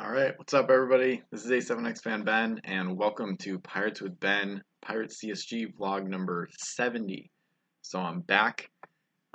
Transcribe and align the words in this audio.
All 0.00 0.12
right, 0.12 0.32
what's 0.38 0.54
up, 0.54 0.70
everybody? 0.70 1.24
This 1.32 1.44
is 1.44 1.50
A7X 1.50 2.04
Fan 2.04 2.22
Ben, 2.22 2.60
and 2.62 2.96
welcome 2.96 3.36
to 3.38 3.58
Pirates 3.58 4.00
with 4.00 4.20
Ben, 4.20 4.62
Pirates 4.80 5.20
CSG 5.20 5.74
vlog 5.74 6.06
number 6.06 6.48
70. 6.56 7.28
So 7.82 7.98
I'm 7.98 8.20
back 8.20 8.70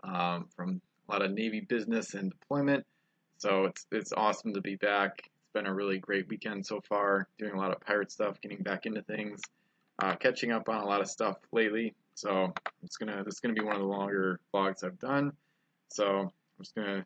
um, 0.05 0.47
from 0.55 0.79
a 1.09 1.11
lot 1.11 1.21
of 1.21 1.31
Navy 1.31 1.59
business 1.59 2.13
and 2.13 2.31
deployment, 2.31 2.85
so 3.39 3.65
it's 3.65 3.85
it's 3.91 4.13
awesome 4.13 4.53
to 4.53 4.61
be 4.61 4.77
back. 4.77 5.11
It's 5.17 5.51
been 5.53 5.67
a 5.67 5.73
really 5.73 5.99
great 5.99 6.29
weekend 6.29 6.65
so 6.65 6.79
far, 6.87 7.27
doing 7.37 7.51
a 7.55 7.59
lot 7.59 7.73
of 7.73 7.81
pirate 7.81 8.09
stuff, 8.09 8.39
getting 8.39 8.63
back 8.63 8.85
into 8.85 9.01
things, 9.01 9.41
uh, 10.01 10.15
catching 10.15 10.53
up 10.53 10.69
on 10.69 10.77
a 10.77 10.85
lot 10.85 11.01
of 11.01 11.09
stuff 11.09 11.35
lately. 11.51 11.93
So 12.15 12.53
it's 12.83 12.95
gonna 12.95 13.21
this 13.25 13.33
is 13.33 13.39
gonna 13.41 13.53
be 13.53 13.65
one 13.65 13.75
of 13.75 13.81
the 13.81 13.87
longer 13.87 14.39
vlogs 14.53 14.85
I've 14.85 14.99
done. 14.99 15.33
So 15.89 16.19
I'm 16.19 16.29
just 16.63 16.73
gonna 16.73 17.05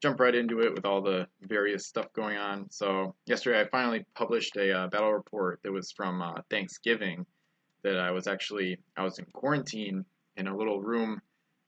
jump 0.00 0.20
right 0.20 0.34
into 0.34 0.60
it 0.60 0.74
with 0.74 0.84
all 0.84 1.02
the 1.02 1.26
various 1.42 1.86
stuff 1.86 2.12
going 2.12 2.36
on. 2.36 2.70
So 2.70 3.14
yesterday 3.26 3.60
I 3.60 3.68
finally 3.68 4.04
published 4.14 4.56
a 4.56 4.72
uh, 4.72 4.86
battle 4.88 5.12
report 5.12 5.60
that 5.62 5.72
was 5.72 5.90
from 5.92 6.22
uh, 6.22 6.42
Thanksgiving. 6.50 7.26
That 7.84 7.98
I 7.98 8.10
was 8.10 8.26
actually 8.26 8.78
I 8.96 9.04
was 9.04 9.18
in 9.18 9.24
quarantine 9.26 10.04
in 10.36 10.48
a 10.48 10.56
little 10.56 10.80
room 10.80 11.22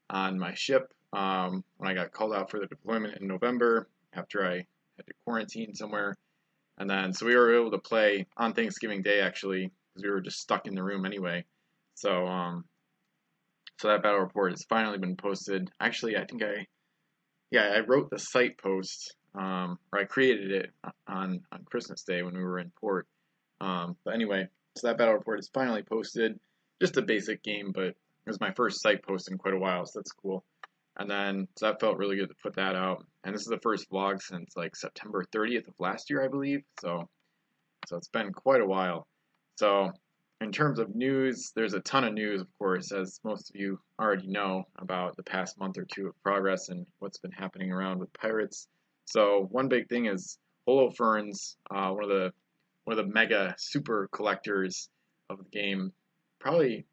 on 0.09 0.37
my 0.37 0.53
ship 0.53 0.93
um, 1.13 1.63
when 1.77 1.89
I 1.89 1.93
got 1.93 2.11
called 2.11 2.33
out 2.33 2.51
for 2.51 2.59
the 2.59 2.67
deployment 2.67 3.17
in 3.19 3.27
November 3.27 3.87
after 4.13 4.45
I 4.45 4.55
had 4.97 5.07
to 5.07 5.13
quarantine 5.23 5.73
somewhere, 5.73 6.17
and 6.77 6.89
then 6.89 7.13
so 7.13 7.25
we 7.25 7.35
were 7.35 7.55
able 7.55 7.71
to 7.71 7.77
play 7.77 8.27
on 8.35 8.53
Thanksgiving 8.53 9.01
Day 9.01 9.21
actually 9.21 9.71
because 9.93 10.03
we 10.03 10.09
were 10.09 10.19
just 10.19 10.41
stuck 10.41 10.67
in 10.67 10.75
the 10.75 10.83
room 10.83 11.05
anyway. 11.05 11.45
So 11.95 12.27
um, 12.27 12.65
so 13.79 13.87
that 13.87 14.03
battle 14.03 14.19
report 14.19 14.51
has 14.51 14.63
finally 14.65 14.97
been 14.97 15.15
posted. 15.15 15.71
Actually, 15.79 16.17
I 16.17 16.25
think 16.25 16.43
I 16.43 16.67
yeah, 17.51 17.73
I 17.75 17.79
wrote 17.81 18.09
the 18.09 18.17
site 18.17 18.57
post, 18.57 19.15
um, 19.35 19.77
or 19.91 19.99
I 19.99 20.05
created 20.05 20.51
it 20.51 20.71
on, 21.07 21.41
on 21.51 21.63
Christmas 21.65 22.03
Day 22.03 22.23
when 22.23 22.35
we 22.35 22.43
were 22.43 22.59
in 22.59 22.71
port. 22.79 23.07
Um, 23.59 23.95
but 24.03 24.13
anyway, 24.13 24.47
so 24.77 24.87
that 24.87 24.97
battle 24.97 25.13
report 25.13 25.39
is 25.39 25.49
finally 25.53 25.83
posted. 25.83 26.39
Just 26.81 26.97
a 26.97 27.01
basic 27.01 27.43
game, 27.43 27.71
but 27.73 27.83
it 27.83 27.95
was 28.25 28.39
my 28.39 28.51
first 28.53 28.81
site 28.81 29.03
post 29.03 29.29
in 29.29 29.37
quite 29.37 29.53
a 29.53 29.59
while, 29.59 29.85
so 29.85 29.99
that's 29.99 30.11
cool. 30.11 30.43
And 30.97 31.09
then, 31.09 31.47
so 31.57 31.67
that 31.67 31.79
felt 31.79 31.97
really 31.97 32.15
good 32.15 32.29
to 32.29 32.35
put 32.41 32.55
that 32.55 32.75
out. 32.75 33.05
And 33.23 33.33
this 33.33 33.41
is 33.41 33.47
the 33.47 33.59
first 33.59 33.89
vlog 33.89 34.21
since 34.21 34.55
like 34.55 34.75
September 34.75 35.25
30th 35.33 35.67
of 35.67 35.73
last 35.79 36.09
year, 36.09 36.23
I 36.23 36.27
believe. 36.27 36.63
So, 36.79 37.09
so 37.87 37.97
it's 37.97 38.07
been 38.07 38.33
quite 38.33 38.61
a 38.61 38.65
while. 38.65 39.07
So 39.57 39.91
in 40.41 40.51
terms 40.51 40.79
of 40.79 40.95
news, 40.95 41.51
there's 41.55 41.75
a 41.75 41.79
ton 41.81 42.03
of 42.03 42.13
news, 42.13 42.41
of 42.41 42.47
course, 42.57 42.91
as 42.91 43.19
most 43.23 43.51
of 43.51 43.55
you 43.55 43.79
already 43.99 44.27
know 44.27 44.63
about 44.79 45.15
the 45.15 45.23
past 45.23 45.59
month 45.59 45.77
or 45.77 45.85
two 45.85 46.07
of 46.07 46.23
progress 46.23 46.69
and 46.69 46.87
what's 46.97 47.19
been 47.19 47.31
happening 47.31 47.71
around 47.71 47.99
with 47.99 48.11
pirates. 48.13 48.67
So 49.05 49.47
one 49.51 49.67
big 49.67 49.87
thing 49.87 50.07
is 50.07 50.39
Holofernes, 50.67 51.57
uh, 51.69 51.91
one 51.91 52.03
of 52.03 52.09
the 52.09 52.33
one 52.85 52.97
of 52.97 53.05
the 53.05 53.13
mega 53.13 53.53
super 53.59 54.09
collectors 54.11 54.89
of 55.29 55.37
the 55.37 55.49
game, 55.51 55.93
probably 56.39 56.87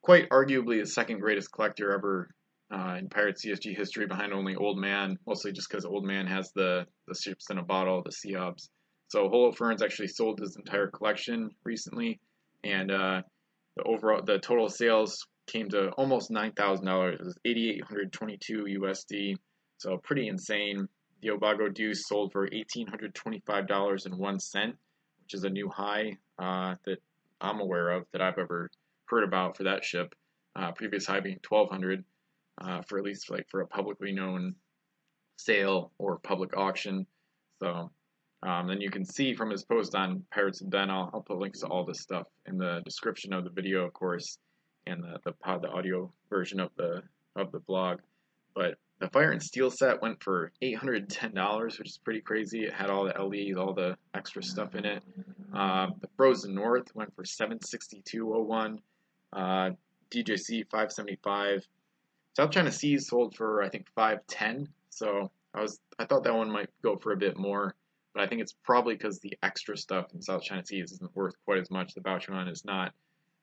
quite 0.00 0.30
arguably 0.30 0.80
the 0.80 0.86
second 0.86 1.20
greatest 1.20 1.52
collector 1.52 1.92
ever 1.92 2.30
uh, 2.72 2.96
in 2.98 3.10
Pirate 3.10 3.36
CSG 3.36 3.76
history, 3.76 4.06
behind 4.06 4.32
only 4.32 4.56
Old 4.56 4.78
Man, 4.78 5.18
mostly 5.26 5.52
just 5.52 5.68
because 5.68 5.84
Old 5.84 6.04
Man 6.04 6.26
has 6.26 6.50
the 6.54 6.86
the 7.08 7.14
ships 7.14 7.50
in 7.50 7.58
a 7.58 7.62
bottle, 7.62 8.02
the 8.02 8.10
Seobs. 8.10 8.70
So 9.08 9.28
Holofernes 9.28 9.82
actually 9.82 10.08
sold 10.08 10.40
his 10.40 10.56
entire 10.56 10.86
collection 10.86 11.50
recently 11.64 12.20
and 12.64 12.90
uh, 12.90 13.22
the 13.76 13.82
overall 13.84 14.22
the 14.24 14.38
total 14.38 14.68
sales 14.68 15.26
came 15.46 15.68
to 15.70 15.90
almost 15.90 16.30
nine 16.30 16.52
thousand 16.52 16.86
dollars. 16.86 17.18
It 17.20 17.24
was 17.24 17.38
eighty 17.44 17.70
eight 17.70 17.84
hundred 17.84 18.12
twenty 18.12 18.38
two 18.40 18.64
USD, 18.80 19.36
so 19.78 19.98
pretty 19.98 20.28
insane. 20.28 20.88
The 21.22 21.30
Obago 21.30 21.72
Deuce 21.72 22.08
sold 22.08 22.32
for 22.32 22.46
eighteen 22.46 22.86
hundred 22.86 23.14
twenty 23.14 23.42
five 23.46 23.66
dollars 23.66 24.06
and 24.06 24.16
one 24.16 24.40
cent, 24.40 24.76
which 25.22 25.34
is 25.34 25.44
a 25.44 25.50
new 25.50 25.68
high 25.68 26.16
uh, 26.38 26.76
that 26.86 26.98
I'm 27.40 27.60
aware 27.60 27.90
of 27.90 28.04
that 28.12 28.22
I've 28.22 28.38
ever 28.38 28.70
heard 29.06 29.24
about 29.24 29.56
for 29.56 29.64
that 29.64 29.84
ship. 29.84 30.14
Uh, 30.56 30.72
previous 30.72 31.06
high 31.06 31.20
being 31.20 31.38
twelve 31.42 31.70
hundred 31.70 32.04
uh, 32.60 32.82
for 32.88 32.98
at 32.98 33.04
least 33.04 33.30
like 33.30 33.46
for 33.50 33.60
a 33.60 33.66
publicly 33.66 34.12
known 34.12 34.54
sale 35.36 35.92
or 35.98 36.18
public 36.18 36.56
auction. 36.56 37.06
So 37.62 37.90
um, 38.42 38.68
then 38.68 38.80
you 38.80 38.90
can 38.90 39.04
see 39.04 39.34
from 39.34 39.50
his 39.50 39.64
post 39.64 39.94
on 39.94 40.24
Pirates 40.32 40.62
of 40.62 40.70
Ben, 40.70 40.90
I'll, 40.90 41.10
I'll, 41.12 41.20
put 41.20 41.38
links 41.38 41.60
to 41.60 41.66
all 41.66 41.84
this 41.84 42.00
stuff 42.00 42.26
in 42.46 42.56
the 42.56 42.80
description 42.84 43.34
of 43.34 43.44
the 43.44 43.50
video, 43.50 43.84
of 43.84 43.92
course, 43.92 44.38
and 44.86 45.02
the, 45.02 45.18
the 45.24 45.32
pod, 45.32 45.62
the 45.62 45.68
audio 45.68 46.10
version 46.30 46.58
of 46.58 46.70
the 46.76 47.02
of 47.36 47.52
the 47.52 47.60
blog. 47.60 47.98
But 48.54 48.76
the 48.98 49.08
Fire 49.10 49.30
and 49.30 49.42
Steel 49.42 49.70
set 49.70 50.00
went 50.00 50.22
for 50.22 50.52
$810, 50.62 51.78
which 51.78 51.88
is 51.88 51.98
pretty 51.98 52.20
crazy. 52.20 52.64
It 52.64 52.72
had 52.72 52.90
all 52.90 53.04
the 53.04 53.22
LEs, 53.22 53.56
all 53.56 53.74
the 53.74 53.96
extra 54.14 54.42
stuff 54.42 54.74
in 54.74 54.84
it. 54.84 55.02
Uh, 55.54 55.88
the 56.00 56.08
Frozen 56.16 56.54
North 56.54 56.94
went 56.94 57.14
for 57.14 57.24
762.01. 57.24 58.78
Uh, 59.32 59.70
DJC 60.10 60.64
575. 60.70 61.66
South 62.36 62.50
China 62.50 62.72
Seas 62.72 63.08
sold 63.08 63.36
for 63.36 63.62
I 63.62 63.68
think 63.68 63.86
510. 63.94 64.68
So 64.88 65.30
I 65.52 65.60
was 65.60 65.78
I 65.98 66.06
thought 66.06 66.24
that 66.24 66.34
one 66.34 66.50
might 66.50 66.70
go 66.82 66.96
for 66.96 67.12
a 67.12 67.16
bit 67.16 67.36
more 67.36 67.74
but 68.14 68.22
I 68.22 68.26
think 68.26 68.42
it's 68.42 68.54
probably 68.64 68.94
because 68.94 69.20
the 69.20 69.38
extra 69.42 69.76
stuff 69.76 70.06
in 70.14 70.22
South 70.22 70.42
China 70.42 70.64
Seas 70.64 70.92
isn't 70.92 71.14
worth 71.14 71.34
quite 71.44 71.58
as 71.58 71.70
much. 71.70 71.94
The 71.94 72.00
Baochuan 72.00 72.50
is 72.50 72.64
not 72.64 72.92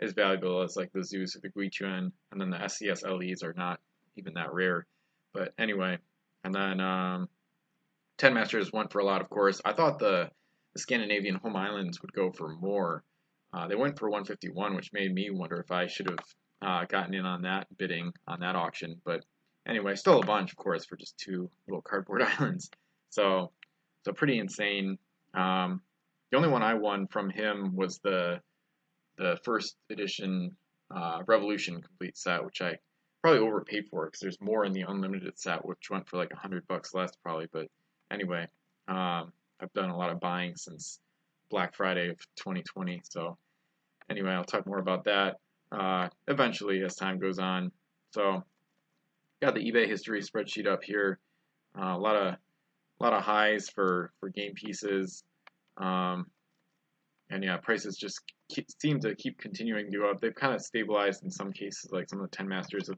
as 0.01 0.13
valuable 0.13 0.61
as 0.61 0.75
like 0.75 0.91
the 0.94 1.03
Zeus 1.03 1.35
or 1.35 1.39
the 1.39 1.50
Guichuan, 1.50 2.11
and 2.31 2.41
then 2.41 2.50
the 2.50 2.57
SCS 2.57 3.03
LEs 3.03 3.44
are 3.44 3.53
not 3.53 3.79
even 4.16 4.33
that 4.33 4.53
rare. 4.53 4.85
But 5.33 5.53
anyway, 5.57 5.97
and 6.44 6.53
then 6.53 6.79
um, 6.79 7.29
Ten 8.17 8.33
Masters 8.33 8.72
went 8.73 8.91
for 8.91 9.00
a 9.00 9.06
lot, 9.06 9.22
of 9.22 9.29
course. 9.29 9.61
I 9.63 9.73
thought 9.73 10.00
the, 10.00 10.29
the 10.73 10.79
Scandinavian 10.79 11.35
home 11.35 11.56
islands 11.56 12.01
would 12.01 12.13
go 12.13 12.31
for 12.31 12.50
more. 12.50 13.03
Uh, 13.53 13.67
they 13.67 13.75
went 13.75 13.97
for 13.97 14.09
151, 14.09 14.75
which 14.75 14.91
made 14.94 15.13
me 15.13 15.29
wonder 15.29 15.59
if 15.59 15.72
I 15.72 15.88
should 15.88 16.09
have 16.09 16.19
uh, 16.61 16.85
gotten 16.85 17.13
in 17.13 17.25
on 17.25 17.44
that 17.44 17.67
bidding 17.77 18.11
on 18.27 18.41
that 18.41 18.56
auction. 18.56 19.01
But 19.06 19.23
anyway, 19.67 19.95
still 19.95 20.19
a 20.19 20.25
bunch, 20.25 20.51
of 20.51 20.57
course, 20.57 20.85
for 20.85 20.95
just 20.95 21.17
two 21.17 21.50
little 21.67 21.81
cardboard 21.81 22.22
islands. 22.39 22.69
So 23.09 23.51
so 24.07 24.13
pretty 24.13 24.40
insane. 24.40 24.97
Um, 25.34 25.81
the 26.31 26.38
only 26.38 26.47
one 26.50 26.63
I 26.63 26.75
won 26.75 27.07
from 27.07 27.29
him 27.29 27.75
was 27.75 28.00
the 28.00 28.40
the 29.18 29.38
first 29.44 29.75
edition 29.90 30.56
uh, 30.95 31.23
Revolution 31.28 31.81
complete 31.81 32.18
set, 32.18 32.45
which 32.45 32.62
I 32.62 32.78
probably 33.22 33.41
overpaid 33.41 33.88
for 33.90 34.06
because 34.06 34.22
there's 34.22 34.40
more 34.40 34.63
in 34.63 34.72
the 34.72 34.85
unlimited 34.88 35.38
set, 35.38 35.66
which 35.66 35.90
went 35.90 36.07
for 36.07 36.18
like 36.18 36.31
a 36.31 36.38
hundred 36.38 36.66
bucks 36.68 36.94
less 36.94 37.12
probably. 37.22 37.47
But 37.51 37.68
anyway, 38.09 38.47
um, 38.88 39.34
I've 39.59 39.73
done 39.73 39.90
a 39.90 39.97
lot 39.97 40.12
of 40.12 40.22
buying 40.22 40.56
since 40.56 41.00
Black 41.50 41.75
Friday 41.75 42.09
of 42.09 42.18
2020. 42.38 43.01
So 43.09 43.38
anyway, 44.09 44.31
I'll 44.31 44.45
talk 44.45 44.66
more 44.66 44.79
about 44.79 45.03
that 45.03 45.38
uh, 45.74 46.07
eventually 46.29 46.81
as 46.81 46.95
time 46.95 47.19
goes 47.19 47.39
on. 47.39 47.72
So 48.13 48.44
got 49.41 49.53
the 49.53 49.69
eBay 49.69 49.85
history 49.85 50.22
spreadsheet 50.22 50.66
up 50.66 50.84
here. 50.84 51.19
Uh, 51.78 51.95
a 51.95 52.00
lot 52.00 52.16
of 52.16 52.35
a 52.99 53.03
lot 53.03 53.13
of 53.13 53.23
highs 53.23 53.69
for 53.69 54.11
for 54.19 54.29
game 54.29 54.53
pieces. 54.53 55.23
Um, 55.77 56.27
and 57.29 57.43
yeah, 57.43 57.57
prices 57.57 57.97
just 57.97 58.21
keep, 58.49 58.67
seem 58.81 58.99
to 59.01 59.15
keep 59.15 59.37
continuing 59.37 59.91
to 59.91 59.97
go 59.97 60.09
up. 60.09 60.21
They've 60.21 60.33
kind 60.33 60.55
of 60.55 60.61
stabilized 60.61 61.23
in 61.23 61.29
some 61.29 61.51
cases, 61.51 61.91
like 61.91 62.09
some 62.09 62.21
of 62.21 62.29
the 62.29 62.35
10 62.35 62.47
masters 62.47 62.87
have 62.87 62.97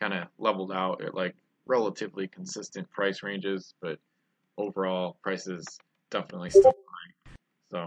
kind 0.00 0.14
of 0.14 0.28
leveled 0.38 0.72
out 0.72 1.04
at 1.04 1.14
like 1.14 1.34
relatively 1.66 2.28
consistent 2.28 2.90
price 2.90 3.22
ranges, 3.22 3.74
but 3.82 3.98
overall 4.56 5.18
prices 5.22 5.78
definitely 6.10 6.50
still 6.50 6.72
high. 6.72 7.32
So, 7.70 7.78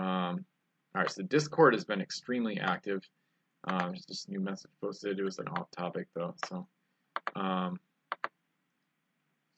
um, 0.00 0.44
all 0.94 1.02
right, 1.02 1.10
so 1.10 1.22
Discord 1.22 1.74
has 1.74 1.84
been 1.84 2.00
extremely 2.00 2.60
active. 2.60 3.02
Um, 3.64 3.94
just 4.08 4.28
a 4.28 4.30
new 4.30 4.40
message 4.40 4.70
posted. 4.80 5.18
It 5.18 5.24
was 5.24 5.38
an 5.38 5.48
off 5.48 5.70
topic 5.70 6.06
though, 6.14 6.34
so 6.48 6.66
um, 7.36 7.78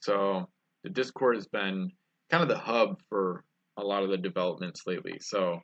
so 0.01 0.49
the 0.85 0.91
Discord 0.91 1.35
has 1.35 1.47
been 1.47 1.91
kind 2.31 2.43
of 2.43 2.49
the 2.49 2.59
hub 2.59 3.01
for 3.09 3.43
a 3.77 3.83
lot 3.83 4.05
of 4.05 4.11
the 4.11 4.19
developments 4.19 4.83
lately. 4.87 5.19
So 5.21 5.61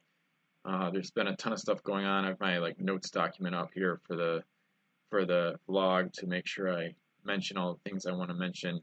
uh, 0.64 0.90
there's 0.90 1.10
been 1.10 1.28
a 1.28 1.36
ton 1.36 1.52
of 1.52 1.60
stuff 1.60 1.82
going 1.84 2.06
on. 2.06 2.24
I 2.24 2.28
have 2.28 2.40
my 2.40 2.58
like 2.58 2.80
notes 2.80 3.10
document 3.10 3.54
up 3.54 3.70
here 3.74 4.00
for 4.06 4.16
the 4.16 4.42
for 5.10 5.24
the 5.24 5.56
vlog 5.68 6.12
to 6.14 6.26
make 6.26 6.46
sure 6.46 6.72
I 6.72 6.94
mention 7.24 7.56
all 7.56 7.74
the 7.74 7.90
things 7.90 8.06
I 8.06 8.12
want 8.12 8.30
to 8.30 8.34
mention. 8.34 8.80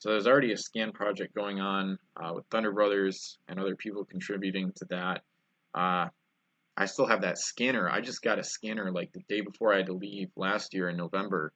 So 0.00 0.10
there's 0.10 0.26
already 0.26 0.52
a 0.52 0.56
scan 0.56 0.92
project 0.92 1.34
going 1.34 1.60
on 1.60 1.98
uh, 2.16 2.32
with 2.34 2.44
Thunder 2.50 2.72
Brothers 2.72 3.38
and 3.48 3.58
other 3.58 3.74
people 3.74 4.04
contributing 4.04 4.72
to 4.76 4.84
that. 4.90 5.22
Uh, 5.74 6.08
I 6.76 6.86
still 6.86 7.06
have 7.06 7.22
that 7.22 7.38
scanner. 7.38 7.90
I 7.90 8.00
just 8.00 8.22
got 8.22 8.38
a 8.38 8.44
scanner 8.44 8.92
like 8.92 9.12
the 9.12 9.22
day 9.28 9.40
before 9.40 9.74
I 9.74 9.78
had 9.78 9.86
to 9.86 9.94
leave 9.94 10.28
last 10.36 10.74
year 10.74 10.88
in 10.88 10.96
November. 10.96 11.52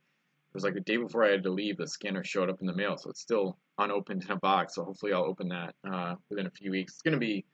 It 0.53 0.57
was 0.57 0.65
like 0.65 0.75
the 0.75 0.81
day 0.81 0.99
before 0.99 1.25
I 1.25 1.31
had 1.31 1.43
to 1.45 1.51
leave, 1.51 1.79
the 1.79 1.87
scanner 1.87 2.23
showed 2.23 2.51
up 2.51 2.61
in 2.61 2.67
the 2.67 2.75
mail, 2.75 2.99
so 2.99 3.09
it's 3.09 3.23
still 3.23 3.57
unopened 3.79 4.25
in 4.25 4.33
a 4.33 4.37
box. 4.37 4.75
So 4.75 4.85
hopefully 4.85 5.15
I'll 5.15 5.25
open 5.25 5.49
that 5.49 5.75
uh, 5.91 6.17
within 6.29 6.47
a 6.47 6.51
few 6.51 6.71
weeks. 6.71 6.93
It's 6.93 7.03
going 7.03 7.15
to 7.15 7.19
be 7.19 7.47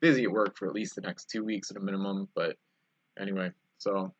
busy 0.00 0.24
at 0.24 0.30
work 0.30 0.56
for 0.56 0.66
at 0.66 0.74
least 0.74 0.94
the 0.94 1.02
next 1.02 1.28
two 1.28 1.44
weeks 1.44 1.70
at 1.70 1.76
a 1.76 1.80
minimum, 1.80 2.28
but 2.34 2.56
anyway, 3.20 3.50
so. 3.76 4.14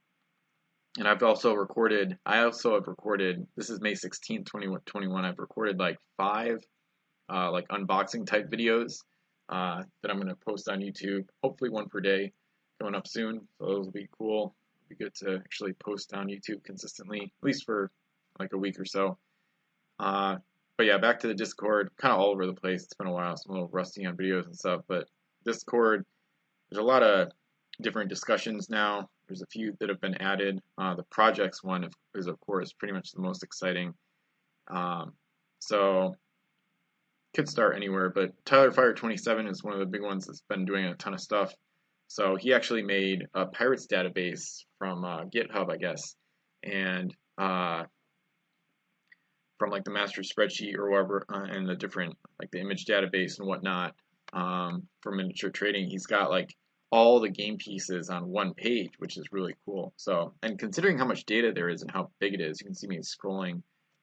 And 0.98 1.08
I've 1.08 1.22
also 1.22 1.54
recorded, 1.54 2.18
I 2.26 2.40
also 2.40 2.74
have 2.74 2.88
recorded, 2.88 3.46
this 3.56 3.70
is 3.70 3.80
May 3.80 3.92
16th, 3.92 4.46
2021, 4.46 5.24
I've 5.24 5.38
recorded 5.38 5.78
like 5.78 5.98
five 6.18 6.62
uh, 7.32 7.50
like 7.50 7.66
unboxing 7.68 8.26
type 8.26 8.50
videos 8.50 8.98
uh, 9.48 9.82
that 10.02 10.10
I'm 10.10 10.16
going 10.16 10.28
to 10.28 10.36
post 10.36 10.68
on 10.68 10.80
YouTube. 10.80 11.26
Hopefully 11.42 11.70
one 11.70 11.88
per 11.88 12.00
day 12.00 12.32
coming 12.78 12.94
up 12.94 13.06
soon. 13.06 13.48
So 13.58 13.66
those 13.66 13.86
will 13.86 13.92
be 13.92 14.08
cool. 14.16 14.54
It'll 14.76 14.88
be 14.98 15.04
good 15.04 15.14
to 15.16 15.36
actually 15.36 15.72
post 15.74 16.12
on 16.14 16.26
YouTube 16.26 16.64
consistently, 16.64 17.32
at 17.40 17.46
least 17.46 17.64
for 17.64 17.90
like 18.38 18.52
a 18.52 18.58
week 18.58 18.78
or 18.78 18.84
so. 18.84 19.18
Uh, 19.98 20.36
but 20.76 20.86
yeah, 20.86 20.98
back 20.98 21.20
to 21.20 21.26
the 21.26 21.34
Discord, 21.34 21.90
kind 21.96 22.12
of 22.12 22.20
all 22.20 22.30
over 22.30 22.46
the 22.46 22.52
place. 22.52 22.84
It's 22.84 22.94
been 22.94 23.06
a 23.06 23.12
while, 23.12 23.36
so 23.36 23.44
I'm 23.48 23.50
a 23.50 23.54
little 23.54 23.70
rusty 23.72 24.04
on 24.04 24.16
videos 24.16 24.46
and 24.46 24.56
stuff. 24.56 24.82
But 24.88 25.08
Discord, 25.44 26.04
there's 26.70 26.82
a 26.82 26.86
lot 26.86 27.02
of 27.02 27.30
different 27.80 28.10
discussions 28.10 28.68
now. 28.68 29.08
There's 29.28 29.42
a 29.42 29.46
few 29.46 29.74
that 29.80 29.88
have 29.88 30.00
been 30.00 30.20
added. 30.20 30.60
Uh, 30.78 30.94
the 30.94 31.02
projects 31.04 31.64
one 31.64 31.88
is, 32.14 32.26
of 32.26 32.38
course, 32.40 32.72
pretty 32.72 32.92
much 32.92 33.12
the 33.12 33.22
most 33.22 33.42
exciting. 33.42 33.94
Um, 34.68 35.12
so 35.60 36.14
could 37.34 37.48
start 37.48 37.76
anywhere, 37.76 38.10
but 38.10 38.32
Tyler 38.44 38.72
Fire 38.72 38.94
27 38.94 39.46
is 39.46 39.62
one 39.62 39.74
of 39.74 39.80
the 39.80 39.86
big 39.86 40.02
ones 40.02 40.26
that's 40.26 40.42
been 40.48 40.64
doing 40.64 40.86
a 40.86 40.94
ton 40.94 41.12
of 41.12 41.20
stuff. 41.20 41.52
So 42.08 42.36
he 42.36 42.54
actually 42.54 42.82
made 42.82 43.26
a 43.34 43.46
Pirates 43.46 43.86
database 43.86 44.64
from 44.78 45.04
uh, 45.04 45.24
GitHub, 45.24 45.70
I 45.70 45.76
guess, 45.76 46.14
and 46.62 47.14
uh, 47.36 47.84
from 49.58 49.70
like 49.70 49.84
the 49.84 49.90
master 49.90 50.22
spreadsheet 50.22 50.76
or 50.76 50.90
whatever, 50.90 51.26
uh, 51.32 51.46
and 51.50 51.68
the 51.68 51.74
different 51.74 52.16
like 52.40 52.50
the 52.50 52.60
image 52.60 52.84
database 52.84 53.38
and 53.38 53.48
whatnot 53.48 53.94
um, 54.32 54.86
for 55.00 55.12
miniature 55.12 55.50
trading. 55.50 55.88
He's 55.88 56.06
got 56.06 56.30
like 56.30 56.54
all 56.90 57.20
the 57.20 57.28
game 57.28 57.56
pieces 57.58 58.10
on 58.10 58.28
one 58.28 58.54
page, 58.54 58.92
which 58.98 59.16
is 59.16 59.32
really 59.32 59.54
cool. 59.64 59.92
So, 59.96 60.34
and 60.42 60.58
considering 60.58 60.98
how 60.98 61.06
much 61.06 61.24
data 61.26 61.52
there 61.52 61.68
is 61.68 61.82
and 61.82 61.90
how 61.90 62.10
big 62.20 62.34
it 62.34 62.40
is, 62.40 62.60
you 62.60 62.66
can 62.66 62.74
see 62.74 62.86
me 62.86 62.98
scrolling 62.98 63.62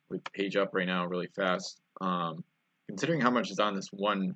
with 0.10 0.24
page 0.34 0.56
up 0.56 0.72
right 0.74 0.88
now 0.88 1.06
really 1.06 1.30
fast. 1.36 1.80
Um, 2.02 2.44
considering 2.88 3.22
how 3.22 3.32
much 3.32 3.52
is 3.52 3.60
on 3.60 3.76
this 3.76 3.90
one 3.92 4.36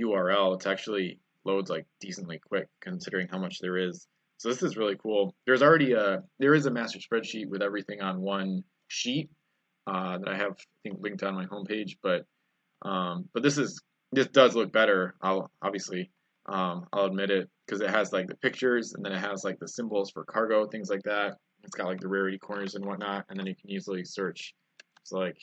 URL, 0.00 0.54
it's 0.54 0.66
actually 0.66 1.20
loads 1.44 1.70
like 1.70 1.86
decently 2.00 2.38
quick 2.38 2.68
considering 2.80 3.28
how 3.28 3.38
much 3.38 3.58
there 3.60 3.78
is. 3.78 4.06
So 4.38 4.48
this 4.48 4.62
is 4.62 4.76
really 4.76 4.96
cool. 4.96 5.34
There's 5.46 5.62
already 5.62 5.92
a 5.92 6.22
there 6.40 6.54
is 6.54 6.66
a 6.66 6.70
master 6.70 6.98
spreadsheet 6.98 7.48
with 7.48 7.62
everything 7.62 8.00
on 8.00 8.20
one 8.20 8.64
sheet 8.88 9.30
uh, 9.86 10.18
that 10.18 10.28
I 10.28 10.36
have 10.36 10.52
I 10.52 10.78
think 10.82 10.98
linked 11.00 11.22
on 11.22 11.34
my 11.34 11.46
homepage, 11.46 11.96
but 12.02 12.24
um, 12.82 13.28
but 13.32 13.42
this 13.42 13.58
is 13.58 13.80
this 14.12 14.28
does 14.28 14.54
look 14.54 14.72
better. 14.72 15.14
I'll 15.22 15.50
obviously 15.62 16.10
um, 16.46 16.86
I'll 16.92 17.06
admit 17.06 17.30
it 17.30 17.48
because 17.66 17.80
it 17.80 17.90
has 17.90 18.12
like 18.12 18.26
the 18.26 18.36
pictures 18.36 18.94
and 18.94 19.04
then 19.04 19.12
it 19.12 19.20
has 19.20 19.44
like 19.44 19.58
the 19.58 19.68
symbols 19.68 20.10
for 20.10 20.24
cargo 20.24 20.66
things 20.66 20.90
like 20.90 21.02
that. 21.04 21.36
It's 21.62 21.76
got 21.76 21.86
like 21.86 22.00
the 22.00 22.08
rarity 22.08 22.38
corners 22.38 22.74
and 22.74 22.84
whatnot, 22.84 23.24
and 23.28 23.38
then 23.38 23.46
you 23.46 23.54
can 23.54 23.70
easily 23.70 24.04
search. 24.04 24.54
It's 25.00 25.12
like 25.12 25.38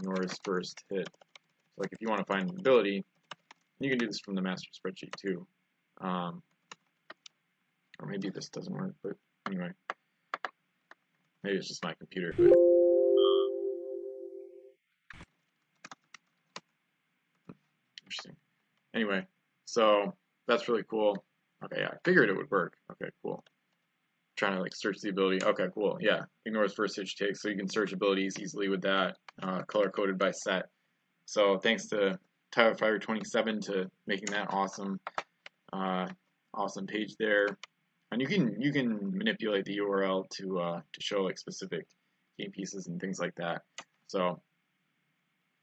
Nor's 0.00 0.38
first 0.44 0.84
hit. 0.90 1.08
So 1.08 1.74
like 1.78 1.92
if 1.92 2.00
you 2.00 2.08
want 2.08 2.20
to 2.26 2.32
find 2.32 2.48
an 2.48 2.58
ability, 2.58 3.04
you 3.80 3.90
can 3.90 3.98
do 3.98 4.06
this 4.06 4.20
from 4.20 4.34
the 4.36 4.42
master 4.42 4.68
spreadsheet 4.72 5.14
too. 5.16 5.46
Um, 6.00 6.42
or 7.98 8.06
maybe 8.08 8.30
this 8.30 8.48
doesn't 8.48 8.72
work, 8.72 8.94
but 9.02 9.12
anyway. 9.48 9.70
Maybe 11.42 11.58
it's 11.58 11.68
just 11.68 11.84
my 11.84 11.94
computer. 11.94 12.34
But, 12.36 12.50
Anyway, 18.96 19.26
so 19.66 20.16
that's 20.48 20.68
really 20.68 20.84
cool. 20.88 21.22
Okay, 21.62 21.82
yeah, 21.82 21.88
I 21.88 21.96
figured 22.02 22.30
it 22.30 22.36
would 22.36 22.50
work. 22.50 22.72
Okay, 22.92 23.10
cool. 23.22 23.44
Trying 24.38 24.56
to 24.56 24.62
like 24.62 24.74
search 24.74 25.00
the 25.02 25.10
ability. 25.10 25.44
Okay, 25.44 25.66
cool. 25.74 25.98
Yeah, 26.00 26.22
ignores 26.46 26.72
first 26.72 26.96
hitch 26.96 27.16
take, 27.16 27.36
so 27.36 27.50
you 27.50 27.56
can 27.56 27.68
search 27.68 27.92
abilities 27.92 28.36
easily 28.40 28.70
with 28.70 28.80
that. 28.82 29.16
Uh, 29.42 29.62
color 29.62 29.90
coded 29.90 30.18
by 30.18 30.30
set. 30.30 30.70
So 31.26 31.58
thanks 31.58 31.88
to 31.88 32.18
Tyler 32.52 32.74
Fire 32.74 32.98
27 32.98 33.60
to 33.62 33.90
making 34.06 34.30
that 34.30 34.46
awesome, 34.50 34.98
uh, 35.74 36.06
awesome 36.54 36.86
page 36.86 37.16
there. 37.18 37.46
And 38.12 38.22
you 38.22 38.26
can 38.26 38.58
you 38.58 38.72
can 38.72 38.98
manipulate 39.12 39.66
the 39.66 39.78
URL 39.78 40.24
to 40.38 40.58
uh, 40.58 40.80
to 40.80 41.00
show 41.02 41.22
like 41.22 41.38
specific 41.38 41.86
game 42.38 42.50
pieces 42.50 42.86
and 42.86 42.98
things 42.98 43.18
like 43.18 43.34
that. 43.36 43.60
So, 44.06 44.40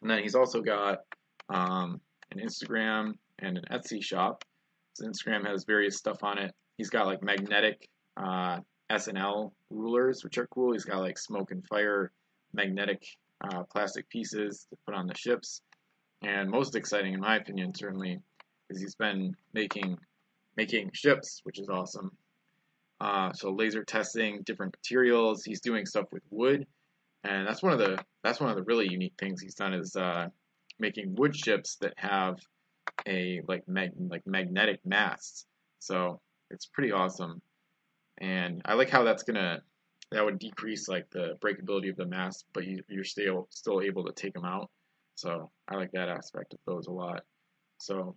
and 0.04 0.12
then 0.12 0.22
he's 0.22 0.36
also 0.36 0.62
got 0.62 1.00
um, 1.50 2.00
an 2.32 2.40
Instagram 2.40 3.14
and 3.40 3.58
an 3.58 3.66
Etsy 3.72 4.04
shop. 4.04 4.44
His 4.98 5.08
Instagram 5.08 5.46
has 5.48 5.66
various 5.66 5.98
stuff 5.98 6.24
on 6.24 6.38
it. 6.38 6.54
He's 6.78 6.90
got 6.90 7.08
like 7.08 7.24
magnetic 7.24 7.88
uh, 8.18 8.60
SNL 8.92 9.52
rulers, 9.70 10.24
which 10.24 10.38
are 10.38 10.48
cool. 10.48 10.74
He's 10.74 10.86
got 10.86 11.00
like 11.00 11.18
smoke 11.18 11.52
and 11.52 11.66
fire 11.68 12.12
magnetic 12.54 13.04
uh, 13.44 13.64
plastic 13.72 14.10
pieces 14.10 14.68
to 14.70 14.78
put 14.86 14.96
on 14.96 15.08
the 15.08 15.16
ships. 15.16 15.62
And 16.22 16.50
most 16.50 16.76
exciting, 16.76 17.14
in 17.14 17.20
my 17.20 17.38
opinion, 17.38 17.74
certainly, 17.76 18.20
is 18.70 18.80
he's 18.80 18.96
been 18.96 19.36
making 19.54 19.98
making 20.56 20.92
ships, 20.94 21.42
which 21.44 21.60
is 21.60 21.68
awesome. 21.70 22.12
Uh, 23.02 23.34
so 23.34 23.52
laser 23.52 23.84
testing 23.84 24.42
different 24.44 24.76
materials. 24.78 25.44
He's 25.44 25.60
doing 25.60 25.86
stuff 25.86 26.06
with 26.12 26.24
wood, 26.30 26.66
and 27.24 27.48
that's 27.48 27.62
one 27.62 27.74
of 27.74 27.80
the 27.80 27.98
that's 28.24 28.40
one 28.40 28.50
of 28.50 28.56
the 28.56 28.64
really 28.64 28.88
unique 28.90 29.16
things 29.20 29.42
he's 29.42 29.56
done 29.56 29.74
is 29.74 29.96
uh, 29.96 30.28
making 30.80 31.16
wood 31.16 31.36
ships 31.36 31.76
that 31.82 31.94
have 31.98 32.38
a 33.08 33.42
like 33.48 33.68
mag 33.68 33.92
like 33.98 34.24
magnetic 34.26 34.80
masts. 34.86 35.46
So 35.80 36.22
it's 36.50 36.66
pretty 36.66 36.92
awesome, 36.92 37.42
and 38.20 38.62
I 38.66 38.74
like 38.74 38.90
how 38.90 39.04
that's 39.04 39.24
gonna 39.24 39.62
that 40.12 40.24
would 40.24 40.40
decrease 40.40 40.88
like 40.88 41.10
the 41.12 41.38
breakability 41.44 41.90
of 41.90 41.98
the 41.98 42.06
mast, 42.06 42.46
but 42.54 42.66
you, 42.66 42.82
you're 42.88 43.04
still 43.04 43.48
still 43.50 43.82
able 43.82 44.06
to 44.06 44.14
take 44.14 44.34
them 44.34 44.46
out. 44.46 44.70
So 45.16 45.52
I 45.68 45.76
like 45.76 45.92
that 45.94 46.10
aspect 46.10 46.54
of 46.54 46.60
those 46.66 46.88
a 46.88 46.92
lot. 46.92 47.22
So 47.80 48.16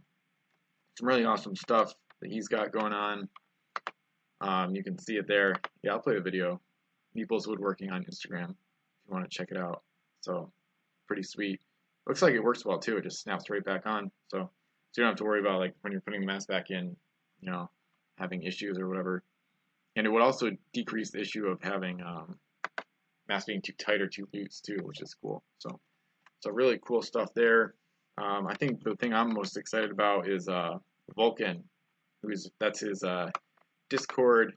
some 0.98 1.08
really 1.08 1.24
awesome 1.24 1.56
stuff 1.56 1.94
that 2.20 2.30
he's 2.30 2.48
got 2.48 2.72
going 2.72 2.92
on. 2.92 3.28
Um, 4.40 4.74
you 4.74 4.82
can 4.82 4.98
see 4.98 5.16
it 5.16 5.26
there. 5.26 5.54
Yeah, 5.82 5.92
I'll 5.92 6.00
play 6.00 6.14
the 6.14 6.20
video. 6.20 6.60
Meeples 7.16 7.46
Woodworking 7.46 7.90
on 7.90 8.04
Instagram 8.04 8.50
if 8.50 9.06
you 9.06 9.14
want 9.14 9.24
to 9.24 9.30
check 9.30 9.48
it 9.50 9.56
out. 9.56 9.82
So 10.20 10.52
pretty 11.06 11.22
sweet. 11.22 11.60
Looks 12.06 12.22
like 12.22 12.34
it 12.34 12.42
works 12.42 12.64
well 12.64 12.78
too. 12.78 12.96
It 12.98 13.04
just 13.04 13.22
snaps 13.22 13.50
right 13.50 13.64
back 13.64 13.86
on. 13.86 14.10
So, 14.28 14.50
so 14.96 15.02
you 15.02 15.04
don't 15.04 15.12
have 15.12 15.19
to 15.19 15.25
worry 15.25 15.40
about 15.40 15.60
like 15.60 15.75
when 15.82 15.93
you're 15.93 16.00
putting 16.00 16.22
the 16.22 16.26
mask 16.26 16.48
back 16.48 16.70
in, 16.70 16.96
you 17.43 17.50
know, 17.50 17.69
having 18.16 18.43
issues 18.44 18.78
or 18.78 18.88
whatever. 18.88 19.22
And 19.94 20.06
it 20.06 20.10
would 20.10 20.22
also 20.22 20.52
decrease 20.72 21.10
the 21.10 21.20
issue 21.20 21.48
of 21.48 21.60
having 21.60 22.02
um, 22.02 22.38
mask 23.28 23.46
being 23.46 23.60
too 23.60 23.75
tight 23.75 24.00
or 24.00 24.08
too 24.08 24.26
loose 24.32 24.62
too, 24.62 24.78
which 24.84 25.02
is 25.02 25.14
cool. 25.20 25.43
So, 25.58 25.81
so 26.40 26.50
really 26.50 26.81
cool 26.82 27.02
stuff 27.02 27.28
there. 27.34 27.75
Um, 28.16 28.46
I 28.46 28.54
think 28.54 28.82
the 28.82 28.96
thing 28.96 29.12
I'm 29.12 29.34
most 29.34 29.58
excited 29.58 29.90
about 29.90 30.31
is 30.31 30.48
uh, 30.48 30.78
Vulcan, 31.14 31.64
who's 32.22 32.49
that's 32.59 32.80
his 32.80 33.04
uh, 33.04 33.28
Discord 33.90 34.56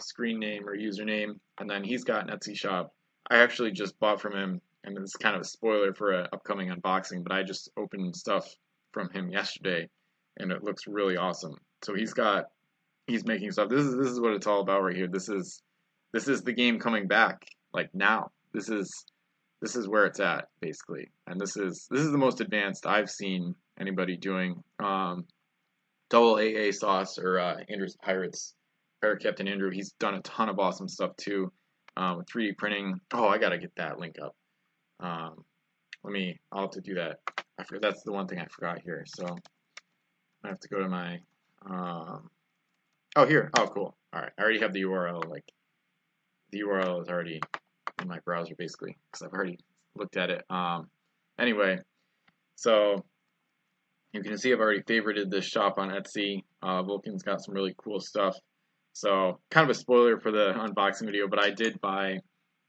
screen 0.00 0.38
name 0.38 0.68
or 0.68 0.76
username, 0.76 1.40
and 1.58 1.70
then 1.70 1.82
he's 1.82 2.04
got 2.04 2.28
an 2.28 2.36
Etsy 2.36 2.54
shop. 2.54 2.92
I 3.30 3.38
actually 3.38 3.70
just 3.70 3.98
bought 3.98 4.20
from 4.20 4.36
him, 4.36 4.60
and 4.84 4.98
it's 4.98 5.16
kind 5.16 5.34
of 5.34 5.40
a 5.40 5.46
spoiler 5.46 5.94
for 5.94 6.12
an 6.12 6.26
upcoming 6.30 6.68
unboxing, 6.68 7.22
but 7.22 7.32
I 7.32 7.42
just 7.42 7.70
opened 7.78 8.14
stuff 8.14 8.54
from 8.92 9.10
him 9.10 9.30
yesterday, 9.30 9.88
and 10.38 10.52
it 10.52 10.62
looks 10.62 10.86
really 10.86 11.16
awesome. 11.16 11.54
So 11.84 11.94
he's 11.94 12.12
got 12.12 12.46
he's 13.06 13.24
making 13.24 13.52
stuff. 13.52 13.68
This 13.68 13.84
is 13.84 13.96
this 13.96 14.08
is 14.08 14.20
what 14.20 14.34
it's 14.34 14.46
all 14.46 14.60
about 14.60 14.82
right 14.82 14.96
here. 14.96 15.08
This 15.08 15.28
is 15.28 15.62
this 16.12 16.28
is 16.28 16.42
the 16.42 16.52
game 16.52 16.78
coming 16.78 17.06
back 17.06 17.44
like 17.72 17.90
now. 17.94 18.30
This 18.52 18.68
is 18.68 19.04
this 19.60 19.76
is 19.76 19.88
where 19.88 20.06
it's 20.06 20.20
at 20.20 20.48
basically, 20.60 21.10
and 21.26 21.40
this 21.40 21.56
is 21.56 21.86
this 21.90 22.02
is 22.02 22.12
the 22.12 22.18
most 22.18 22.40
advanced 22.40 22.86
I've 22.86 23.10
seen 23.10 23.54
anybody 23.78 24.16
doing. 24.16 24.62
Um, 24.82 25.24
double 26.10 26.34
AA 26.34 26.70
sauce 26.72 27.18
or 27.18 27.38
uh, 27.38 27.56
Andrew's 27.68 27.96
Pirates 27.96 28.54
Pirate 29.00 29.22
Captain 29.22 29.48
Andrew. 29.48 29.70
He's 29.70 29.92
done 29.98 30.14
a 30.14 30.20
ton 30.20 30.48
of 30.48 30.58
awesome 30.58 30.88
stuff 30.88 31.16
too 31.16 31.52
um, 31.96 32.18
with 32.18 32.26
3D 32.28 32.56
printing. 32.56 33.00
Oh, 33.12 33.26
I 33.26 33.38
gotta 33.38 33.58
get 33.58 33.74
that 33.76 33.98
link 33.98 34.16
up. 34.22 34.36
Um, 35.00 35.44
let 36.04 36.12
me. 36.12 36.40
I'll 36.52 36.62
have 36.62 36.70
to 36.72 36.80
do 36.80 36.94
that. 36.94 37.18
I 37.58 37.64
forgot. 37.64 37.82
That's 37.82 38.02
the 38.02 38.12
one 38.12 38.26
thing 38.26 38.38
I 38.38 38.46
forgot 38.46 38.80
here. 38.82 39.04
So 39.06 39.36
I 40.44 40.48
have 40.48 40.60
to 40.60 40.68
go 40.68 40.78
to 40.78 40.88
my. 40.88 41.18
Um, 41.64 42.30
oh, 43.16 43.26
here. 43.26 43.50
Oh, 43.56 43.66
cool. 43.66 43.96
All 44.12 44.20
right. 44.20 44.32
I 44.38 44.42
already 44.42 44.60
have 44.60 44.72
the 44.72 44.82
URL. 44.82 45.28
Like 45.28 45.44
the 46.50 46.60
URL 46.60 47.02
is 47.02 47.08
already 47.08 47.40
in 48.00 48.08
my 48.08 48.18
browser 48.24 48.54
basically 48.56 48.96
because 49.10 49.26
I've 49.26 49.32
already 49.32 49.58
looked 49.96 50.16
at 50.16 50.30
it. 50.30 50.44
Um, 50.50 50.88
anyway, 51.38 51.78
so 52.56 53.04
you 54.12 54.22
can 54.22 54.36
see 54.36 54.52
I've 54.52 54.60
already 54.60 54.82
favorited 54.82 55.30
this 55.30 55.46
shop 55.46 55.78
on 55.78 55.90
Etsy. 55.90 56.42
Uh, 56.62 56.82
Vulcan's 56.82 57.22
got 57.22 57.42
some 57.42 57.54
really 57.54 57.74
cool 57.76 58.00
stuff. 58.00 58.36
So 58.92 59.40
kind 59.50 59.64
of 59.64 59.70
a 59.70 59.78
spoiler 59.78 60.20
for 60.20 60.30
the 60.30 60.52
unboxing 60.56 61.06
video, 61.06 61.28
but 61.28 61.42
I 61.42 61.50
did 61.50 61.80
buy 61.80 62.18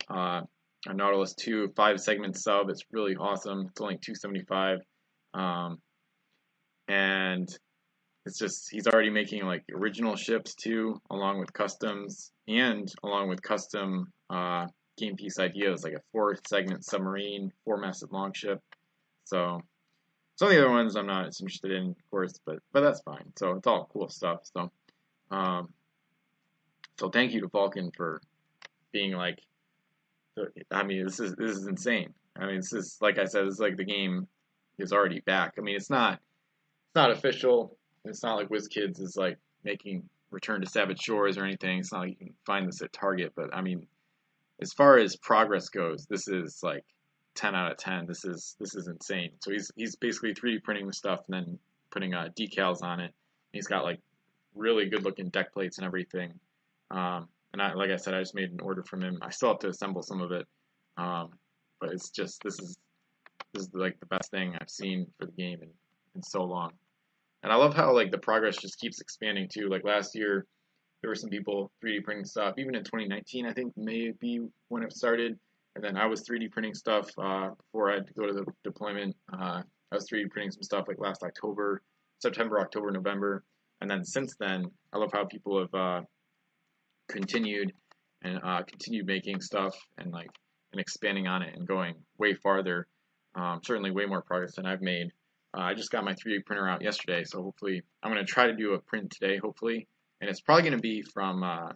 uh, 0.10 0.42
a 0.88 0.94
Nautilus 0.94 1.34
2 1.36 1.74
five 1.76 2.00
segment 2.00 2.38
sub. 2.38 2.70
It's 2.70 2.84
really 2.92 3.16
awesome. 3.16 3.68
It's 3.70 3.82
only 3.82 3.96
275, 3.96 4.80
um, 5.34 5.78
and 6.88 7.48
it's 8.26 8.38
just 8.38 8.70
he's 8.72 8.88
already 8.88 9.10
making 9.10 9.46
like 9.46 9.64
original 9.74 10.16
ships 10.16 10.56
too, 10.56 11.02
along 11.10 11.40
with 11.40 11.52
customs 11.54 12.32
and 12.48 12.92
along 13.04 13.30
with 13.30 13.42
custom 13.42 14.12
uh, 14.30 14.68
game 14.98 15.16
piece 15.16 15.40
ideas 15.40 15.84
like 15.84 15.94
a 15.94 16.02
four 16.12 16.38
segment 16.48 16.86
submarine, 16.86 17.52
four 17.66 17.78
masted 17.78 18.12
longship. 18.12 18.60
So 19.26 19.62
some 20.36 20.48
of 20.48 20.54
the 20.54 20.62
other 20.62 20.72
ones 20.72 20.96
I'm 20.96 21.08
not 21.08 21.28
as 21.28 21.42
interested 21.42 21.72
in, 21.72 21.90
of 21.90 22.10
course, 22.10 22.40
but 22.46 22.60
but 22.72 22.82
that's 22.82 23.02
fine. 23.02 23.32
So 23.38 23.52
it's 23.52 23.68
all 23.68 23.90
cool 23.92 24.10
stuff. 24.10 24.40
So, 24.44 24.72
um, 25.32 25.70
so 27.00 27.10
thank 27.10 27.34
you 27.34 27.42
to 27.42 27.48
Vulcan 27.48 27.92
for 27.96 28.22
being 28.92 29.14
like, 29.14 29.40
I 30.72 30.84
mean, 30.84 31.06
this 31.06 31.20
is 31.20 31.36
this 31.36 31.58
is 31.58 31.68
insane. 31.68 32.14
I 32.36 32.48
mean, 32.48 32.58
this 32.58 32.74
is 32.74 32.98
like 33.02 33.20
I 33.20 33.26
said, 33.26 33.46
it's 33.46 33.60
like 33.60 33.78
the 33.78 33.86
game 33.86 34.28
is 34.78 34.92
already 34.92 35.20
back. 35.20 35.54
I 35.58 35.62
mean, 35.62 35.76
it's 35.76 35.90
not 35.90 36.14
it's 36.14 36.96
not 36.96 37.12
official. 37.12 37.78
It's 38.06 38.24
not 38.24 38.36
like 38.36 38.50
WizKids 38.50 39.00
is 39.00 39.16
like 39.18 39.38
making 39.64 40.10
Return 40.32 40.62
to 40.62 40.70
Savage 40.70 41.00
Shores 41.00 41.38
or 41.38 41.46
anything. 41.46 41.80
It's 41.80 41.94
not 41.94 42.02
like 42.02 42.10
you 42.10 42.16
can 42.18 42.34
find 42.46 42.68
this 42.68 42.82
at 42.82 42.92
Target, 42.92 43.34
but 43.36 43.54
I 43.54 43.62
mean, 43.62 43.88
as 44.62 44.74
far 44.74 44.98
as 44.98 45.16
progress 45.16 45.70
goes, 45.70 46.06
this 46.10 46.28
is 46.28 46.60
like 46.64 46.84
10 47.36 47.56
out 47.56 47.72
of 47.72 47.78
10. 47.78 48.08
This 48.08 48.26
is 48.26 48.56
this 48.60 48.76
is 48.76 48.88
insane. 48.88 49.32
So 49.40 49.52
he's 49.52 49.72
he's 49.76 49.96
basically 49.96 50.34
3D 50.34 50.64
printing 50.64 50.88
the 50.88 50.94
stuff 50.94 51.22
and 51.28 51.46
then 51.46 51.60
putting 51.92 52.14
uh, 52.14 52.30
decals 52.38 52.84
on 52.84 53.00
it. 53.00 53.06
And 53.06 53.14
He's 53.54 53.68
got 53.68 53.84
like 53.84 54.00
really 54.56 54.90
good 54.90 55.04
looking 55.04 55.30
deck 55.30 55.54
plates 55.54 55.78
and 55.78 55.86
everything. 55.86 56.34
Um, 56.92 57.28
and 57.54 57.62
I, 57.62 57.74
like 57.74 57.92
I 57.92 57.96
said, 57.96 58.14
I 58.14 58.20
just 58.20 58.36
made 58.36 58.52
an 58.52 58.60
order 58.60 58.84
from 58.84 59.02
him. 59.02 59.20
I 59.22 59.30
still 59.30 59.50
have 59.50 59.60
to 59.60 59.70
assemble 59.70 60.02
some 60.02 60.22
of 60.22 60.32
it, 60.32 60.46
um, 60.98 61.30
but 61.80 61.92
it's 61.92 62.10
just 62.10 62.42
this 62.44 62.60
is 62.60 62.76
this 63.54 63.64
is 63.64 63.70
like 63.74 64.00
the 64.00 64.08
best 64.08 64.32
thing 64.32 64.56
I've 64.60 64.70
seen 64.70 65.06
for 65.20 65.28
the 65.28 65.32
game 65.34 65.60
in, 65.62 65.70
in 66.16 66.24
so 66.24 66.44
long. 66.44 66.72
And 67.44 67.52
I 67.52 67.56
love 67.56 67.76
how 67.76 67.94
like 67.94 68.12
the 68.12 68.18
progress 68.18 68.58
just 68.58 68.80
keeps 68.80 69.00
expanding 69.00 69.48
too. 69.48 69.70
Like 69.70 69.84
last 69.84 70.16
year, 70.16 70.46
there 71.02 71.10
were 71.10 71.16
some 71.16 71.30
people 71.30 71.72
3D 71.84 72.04
printing 72.04 72.26
stuff. 72.26 72.56
Even 72.58 72.76
in 72.76 72.84
2019, 72.84 73.46
I 73.46 73.54
think 73.54 73.74
maybe 73.76 74.40
when 74.70 74.84
it 74.84 74.94
started, 74.94 75.38
and 75.76 75.84
then 75.84 75.98
I 75.98 76.06
was 76.08 76.24
3D 76.24 76.52
printing 76.52 76.74
stuff 76.74 77.10
uh, 77.18 77.50
before 77.50 77.92
I 77.92 77.96
had 77.96 78.08
to 78.08 78.14
go 78.14 78.26
to 78.26 78.34
the 78.34 78.46
deployment. 78.64 79.16
Uh, 79.32 79.62
I 79.92 79.96
was 79.96 80.08
3D 80.10 80.32
printing 80.32 80.52
some 80.52 80.64
stuff 80.64 80.86
like 80.88 81.00
last 81.00 81.22
October, 81.22 81.82
September, 82.20 82.60
October, 82.60 82.90
November, 82.90 83.44
and 83.82 83.92
then 83.92 84.04
since 84.06 84.36
then, 84.40 84.66
I 84.94 84.98
love 84.98 85.12
how 85.14 85.26
people 85.26 85.60
have 85.60 85.74
uh, 85.74 86.02
continued 87.08 87.74
and 88.24 88.40
uh, 88.44 88.64
continued 88.64 89.06
making 89.06 89.42
stuff 89.42 89.76
and 89.98 90.12
like 90.12 90.30
and 90.72 90.80
expanding 90.80 91.28
on 91.28 91.42
it 91.42 91.56
and 91.56 91.68
going 91.68 91.96
way 92.18 92.34
farther. 92.34 92.88
Um, 93.36 93.62
certainly, 93.64 93.92
way 93.92 94.06
more 94.06 94.22
progress 94.22 94.56
than 94.56 94.66
I've 94.66 94.82
made. 94.82 95.12
Uh, 95.56 95.62
I 95.62 95.74
just 95.74 95.92
got 95.92 96.04
my 96.04 96.14
3D 96.14 96.46
printer 96.46 96.68
out 96.68 96.82
yesterday, 96.82 97.24
so 97.24 97.42
hopefully, 97.42 97.84
I'm 98.02 98.12
going 98.12 98.24
to 98.24 98.32
try 98.32 98.48
to 98.48 98.56
do 98.56 98.74
a 98.74 98.80
print 98.80 99.12
today. 99.12 99.38
Hopefully, 99.38 99.88
and 100.22 100.30
it's 100.30 100.42
probably 100.42 100.64
going 100.64 100.78
to 100.78 100.82
be 100.82 101.02
from 101.02 101.44
uh, 101.44 101.72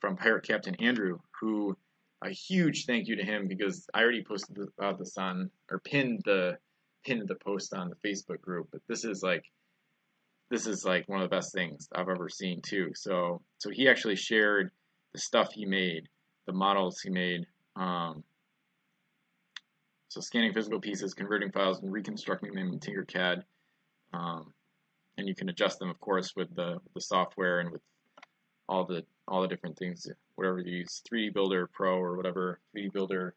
from 0.00 0.16
Pirate 0.16 0.46
Captain 0.46 0.74
Andrew, 0.76 1.18
who 1.40 1.76
a 2.22 2.30
huge 2.30 2.86
thank 2.86 3.08
you 3.08 3.16
to 3.16 3.24
him 3.24 3.48
because 3.48 3.86
I 3.92 4.02
already 4.02 4.24
posted 4.24 4.56
the, 4.56 4.84
uh, 4.84 4.92
this 4.94 5.16
on 5.18 5.50
or 5.70 5.78
pinned 5.78 6.22
the 6.24 6.58
pinned 7.04 7.28
the 7.28 7.34
post 7.36 7.74
on 7.74 7.90
the 7.90 8.08
Facebook 8.08 8.40
group. 8.40 8.68
But 8.72 8.82
this 8.88 9.04
is 9.04 9.22
like 9.22 9.44
this 10.50 10.66
is 10.66 10.84
like 10.84 11.08
one 11.08 11.20
of 11.20 11.28
the 11.28 11.34
best 11.34 11.52
things 11.52 11.88
I've 11.94 12.08
ever 12.08 12.28
seen 12.28 12.60
too. 12.62 12.92
So 12.94 13.42
so 13.58 13.70
he 13.70 13.88
actually 13.88 14.16
shared 14.16 14.70
the 15.12 15.20
stuff 15.20 15.52
he 15.52 15.64
made, 15.64 16.08
the 16.46 16.52
models 16.52 17.00
he 17.00 17.10
made. 17.10 17.46
Um, 17.74 18.22
so 20.08 20.20
scanning 20.20 20.52
physical 20.52 20.80
pieces, 20.80 21.14
converting 21.14 21.50
files, 21.50 21.82
and 21.82 21.92
reconstructing 21.92 22.54
them 22.54 22.72
in 22.72 22.78
Tinkercad. 22.78 23.42
Um, 24.12 24.52
and 25.18 25.26
you 25.26 25.34
can 25.34 25.48
adjust 25.48 25.78
them, 25.78 25.90
of 25.90 25.98
course, 26.00 26.34
with 26.36 26.54
the 26.54 26.78
the 26.94 27.00
software 27.00 27.60
and 27.60 27.70
with 27.70 27.82
all 28.68 28.84
the 28.84 29.04
all 29.28 29.42
the 29.42 29.48
different 29.48 29.76
things, 29.76 30.06
whatever 30.36 30.60
you 30.60 30.78
use, 30.78 31.02
3D 31.10 31.34
Builder 31.34 31.68
Pro 31.72 31.96
or 31.96 32.16
whatever, 32.16 32.60
3D 32.76 32.92
Builder, 32.92 33.34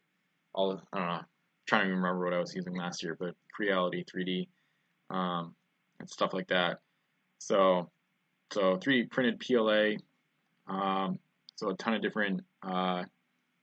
all 0.54 0.70
of, 0.70 0.80
I 0.92 0.98
don't 0.98 1.06
know, 1.06 1.12
I'm 1.14 1.24
trying 1.66 1.86
to 1.86 1.94
remember 1.94 2.24
what 2.24 2.34
I 2.34 2.38
was 2.38 2.54
using 2.54 2.76
last 2.76 3.02
year, 3.02 3.16
but 3.18 3.34
Creality 3.52 4.04
3D 4.04 4.48
um, 5.10 5.54
and 5.98 6.08
stuff 6.08 6.32
like 6.32 6.48
that. 6.48 6.78
So, 7.40 7.90
so 8.52 8.76
3D 8.76 9.10
printed 9.10 9.40
PLA, 9.40 9.96
um, 10.68 11.18
so 11.56 11.70
a 11.70 11.74
ton 11.74 11.94
of 11.94 12.02
different 12.02 12.42
uh, 12.62 13.04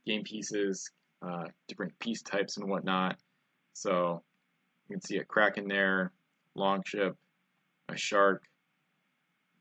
game 0.06 0.24
pieces, 0.24 0.92
uh, 1.22 1.46
different 1.68 1.98
piece 2.00 2.22
types 2.22 2.58
and 2.58 2.70
whatnot. 2.70 3.18
So 3.74 4.24
you 4.90 4.96
can 4.96 5.02
see 5.02 5.18
a 5.18 5.24
Kraken 5.24 5.68
there, 5.68 6.12
Longship, 6.56 7.16
a 7.88 7.96
Shark, 7.96 8.44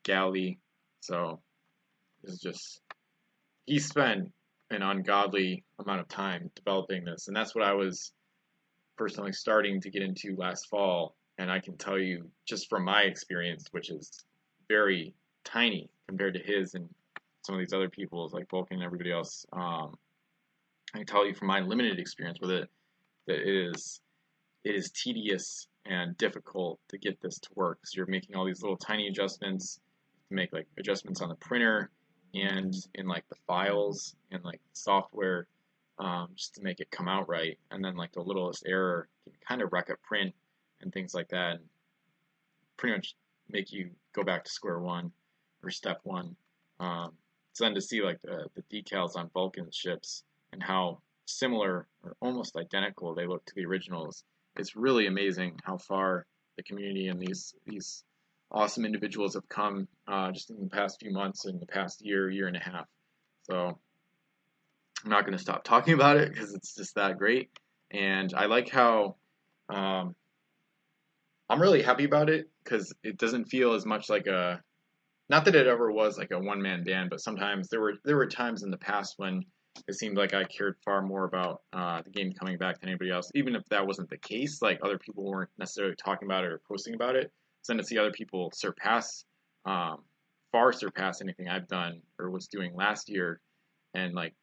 Galley. 0.03 0.59
So 1.01 1.41
is 2.25 2.41
just 2.41 2.81
he 3.67 3.79
spent 3.79 4.33
an 4.71 4.83
ungodly 4.83 5.65
amount 5.79 6.01
of 6.01 6.09
time 6.09 6.51
developing 6.57 7.05
this, 7.05 7.29
and 7.29 7.37
that's 7.37 7.55
what 7.55 7.65
I 7.65 7.75
was 7.75 8.13
personally 8.97 9.33
starting 9.33 9.81
to 9.83 9.91
get 9.91 10.03
into 10.03 10.37
last 10.37 10.69
fall. 10.69 11.15
And 11.39 11.51
I 11.51 11.61
can 11.61 11.77
tell 11.77 11.99
you, 11.99 12.31
just 12.47 12.69
from 12.69 12.85
my 12.85 13.03
experience, 13.03 13.67
which 13.71 13.91
is 13.91 14.25
very 14.69 15.15
tiny 15.45 15.91
compared 16.09 16.35
to 16.35 16.41
his 16.41 16.75
and 16.75 16.89
some 17.43 17.55
of 17.55 17.61
these 17.61 17.73
other 17.73 17.89
people's, 17.89 18.33
like 18.33 18.49
Vulcan 18.51 18.79
and 18.79 18.85
everybody 18.85 19.13
else, 19.13 19.47
um, 19.53 19.95
I 20.95 20.99
can 20.99 21.07
tell 21.07 21.27
you 21.27 21.35
from 21.35 21.49
my 21.49 21.61
limited 21.61 21.99
experience 21.99 22.39
with 22.41 22.51
it 22.51 22.69
that 23.27 23.41
it 23.41 23.69
is 23.71 24.01
it 24.65 24.75
is 24.75 24.91
tedious 24.91 25.69
and 25.85 26.17
difficult 26.17 26.81
to 26.89 26.99
get 26.99 27.21
this 27.21 27.39
to 27.39 27.51
work. 27.55 27.79
So 27.85 27.99
you're 27.99 28.07
making 28.07 28.35
all 28.35 28.45
these 28.45 28.63
little 28.63 28.77
tiny 28.77 29.07
adjustments 29.07 29.81
to 30.29 30.35
make 30.35 30.53
like 30.53 30.67
adjustments 30.79 31.21
on 31.21 31.29
the 31.29 31.37
printer 31.37 31.91
and 32.35 32.75
in 32.95 33.07
like 33.07 33.29
the 33.29 33.37
files 33.47 34.17
and 34.33 34.43
like 34.43 34.61
software 34.73 35.47
um, 35.99 36.29
just 36.35 36.55
to 36.55 36.63
make 36.63 36.81
it 36.81 36.91
come 36.91 37.09
out 37.09 37.29
right. 37.29 37.59
And 37.71 37.85
then 37.85 37.97
like 37.97 38.13
the 38.13 38.23
littlest 38.23 38.65
error 38.67 39.09
can 39.25 39.35
kind 39.47 39.63
of 39.63 39.73
wreck 39.73 39.89
a 39.89 39.97
print 40.07 40.35
and 40.81 40.93
things 40.93 41.15
like 41.15 41.29
that. 41.29 41.53
And 41.53 41.65
pretty 42.77 42.97
much 42.97 43.15
make 43.51 43.73
you 43.73 43.91
go 44.13 44.23
back 44.23 44.45
to 44.45 44.51
square 44.51 44.79
one 44.79 45.13
or 45.63 45.71
step 45.71 46.01
one. 46.03 46.37
Um, 46.81 47.13
then 47.59 47.75
to 47.75 47.81
see 47.81 48.03
like 48.03 48.21
the, 48.23 48.47
the 48.55 48.63
decals 48.63 49.17
on 49.17 49.31
Vulcan 49.33 49.71
ships 49.71 50.23
and 50.53 50.63
how 50.63 51.01
similar 51.25 51.87
or 52.03 52.17
almost 52.21 52.57
identical 52.57 53.15
they 53.15 53.27
look 53.27 53.45
to 53.47 53.55
the 53.55 53.65
originals, 53.65 54.25
it's 54.57 54.77
really 54.77 55.07
amazing 55.07 55.59
how 55.65 55.79
far 55.79 56.27
the 56.57 56.63
community 56.63 57.09
and 57.09 57.21
these 57.21 57.55
these 57.67 58.05
awesome 58.51 58.85
individuals 58.85 59.35
have 59.35 59.49
come 59.49 59.89
uh, 60.07 60.31
just 60.33 60.51
in 60.51 60.61
the 60.61 60.71
past 60.71 61.01
few 61.01 61.13
months, 61.13 61.47
in 61.47 61.59
the 61.59 61.67
past 61.67 62.05
year, 62.05 62.31
year 62.31 62.47
and 62.47 62.57
a 62.57 62.61
half. 62.61 62.87
So 63.43 63.79
I'm 65.05 65.11
not 65.11 65.25
going 65.25 65.37
to 65.37 65.43
stop 65.43 65.65
talking 65.65 65.95
about 65.95 66.17
it 66.17 66.33
because 66.33 66.55
it's 66.55 66.75
just 66.75 66.95
that 66.95 67.19
great. 67.19 67.51
And 67.91 68.33
I 68.35 68.47
like 68.47 68.69
how 68.69 69.17
um, 69.69 70.15
I'm 71.49 71.61
really 71.61 71.83
happy 71.83 72.05
about 72.05 72.29
it 72.29 72.51
because 72.65 72.93
it 73.05 73.19
doesn't 73.19 73.47
feel 73.47 73.75
as 73.75 73.87
much 73.87 74.09
like 74.09 74.27
a 74.27 74.61
not 75.29 75.45
that 75.45 75.57
it 75.57 75.67
ever 75.67 75.91
was 75.91 76.19
like 76.19 76.31
a 76.31 76.39
one 76.39 76.63
man 76.63 76.85
band, 76.85 77.11
but 77.11 77.21
sometimes 77.21 77.69
there 77.69 77.81
were 77.81 77.95
there 78.05 78.17
were 78.17 78.27
times 78.27 78.63
in 78.63 78.71
the 78.71 78.79
past 78.79 79.15
when 79.17 79.45
it 79.89 79.95
seemed 79.95 80.17
like 80.17 80.35
I 80.35 80.45
cared 80.45 80.77
far 80.85 81.03
more 81.03 81.25
about 81.25 81.63
uh, 81.73 82.03
the 82.03 82.11
game 82.11 82.33
coming 82.33 82.59
back 82.59 82.81
than 82.81 82.89
anybody 82.89 83.11
else. 83.11 83.31
Even 83.35 83.55
if 83.55 83.65
that 83.71 83.87
wasn't 83.87 84.09
the 84.09 84.19
case, 84.19 84.63
like 84.63 84.81
other 84.83 84.99
people 84.99 85.25
weren't 85.25 85.51
necessarily 85.59 85.95
talking 85.97 86.27
about 86.27 86.45
it 86.45 86.53
or 86.53 86.61
posting 86.69 86.95
about 86.95 87.17
it, 87.17 87.31
then 87.69 87.77
to 87.79 87.85
see 87.85 87.99
other 87.99 88.13
people 88.13 88.51
surpass, 88.55 89.25
um, 89.65 89.99
far 90.53 90.73
surpass 90.73 91.21
anything 91.21 91.49
I've 91.49 91.69
done 91.69 92.01
or 92.19 92.31
was 92.31 92.47
doing 92.47 92.75
last 92.75 93.09
year, 93.09 93.41
and 93.95 94.15
like, 94.15 94.35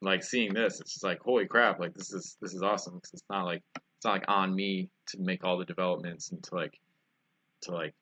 like 0.00 0.22
seeing 0.22 0.54
this, 0.54 0.80
it's 0.80 0.92
just 0.94 1.04
like 1.04 1.20
holy 1.20 1.46
crap! 1.46 1.80
Like 1.80 1.94
this 1.94 2.12
is 2.12 2.36
this 2.40 2.54
is 2.54 2.62
awesome 2.62 2.94
because 2.94 3.12
it's 3.12 3.24
not 3.28 3.44
like 3.44 3.62
it's 3.74 4.04
not 4.04 4.12
like 4.12 4.24
on 4.28 4.54
me 4.54 4.88
to 5.10 5.20
make 5.20 5.44
all 5.44 5.58
the 5.58 5.64
developments 5.64 6.30
and 6.30 6.42
to 6.44 6.54
like 6.54 6.78
to 7.62 7.72
like 7.72 7.94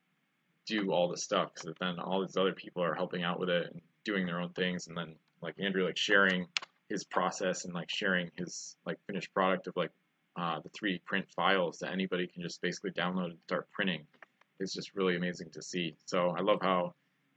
do 0.67 0.93
all 0.93 1.09
the 1.09 1.17
stuff 1.17 1.51
because 1.55 1.75
then 1.81 1.99
all 1.99 2.21
these 2.21 2.37
other 2.37 2.53
people 2.53 2.83
are 2.83 2.95
helping 2.95 3.23
out 3.23 3.41
with 3.41 3.49
it 3.49 3.71
and 3.73 3.81
doing 4.05 4.27
their 4.27 4.41
own 4.41 4.51
things 4.51 4.87
and 4.87 4.97
then 4.97 5.15
like 5.41 5.55
Andrew 5.59 5.85
like 5.85 5.97
sharing 5.97 6.47
his 6.89 7.05
process 7.05 7.65
and 7.65 7.75
like 7.75 7.91
sharing 7.91 8.31
his 8.37 8.77
like 8.87 8.99
finished 9.07 9.33
product 9.33 9.67
of 9.67 9.77
like 9.77 9.91
uh, 10.37 10.61
the 10.61 10.71
3D 10.71 11.05
print 11.05 11.27
files 11.35 11.79
that 11.79 11.93
anybody 11.93 12.27
can 12.27 12.43
just 12.43 12.63
basically 12.63 12.91
download 12.91 13.31
and 13.31 13.39
start 13.47 13.69
printing 13.73 14.05
is 14.61 14.73
just 14.73 14.95
really 14.95 15.17
amazing 15.17 15.51
to 15.51 15.63
see. 15.63 15.97
So 16.07 16.35
I 16.37 16.41
love 16.41 16.59
how 16.63 16.95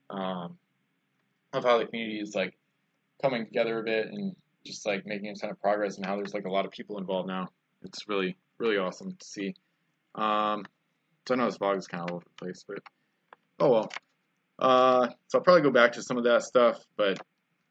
um, 0.10 0.58
love 1.54 1.64
how 1.64 1.78
the 1.78 1.86
community 1.86 2.20
is 2.20 2.36
like 2.36 2.58
coming 3.22 3.46
together 3.46 3.80
a 3.80 3.84
bit 3.84 4.08
and 4.08 4.36
just 4.66 4.86
like 4.86 5.06
making 5.06 5.30
a 5.30 5.36
ton 5.36 5.50
of 5.50 5.62
progress 5.62 5.98
and 5.98 6.06
how 6.06 6.16
there's 6.16 6.34
like 6.34 6.46
a 6.46 6.52
lot 6.52 6.66
of 6.66 6.72
people 6.72 6.98
involved 6.98 7.28
now. 7.28 7.50
It's 7.84 8.08
really 8.08 8.36
really 8.62 8.78
awesome 8.78 9.12
to 9.14 9.26
see. 9.26 9.56
Um, 10.16 10.66
so 11.28 11.34
I 11.34 11.38
know 11.38 11.46
this 11.46 11.58
vlog 11.58 11.78
is 11.78 11.88
kind 11.88 12.04
of 12.04 12.10
all 12.10 12.16
over 12.18 12.26
the 12.26 12.46
place, 12.46 12.64
but 12.68 12.80
oh 13.60 13.72
well. 13.72 13.92
Uh, 14.60 15.08
so 15.28 15.40
I'll 15.40 15.44
probably 15.44 15.64
go 15.64 15.72
back 15.72 15.94
to 15.94 16.04
some 16.04 16.18
of 16.18 16.24
that 16.26 16.44
stuff, 16.44 16.80
but 16.96 17.20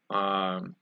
um, 0.09 0.75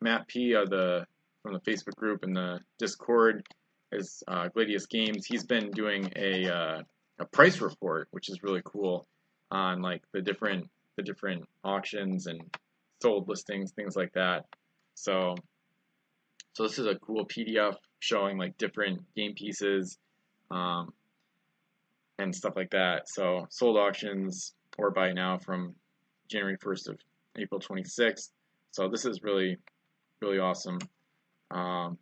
Matt 0.00 0.28
P. 0.28 0.52
of 0.52 0.68
the 0.68 1.06
from 1.42 1.54
the 1.54 1.60
Facebook 1.60 1.94
group 1.96 2.22
and 2.22 2.36
the 2.36 2.60
Discord 2.78 3.46
is 3.92 4.22
uh, 4.28 4.48
Gladius 4.48 4.86
Games. 4.88 5.24
He's 5.24 5.44
been 5.44 5.70
doing 5.70 6.12
a 6.16 6.48
uh, 6.48 6.82
a 7.18 7.24
price 7.24 7.60
report, 7.60 8.08
which 8.10 8.28
is 8.28 8.42
really 8.42 8.62
cool 8.64 9.06
on 9.50 9.80
like 9.80 10.02
the 10.12 10.20
different 10.20 10.68
the 10.96 11.02
different 11.02 11.44
auctions 11.64 12.26
and 12.26 12.40
sold 13.02 13.28
listings, 13.28 13.72
things 13.72 13.96
like 13.96 14.12
that. 14.14 14.44
So 14.94 15.36
so 16.56 16.62
this 16.62 16.78
is 16.78 16.86
a 16.86 16.94
cool 16.94 17.26
PDF 17.26 17.74
showing 18.00 18.38
like 18.38 18.56
different 18.56 19.02
game 19.14 19.34
pieces. 19.34 19.98
Um, 20.50 20.94
and 22.18 22.34
stuff 22.34 22.54
like 22.56 22.70
that. 22.70 23.10
So 23.10 23.46
sold 23.50 23.76
auctions 23.76 24.54
or 24.78 24.90
buy 24.90 25.12
now 25.12 25.36
from 25.36 25.74
January 26.30 26.56
1st 26.56 26.88
of 26.88 26.98
April 27.36 27.60
26th. 27.60 28.30
So 28.70 28.88
this 28.88 29.04
is 29.04 29.22
really, 29.22 29.58
really 30.22 30.38
awesome. 30.38 30.78
Um, 31.50 31.98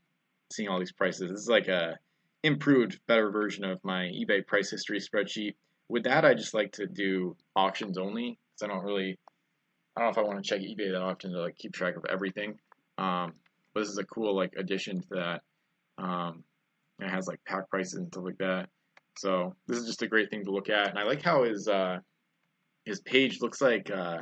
seeing 0.52 0.68
all 0.68 0.78
these 0.78 0.92
prices. 0.92 1.32
This 1.32 1.40
is 1.40 1.48
like 1.48 1.66
a 1.66 1.98
improved, 2.44 3.00
better 3.08 3.32
version 3.32 3.64
of 3.64 3.82
my 3.82 4.04
eBay 4.04 4.46
price 4.46 4.70
history 4.70 5.00
spreadsheet. 5.00 5.54
With 5.88 6.04
that, 6.04 6.24
I 6.24 6.34
just 6.34 6.54
like 6.54 6.70
to 6.74 6.86
do 6.86 7.36
auctions 7.56 7.98
only 7.98 8.38
because 8.54 8.70
I 8.70 8.72
don't 8.72 8.84
really, 8.84 9.18
I 9.96 10.00
don't 10.00 10.06
know 10.06 10.12
if 10.12 10.18
I 10.18 10.28
want 10.28 10.44
to 10.44 10.48
check 10.48 10.60
eBay 10.60 10.92
that 10.92 11.02
often 11.02 11.32
to 11.32 11.40
like 11.40 11.58
keep 11.58 11.72
track 11.72 11.96
of 11.96 12.04
everything. 12.08 12.60
Um, 12.98 13.32
but 13.74 13.80
this 13.80 13.90
is 13.90 13.98
a 13.98 14.04
cool 14.04 14.34
like 14.34 14.54
addition 14.56 15.00
to 15.00 15.08
that. 15.10 15.42
Um, 15.98 16.44
it 17.00 17.10
has 17.10 17.26
like 17.26 17.40
pack 17.46 17.68
prices 17.68 17.94
and 17.94 18.08
stuff 18.08 18.24
like 18.24 18.38
that. 18.38 18.68
So 19.16 19.54
this 19.66 19.78
is 19.78 19.86
just 19.86 20.02
a 20.02 20.08
great 20.08 20.30
thing 20.30 20.44
to 20.44 20.50
look 20.50 20.70
at, 20.70 20.90
and 20.90 20.98
I 20.98 21.04
like 21.04 21.22
how 21.22 21.44
his 21.44 21.68
uh, 21.68 21.98
his 22.84 23.00
page 23.00 23.40
looks 23.40 23.60
like 23.60 23.90
uh, 23.90 24.18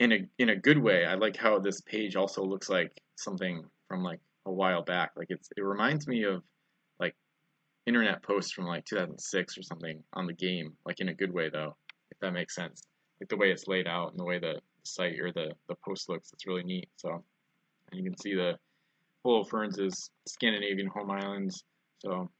in 0.00 0.12
a 0.12 0.26
in 0.38 0.50
a 0.50 0.56
good 0.56 0.78
way. 0.78 1.04
I 1.04 1.14
like 1.14 1.36
how 1.36 1.58
this 1.58 1.80
page 1.80 2.16
also 2.16 2.42
looks 2.42 2.68
like 2.68 2.92
something 3.16 3.64
from 3.88 4.02
like 4.02 4.20
a 4.46 4.52
while 4.52 4.82
back. 4.82 5.12
Like 5.16 5.28
it's 5.30 5.48
it 5.56 5.62
reminds 5.62 6.06
me 6.06 6.24
of 6.24 6.42
like 6.98 7.14
internet 7.86 8.22
posts 8.22 8.52
from 8.52 8.66
like 8.66 8.84
2006 8.84 9.58
or 9.58 9.62
something 9.62 10.02
on 10.12 10.26
the 10.26 10.34
game, 10.34 10.74
like 10.84 11.00
in 11.00 11.08
a 11.08 11.14
good 11.14 11.32
way 11.32 11.48
though, 11.50 11.76
if 12.10 12.18
that 12.20 12.32
makes 12.32 12.54
sense. 12.54 12.82
Like 13.20 13.28
the 13.28 13.36
way 13.36 13.50
it's 13.50 13.66
laid 13.66 13.86
out 13.86 14.10
and 14.10 14.20
the 14.20 14.24
way 14.24 14.38
the 14.38 14.60
site 14.82 15.18
or 15.20 15.32
the 15.32 15.52
the 15.68 15.76
post 15.84 16.08
looks, 16.08 16.32
it's 16.32 16.46
really 16.46 16.64
neat. 16.64 16.88
So 16.96 17.24
you 17.92 18.04
can 18.04 18.16
see 18.18 18.34
the 18.34 18.58
Holofernes 19.26 19.80
is 19.80 20.10
Scandinavian 20.26 20.88
home 20.88 21.10
islands. 21.10 21.64
So 21.98 22.30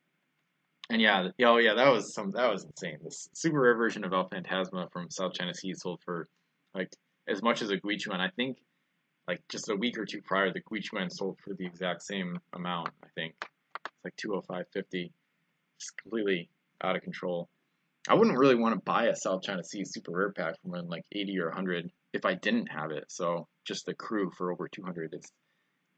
and 0.88 1.02
yeah, 1.02 1.28
oh 1.44 1.56
yeah, 1.58 1.74
that 1.74 1.92
was 1.92 2.14
some 2.14 2.30
that 2.32 2.50
was 2.50 2.64
insane. 2.64 2.98
This 3.02 3.28
super 3.32 3.60
rare 3.60 3.76
version 3.76 4.04
of 4.04 4.12
El 4.12 4.28
Phantasma 4.28 4.88
from 4.92 5.10
South 5.10 5.32
China 5.34 5.52
Sea 5.54 5.74
sold 5.74 6.00
for 6.04 6.28
like 6.74 6.90
as 7.28 7.42
much 7.42 7.62
as 7.62 7.70
a 7.70 7.76
Guichuan. 7.76 8.20
I 8.20 8.30
think 8.36 8.58
like 9.26 9.42
just 9.48 9.68
a 9.68 9.76
week 9.76 9.98
or 9.98 10.04
two 10.04 10.22
prior, 10.22 10.52
the 10.52 10.60
Guichuan 10.60 11.10
sold 11.10 11.38
for 11.42 11.54
the 11.54 11.66
exact 11.66 12.02
same 12.02 12.38
amount. 12.52 12.90
I 13.02 13.08
think 13.16 13.34
it's 13.40 14.04
like 14.04 14.16
205.50. 14.16 15.10
It's 15.78 15.90
completely 15.90 16.48
out 16.82 16.96
of 16.96 17.02
control. 17.02 17.48
I 18.08 18.14
wouldn't 18.14 18.38
really 18.38 18.54
want 18.54 18.76
to 18.76 18.80
buy 18.80 19.06
a 19.06 19.16
South 19.16 19.42
China 19.42 19.64
Sea 19.64 19.84
super 19.84 20.12
rare 20.12 20.32
pack 20.32 20.54
from 20.62 20.70
like 20.88 21.04
80 21.10 21.40
or 21.40 21.48
100 21.48 21.90
if 22.16 22.24
I 22.24 22.34
didn't 22.34 22.68
have 22.68 22.90
it. 22.90 23.04
So 23.08 23.46
just 23.64 23.86
the 23.86 23.94
crew 23.94 24.30
for 24.36 24.50
over 24.50 24.68
200 24.68 25.14
is 25.14 25.30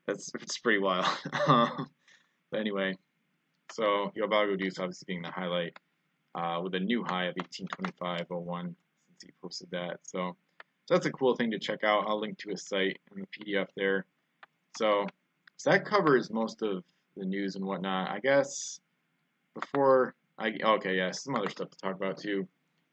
that's 0.07 0.31
it's 0.41 0.59
pretty 0.59 0.81
wild. 0.81 1.07
but 1.47 2.61
anyway, 2.61 2.95
so 3.73 4.13
Yolvago 4.17 4.59
Deuce 4.59 4.79
obviously 4.79 5.05
being 5.07 5.23
the 5.23 5.31
highlight 5.31 5.77
uh, 6.35 6.61
with 6.63 6.75
a 6.75 6.81
new 6.81 7.05
high 7.05 7.27
of 7.27 7.37
1825.01 7.37 8.63
since 8.63 8.77
he 9.23 9.31
posted 9.43 9.71
that. 9.71 10.01
So, 10.03 10.37
so 10.87 10.95
that's 10.95 11.07
a 11.07 11.13
cool 11.13 11.35
thing 11.37 11.51
to 11.51 11.59
check 11.59 11.85
out. 11.85 12.05
I'll 12.07 12.21
link 12.21 12.39
to 12.39 12.51
his 12.51 12.67
site 12.67 12.99
in 13.15 13.21
the 13.21 13.27
PDF 13.27 13.69
there. 13.77 14.07
So, 14.77 15.07
so 15.57 15.71
that 15.71 15.85
covers 15.85 16.31
most 16.31 16.63
of 16.63 16.85
the 17.17 17.25
news 17.25 17.57
and 17.57 17.65
whatnot. 17.65 18.11
I 18.11 18.21
guess 18.21 18.81
before 19.55 20.15
I 20.39 20.53
okay, 20.63 20.97
yeah, 20.97 21.11
some 21.11 21.35
other 21.35 21.51
stuff 21.51 21.71
to 21.71 21.79
talk 21.79 21.97
about 21.97 22.19
too. 22.19 22.47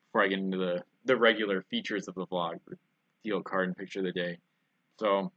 Before 0.08 0.24
I 0.24 0.28
get 0.28 0.40
into 0.40 0.58
the 0.58 0.84
the 1.06 1.16
regular 1.16 1.62
features 1.70 2.08
of 2.08 2.16
the 2.16 2.26
vlog, 2.26 2.60
deal 3.26 3.42
card 3.42 3.68
and 3.68 3.78
picture 3.78 4.00
of 4.00 4.06
the 4.06 4.12
day. 4.12 4.38
So 5.00 5.32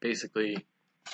basically, 0.00 0.64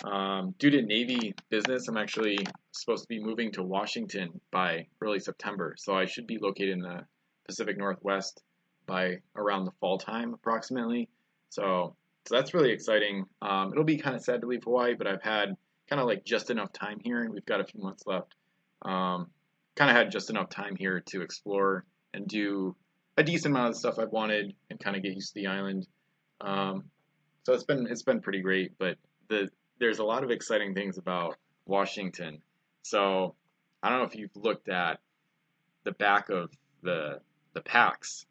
um, 0.02 0.54
due 0.58 0.70
to 0.70 0.82
Navy 0.82 1.34
business, 1.48 1.88
I'm 1.88 1.96
actually 1.96 2.38
supposed 2.72 3.04
to 3.04 3.08
be 3.08 3.22
moving 3.22 3.52
to 3.52 3.62
Washington 3.62 4.40
by 4.50 4.88
early 5.00 5.20
September. 5.20 5.74
So 5.78 5.94
I 5.94 6.06
should 6.06 6.26
be 6.26 6.38
located 6.38 6.70
in 6.70 6.80
the 6.80 7.06
Pacific 7.46 7.78
Northwest 7.78 8.42
by 8.86 9.18
around 9.36 9.64
the 9.64 9.70
fall 9.80 9.98
time, 9.98 10.34
approximately. 10.34 11.08
So, 11.50 11.96
so 12.26 12.34
that's 12.34 12.52
really 12.52 12.72
exciting. 12.72 13.24
Um, 13.40 13.72
it'll 13.72 13.84
be 13.84 13.98
kind 13.98 14.16
of 14.16 14.22
sad 14.22 14.40
to 14.40 14.46
leave 14.46 14.64
Hawaii, 14.64 14.94
but 14.94 15.06
I've 15.06 15.22
had 15.22 15.56
kind 15.88 16.00
of 16.00 16.06
like 16.06 16.24
just 16.24 16.50
enough 16.50 16.72
time 16.72 16.98
here, 17.02 17.22
and 17.22 17.32
we've 17.32 17.46
got 17.46 17.60
a 17.60 17.64
few 17.64 17.80
months 17.80 18.04
left. 18.06 18.34
Um, 18.82 19.30
kind 19.76 19.90
of 19.90 19.96
had 19.96 20.10
just 20.10 20.30
enough 20.30 20.50
time 20.50 20.76
here 20.76 21.00
to 21.06 21.22
explore 21.22 21.84
and 22.12 22.26
do 22.26 22.76
a 23.16 23.22
decent 23.22 23.54
amount 23.54 23.70
of 23.70 23.76
stuff 23.76 23.98
I've 23.98 24.12
wanted 24.12 24.54
and 24.70 24.80
kind 24.80 24.96
of 24.96 25.02
get 25.02 25.14
used 25.14 25.34
to 25.34 25.40
the 25.40 25.46
island. 25.46 25.86
Um, 26.40 26.84
so 27.44 27.52
it's 27.52 27.64
been 27.64 27.86
it's 27.88 28.02
been 28.02 28.20
pretty 28.20 28.40
great, 28.40 28.72
but 28.78 28.96
the 29.28 29.48
there's 29.78 29.98
a 29.98 30.04
lot 30.04 30.24
of 30.24 30.30
exciting 30.30 30.74
things 30.74 30.98
about 30.98 31.36
Washington. 31.66 32.42
So 32.82 33.34
I 33.82 33.90
don't 33.90 33.98
know 33.98 34.04
if 34.04 34.16
you've 34.16 34.36
looked 34.36 34.68
at 34.68 35.00
the 35.84 35.92
back 35.92 36.30
of 36.30 36.50
the 36.82 37.20
the 37.52 37.60
packs, 37.60 38.26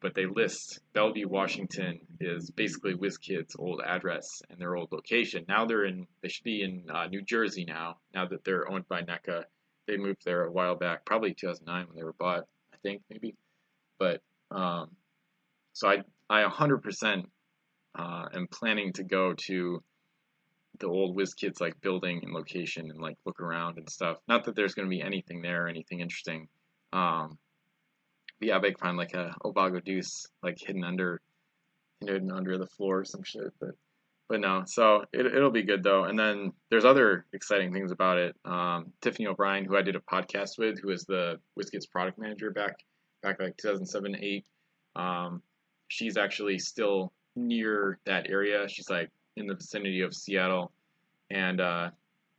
but 0.00 0.14
they 0.14 0.26
list 0.26 0.80
Bellevue, 0.92 1.28
Washington 1.28 2.00
is 2.20 2.50
basically 2.50 2.94
WizKid's 2.94 3.56
old 3.58 3.82
address 3.84 4.42
and 4.48 4.58
their 4.58 4.76
old 4.76 4.92
location. 4.92 5.44
Now 5.48 5.66
they're 5.66 5.84
in 5.84 6.06
they 6.22 6.28
should 6.28 6.44
be 6.44 6.62
in 6.62 6.86
uh, 6.90 7.06
New 7.06 7.22
Jersey 7.22 7.64
now. 7.64 7.98
Now 8.14 8.26
that 8.26 8.44
they're 8.44 8.70
owned 8.70 8.88
by 8.88 9.02
NECA, 9.02 9.44
they 9.86 9.96
moved 9.96 10.24
there 10.24 10.44
a 10.44 10.52
while 10.52 10.76
back, 10.76 11.04
probably 11.04 11.34
2009 11.34 11.86
when 11.88 11.96
they 11.96 12.04
were 12.04 12.14
bought, 12.14 12.46
I 12.72 12.76
think 12.82 13.02
maybe. 13.10 13.36
But 13.98 14.20
um, 14.50 14.90
so 15.72 15.88
I 15.88 16.02
I 16.30 16.48
100% 16.48 17.24
uh, 17.96 18.24
am 18.34 18.46
planning 18.50 18.92
to 18.94 19.04
go 19.04 19.34
to 19.46 19.82
the 20.80 20.88
old 20.88 21.16
WizKids 21.16 21.60
like 21.60 21.80
building 21.80 22.20
and 22.22 22.32
location 22.32 22.90
and 22.90 23.00
like 23.00 23.16
look 23.24 23.40
around 23.40 23.78
and 23.78 23.88
stuff. 23.88 24.18
Not 24.26 24.44
that 24.44 24.56
there's 24.56 24.74
going 24.74 24.86
to 24.86 24.90
be 24.90 25.02
anything 25.02 25.42
there, 25.42 25.68
anything 25.68 26.00
interesting. 26.00 26.48
Um, 26.92 27.38
but 28.40 28.48
yeah, 28.48 28.56
I 28.56 28.60
might 28.60 28.80
find 28.80 28.96
like 28.96 29.14
a 29.14 29.34
Obago 29.44 29.84
Deuce 29.84 30.26
like 30.42 30.58
hidden 30.58 30.82
under, 30.82 31.20
hidden 32.00 32.32
under 32.32 32.58
the 32.58 32.66
floor 32.66 33.00
or 33.00 33.04
some 33.04 33.22
shit. 33.22 33.52
But 33.60 33.70
but 34.28 34.40
no, 34.40 34.62
so 34.66 35.04
it, 35.12 35.26
it'll 35.26 35.50
be 35.50 35.62
good 35.62 35.82
though. 35.82 36.04
And 36.04 36.18
then 36.18 36.52
there's 36.70 36.84
other 36.84 37.26
exciting 37.32 37.72
things 37.72 37.92
about 37.92 38.18
it. 38.18 38.34
Um, 38.44 38.92
Tiffany 39.02 39.26
O'Brien, 39.26 39.64
who 39.64 39.76
I 39.76 39.82
did 39.82 39.96
a 39.96 40.00
podcast 40.00 40.58
with, 40.58 40.80
who 40.80 40.90
is 40.90 41.04
the 41.04 41.38
WizKids 41.58 41.88
product 41.90 42.18
manager 42.18 42.50
back 42.50 42.76
back 43.24 43.40
like 43.40 43.56
2007 43.56 44.16
8. 44.20 44.44
Um, 44.96 45.42
she's 45.88 46.16
actually 46.16 46.58
still 46.58 47.12
near 47.34 47.98
that 48.04 48.28
area. 48.28 48.68
She's 48.68 48.90
like 48.90 49.10
in 49.36 49.46
the 49.46 49.54
vicinity 49.54 50.02
of 50.02 50.14
Seattle, 50.14 50.72
and 51.30 51.60
uh, 51.60 51.90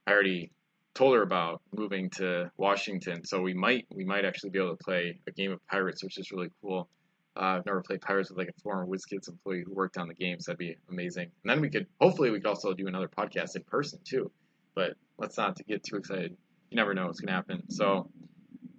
I 0.07 0.11
already 0.11 0.51
told 0.93 1.15
her 1.15 1.21
about 1.21 1.61
moving 1.75 2.09
to 2.11 2.49
Washington. 2.57 3.25
So 3.25 3.41
we 3.41 3.53
might 3.53 3.85
we 3.93 4.05
might 4.05 4.25
actually 4.25 4.51
be 4.51 4.59
able 4.59 4.77
to 4.77 4.83
play 4.83 5.19
a 5.27 5.31
game 5.31 5.51
of 5.51 5.65
Pirates, 5.67 6.03
which 6.03 6.17
is 6.17 6.31
really 6.31 6.49
cool. 6.61 6.87
Uh, 7.35 7.57
I've 7.57 7.65
never 7.65 7.81
played 7.81 7.99
Pirates 8.01 8.29
with 8.29 8.37
like 8.37 8.47
a 8.47 8.61
former 8.61 8.85
WizKids 8.85 9.27
employee 9.27 9.63
who 9.65 9.73
worked 9.73 9.97
on 9.97 10.07
the 10.07 10.13
game, 10.13 10.39
so 10.39 10.51
that'd 10.51 10.59
be 10.59 10.77
amazing. 10.89 11.29
And 11.43 11.49
then 11.49 11.59
we 11.59 11.69
could 11.69 11.87
hopefully 11.99 12.31
we 12.31 12.39
could 12.39 12.47
also 12.47 12.73
do 12.73 12.87
another 12.87 13.09
podcast 13.09 13.55
in 13.57 13.63
person 13.63 13.99
too. 14.05 14.31
But 14.73 14.93
let's 15.17 15.37
not 15.37 15.57
get 15.67 15.83
too 15.83 15.97
excited. 15.97 16.37
You 16.69 16.77
never 16.77 16.93
know 16.93 17.07
what's 17.07 17.19
gonna 17.19 17.35
happen. 17.35 17.69
So, 17.69 18.09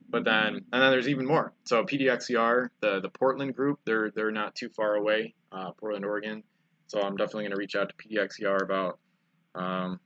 but 0.08 0.24
then 0.24 0.54
and 0.72 0.82
then 0.82 0.90
there's 0.90 1.08
even 1.08 1.26
more. 1.26 1.52
So 1.64 1.84
PDXCR, 1.84 2.68
the 2.80 3.00
the 3.00 3.10
Portland 3.10 3.54
group, 3.54 3.80
they're 3.84 4.10
they're 4.10 4.30
not 4.30 4.54
too 4.54 4.68
far 4.68 4.94
away, 4.94 5.34
uh, 5.52 5.72
Portland, 5.72 6.04
Oregon. 6.04 6.42
So 6.88 7.00
I'm 7.00 7.16
definitely 7.16 7.44
going 7.44 7.52
to 7.52 7.58
reach 7.58 7.74
out 7.74 7.88
to 7.88 7.96
PDXCR 7.96 8.62
about 8.62 8.98
um, 9.56 9.98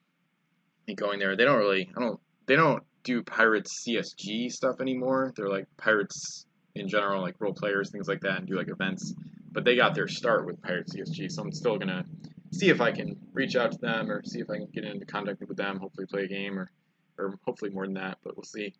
going 0.94 1.18
there. 1.18 1.36
They 1.36 1.44
don't 1.44 1.58
really, 1.58 1.90
I 1.96 2.00
don't, 2.00 2.20
they 2.46 2.56
don't 2.56 2.82
do 3.04 3.22
Pirates 3.22 3.84
CSG 3.86 4.50
stuff 4.50 4.80
anymore. 4.80 5.32
They're 5.36 5.48
like 5.48 5.66
Pirates 5.76 6.46
in 6.74 6.88
general, 6.88 7.22
like 7.22 7.36
role 7.38 7.54
players, 7.54 7.90
things 7.90 8.08
like 8.08 8.20
that, 8.20 8.38
and 8.38 8.46
do 8.46 8.56
like 8.56 8.68
events. 8.68 9.14
But 9.52 9.64
they 9.64 9.76
got 9.76 9.94
their 9.94 10.08
start 10.08 10.46
with 10.46 10.62
Pirates 10.62 10.94
CSG, 10.94 11.30
so 11.30 11.42
I'm 11.42 11.52
still 11.52 11.76
gonna 11.76 12.04
see 12.52 12.68
if 12.68 12.80
I 12.80 12.92
can 12.92 13.16
reach 13.32 13.56
out 13.56 13.72
to 13.72 13.78
them 13.78 14.10
or 14.10 14.22
see 14.24 14.40
if 14.40 14.48
I 14.50 14.56
can 14.56 14.68
get 14.72 14.84
into 14.84 15.06
contact 15.06 15.40
with 15.40 15.56
them. 15.56 15.78
Hopefully, 15.78 16.06
play 16.06 16.24
a 16.24 16.28
game 16.28 16.58
or, 16.58 16.70
or 17.18 17.38
hopefully 17.44 17.70
more 17.70 17.84
than 17.84 17.94
that, 17.94 18.18
but 18.22 18.36
we'll 18.36 18.44
see. 18.44 18.72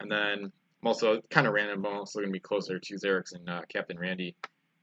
And 0.00 0.10
then 0.10 0.52
I'm 0.82 0.88
also 0.88 1.20
kind 1.30 1.46
of 1.46 1.52
random. 1.52 1.86
I'm 1.86 1.98
also 1.98 2.20
gonna 2.20 2.32
be 2.32 2.40
closer 2.40 2.78
to 2.78 2.94
Xerix 2.94 3.34
and 3.34 3.48
uh, 3.48 3.62
Captain 3.68 3.98
Randy, 3.98 4.34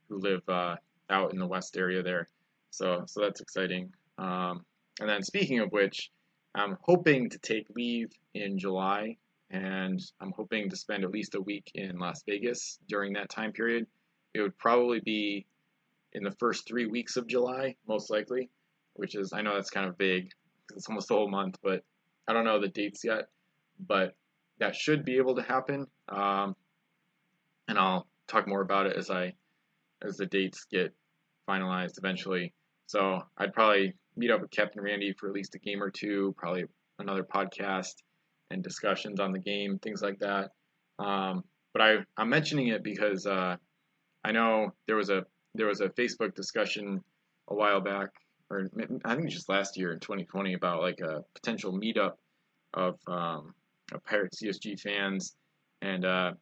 who 0.08 0.18
live 0.18 0.42
uh, 0.48 0.76
out 1.10 1.32
in 1.32 1.38
the 1.38 1.46
west 1.46 1.76
area 1.76 2.02
there. 2.02 2.26
So, 2.70 3.04
so 3.06 3.20
that's 3.20 3.40
exciting. 3.40 3.92
Um, 4.16 4.64
and 5.00 5.08
then 5.08 5.22
speaking 5.22 5.60
of 5.60 5.72
which, 5.72 6.10
I'm 6.54 6.78
hoping 6.80 7.30
to 7.30 7.38
take 7.38 7.66
leave 7.76 8.10
in 8.34 8.58
July, 8.58 9.16
and 9.50 10.00
I'm 10.20 10.32
hoping 10.32 10.70
to 10.70 10.76
spend 10.76 11.04
at 11.04 11.10
least 11.10 11.34
a 11.34 11.40
week 11.40 11.70
in 11.74 11.98
Las 11.98 12.22
Vegas 12.26 12.78
during 12.88 13.12
that 13.14 13.28
time 13.28 13.52
period. 13.52 13.86
It 14.34 14.40
would 14.40 14.56
probably 14.58 15.00
be 15.00 15.46
in 16.12 16.22
the 16.22 16.32
first 16.32 16.66
three 16.66 16.86
weeks 16.86 17.16
of 17.16 17.26
July, 17.26 17.76
most 17.86 18.10
likely, 18.10 18.50
which 18.94 19.14
is, 19.14 19.32
I 19.32 19.42
know 19.42 19.54
that's 19.54 19.70
kind 19.70 19.88
of 19.88 19.98
big 19.98 20.30
because 20.66 20.82
it's 20.82 20.88
almost 20.88 21.10
a 21.10 21.14
whole 21.14 21.28
month, 21.28 21.58
but 21.62 21.84
I 22.26 22.32
don't 22.32 22.44
know 22.44 22.60
the 22.60 22.68
dates 22.68 23.04
yet. 23.04 23.28
But 23.78 24.14
that 24.60 24.76
should 24.76 25.04
be 25.04 25.16
able 25.16 25.34
to 25.36 25.42
happen. 25.42 25.86
Um, 26.08 26.54
and 27.68 27.78
I'll 27.78 28.06
talk 28.28 28.46
more 28.46 28.60
about 28.60 28.86
it 28.86 28.96
as 28.96 29.10
I 29.10 29.34
as 30.02 30.16
the 30.16 30.26
dates 30.26 30.66
get 30.70 30.94
finalized 31.48 31.98
eventually. 31.98 32.54
So 32.86 33.20
I'd 33.36 33.52
probably 33.52 33.94
meet 34.16 34.30
up 34.30 34.40
with 34.40 34.50
Captain 34.50 34.82
Randy 34.82 35.12
for 35.18 35.28
at 35.28 35.34
least 35.34 35.54
a 35.54 35.58
game 35.58 35.82
or 35.82 35.90
two, 35.90 36.34
probably 36.38 36.64
another 36.98 37.22
podcast 37.22 37.94
and 38.50 38.62
discussions 38.62 39.20
on 39.20 39.32
the 39.32 39.38
game, 39.38 39.78
things 39.78 40.02
like 40.02 40.18
that. 40.20 40.50
Um, 40.98 41.44
but 41.72 41.82
I 41.82 41.96
I'm 42.16 42.28
mentioning 42.28 42.68
it 42.68 42.82
because 42.82 43.26
uh, 43.26 43.56
I 44.24 44.32
know 44.32 44.74
there 44.86 44.96
was 44.96 45.10
a 45.10 45.24
there 45.54 45.66
was 45.66 45.80
a 45.80 45.88
Facebook 45.88 46.34
discussion 46.34 47.02
a 47.48 47.54
while 47.54 47.80
back, 47.80 48.10
or 48.50 48.68
I 49.04 49.16
think 49.16 49.30
just 49.30 49.48
last 49.48 49.76
year 49.76 49.92
in 49.92 50.00
2020 50.00 50.54
about 50.54 50.80
like 50.80 51.00
a 51.00 51.24
potential 51.34 51.72
meetup 51.72 52.14
of, 52.72 52.96
um, 53.08 53.54
Pirate 53.98 54.32
CSG 54.32 54.80
fans, 54.80 55.34
and 55.82 56.04
uh, 56.04 56.32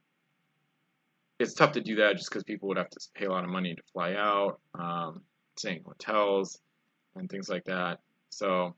it's 1.39 1.55
tough 1.55 1.73
to 1.73 1.81
do 1.81 1.97
that 1.97 2.17
just 2.17 2.29
because 2.31 2.45
people 2.45 2.69
would 2.69 2.77
have 2.77 2.91
to 2.91 3.01
pay 3.15 3.27
a 3.27 3.31
lot 3.31 3.45
of 3.45 3.51
money 3.51 3.75
to 3.75 3.83
fly 3.93 4.15
out, 4.15 4.61
um, 4.79 5.23
staying 5.57 5.83
hotels, 5.85 6.59
and 7.15 7.31
things 7.31 7.49
like 7.49 7.65
that. 7.65 8.01
So 8.31 8.75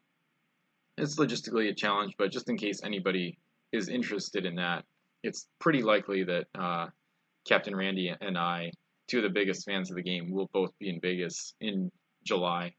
it's 0.99 1.17
logistically 1.17 1.69
a 1.69 1.75
challenge, 1.75 2.15
but 2.19 2.31
just 2.31 2.49
in 2.49 2.57
case 2.57 2.83
anybody 2.85 3.39
is 3.73 3.89
interested 3.89 4.45
in 4.45 4.57
that, 4.57 4.85
it's 5.23 5.47
pretty 5.59 5.83
likely 5.83 6.25
that 6.25 6.47
uh, 6.59 6.87
Captain 7.47 7.75
Randy 7.75 8.15
and 8.21 8.37
I, 8.37 8.73
two 9.07 9.19
of 9.19 9.25
the 9.25 9.31
biggest 9.31 9.67
fans 9.67 9.91
of 9.91 9.97
the 9.97 10.03
game, 10.03 10.31
will 10.31 10.51
both 10.53 10.71
be 10.79 10.89
in 10.89 11.01
Vegas 11.01 11.55
in 11.61 11.91
July 12.25 12.75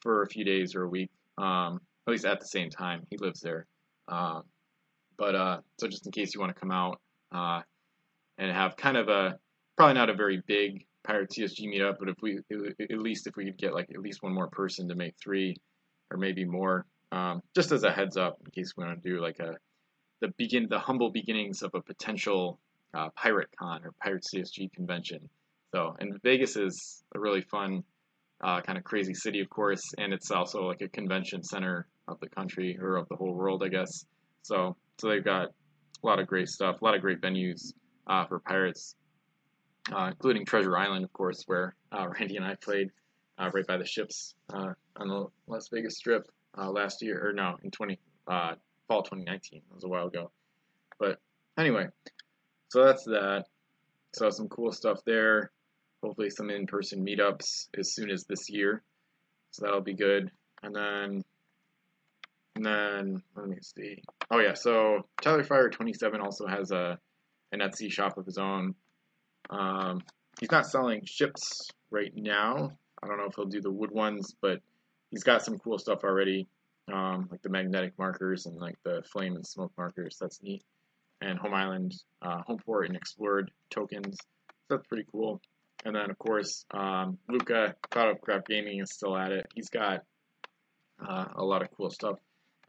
for 0.00 0.22
a 0.22 0.28
few 0.28 0.44
days 0.44 0.74
or 0.74 0.84
a 0.84 0.88
week, 0.88 1.10
um, 1.38 1.80
at 2.06 2.10
least 2.10 2.24
at 2.24 2.40
the 2.40 2.46
same 2.46 2.70
time. 2.70 3.06
He 3.10 3.16
lives 3.18 3.40
there. 3.40 3.66
Um, 4.08 4.42
but 5.16 5.34
uh, 5.34 5.58
so 5.78 5.88
just 5.88 6.06
in 6.06 6.12
case 6.12 6.34
you 6.34 6.40
want 6.40 6.54
to 6.54 6.60
come 6.60 6.70
out 6.70 7.00
uh, 7.32 7.60
and 8.38 8.50
have 8.50 8.76
kind 8.76 8.96
of 8.96 9.08
a 9.08 9.38
probably 9.76 9.94
not 9.94 10.10
a 10.10 10.14
very 10.14 10.42
big 10.46 10.86
Pirate 11.04 11.30
CSG 11.36 11.66
meetup, 11.66 11.96
but 11.98 12.08
if 12.08 12.16
we 12.22 12.38
at 12.80 12.98
least 12.98 13.26
if 13.26 13.36
we 13.36 13.44
could 13.44 13.58
get 13.58 13.74
like 13.74 13.90
at 13.90 14.00
least 14.00 14.22
one 14.22 14.32
more 14.32 14.48
person 14.48 14.88
to 14.88 14.94
make 14.94 15.14
three 15.22 15.56
or 16.10 16.16
maybe 16.16 16.44
more, 16.44 16.86
um, 17.10 17.42
just 17.54 17.72
as 17.72 17.82
a 17.82 17.90
heads 17.90 18.16
up 18.16 18.38
in 18.44 18.50
case 18.52 18.72
we 18.76 18.84
want 18.84 19.02
to 19.02 19.08
do 19.08 19.20
like 19.20 19.40
a 19.40 19.56
the 20.20 20.28
begin 20.38 20.68
the 20.70 20.78
humble 20.78 21.10
beginnings 21.10 21.62
of 21.62 21.74
a 21.74 21.80
potential 21.80 22.60
uh, 22.94 23.08
Pirate 23.16 23.48
Con 23.58 23.84
or 23.84 23.92
Pirate 24.00 24.24
CSG 24.32 24.72
convention. 24.72 25.28
So 25.74 25.96
and 25.98 26.20
Vegas 26.22 26.56
is 26.56 27.02
a 27.14 27.18
really 27.18 27.42
fun 27.42 27.82
uh, 28.42 28.60
kind 28.60 28.78
of 28.78 28.84
crazy 28.84 29.14
city, 29.14 29.40
of 29.40 29.48
course, 29.48 29.82
and 29.98 30.12
it's 30.12 30.30
also 30.30 30.62
like 30.66 30.80
a 30.82 30.88
convention 30.88 31.42
center 31.42 31.86
of 32.08 32.18
the 32.20 32.28
country 32.28 32.78
or 32.80 32.96
of 32.96 33.08
the 33.08 33.16
whole 33.16 33.34
world, 33.34 33.62
I 33.64 33.68
guess. 33.68 34.04
So 34.42 34.76
so 34.98 35.08
they've 35.08 35.24
got 35.24 35.48
a 35.48 36.06
lot 36.06 36.18
of 36.18 36.26
great 36.26 36.48
stuff, 36.48 36.80
a 36.80 36.84
lot 36.84 36.94
of 36.94 37.00
great 37.00 37.20
venues 37.20 37.72
uh, 38.06 38.26
for 38.26 38.38
pirates, 38.40 38.94
uh, 39.92 40.08
including 40.08 40.44
Treasure 40.44 40.76
Island, 40.76 41.04
of 41.04 41.12
course, 41.12 41.44
where 41.46 41.74
uh, 41.90 42.08
Randy 42.08 42.36
and 42.36 42.44
I 42.44 42.54
played 42.56 42.90
uh, 43.38 43.50
right 43.52 43.66
by 43.66 43.78
the 43.78 43.86
ships 43.86 44.34
uh, 44.52 44.74
on 44.96 45.08
the 45.08 45.26
Las 45.46 45.68
Vegas 45.72 45.96
Strip 45.96 46.26
uh, 46.58 46.70
last 46.70 47.02
year, 47.02 47.26
or 47.26 47.32
no, 47.32 47.56
in 47.62 47.70
20 47.70 47.98
fall 48.26 49.02
2019. 49.02 49.62
That 49.68 49.74
was 49.74 49.84
a 49.84 49.88
while 49.88 50.08
ago. 50.08 50.30
But 50.98 51.18
anyway, 51.58 51.86
so 52.68 52.84
that's 52.84 53.04
that. 53.04 53.44
So 54.14 54.28
some 54.30 54.48
cool 54.48 54.72
stuff 54.72 54.98
there. 55.06 55.50
Hopefully 56.02 56.30
some 56.30 56.50
in-person 56.50 57.04
meetups 57.04 57.68
as 57.78 57.94
soon 57.94 58.10
as 58.10 58.24
this 58.24 58.50
year. 58.50 58.82
So 59.52 59.64
that'll 59.64 59.80
be 59.80 59.94
good. 59.94 60.30
And 60.62 60.74
then 60.74 61.22
and 62.54 62.66
then 62.66 63.22
let 63.34 63.48
me 63.48 63.56
see. 63.62 64.02
Oh 64.32 64.38
yeah, 64.38 64.54
so 64.54 65.06
Tyler 65.20 65.44
Fire 65.44 65.68
27 65.68 66.22
also 66.22 66.46
has 66.46 66.70
a 66.70 66.98
an 67.52 67.60
Etsy 67.60 67.92
shop 67.92 68.16
of 68.16 68.24
his 68.24 68.38
own. 68.38 68.74
Um, 69.50 70.00
he's 70.40 70.50
not 70.50 70.66
selling 70.66 71.02
ships 71.04 71.70
right 71.90 72.10
now. 72.16 72.70
I 73.02 73.06
don't 73.06 73.18
know 73.18 73.26
if 73.26 73.34
he'll 73.34 73.44
do 73.44 73.60
the 73.60 73.70
wood 73.70 73.90
ones, 73.90 74.34
but 74.40 74.60
he's 75.10 75.22
got 75.22 75.44
some 75.44 75.58
cool 75.58 75.78
stuff 75.78 76.02
already, 76.02 76.48
um, 76.90 77.28
like 77.30 77.42
the 77.42 77.50
magnetic 77.50 77.92
markers 77.98 78.46
and 78.46 78.56
like 78.56 78.78
the 78.84 79.02
flame 79.12 79.34
and 79.34 79.46
smoke 79.46 79.72
markers. 79.76 80.16
That's 80.18 80.42
neat. 80.42 80.62
And 81.20 81.38
Home 81.38 81.52
Island, 81.52 81.94
uh, 82.22 82.40
Homeport, 82.48 82.86
and 82.86 82.96
Explored 82.96 83.50
tokens. 83.68 84.16
That's 84.70 84.86
pretty 84.86 85.04
cool. 85.12 85.42
And 85.84 85.94
then 85.94 86.10
of 86.10 86.18
course, 86.18 86.64
um, 86.70 87.18
Luca, 87.28 87.74
Cloud 87.90 88.08
of 88.08 88.20
Craft 88.22 88.48
Gaming 88.48 88.80
is 88.80 88.92
still 88.92 89.14
at 89.14 89.30
it. 89.30 89.46
He's 89.54 89.68
got 89.68 90.04
uh, 91.06 91.26
a 91.34 91.44
lot 91.44 91.60
of 91.60 91.68
cool 91.76 91.90
stuff. 91.90 92.18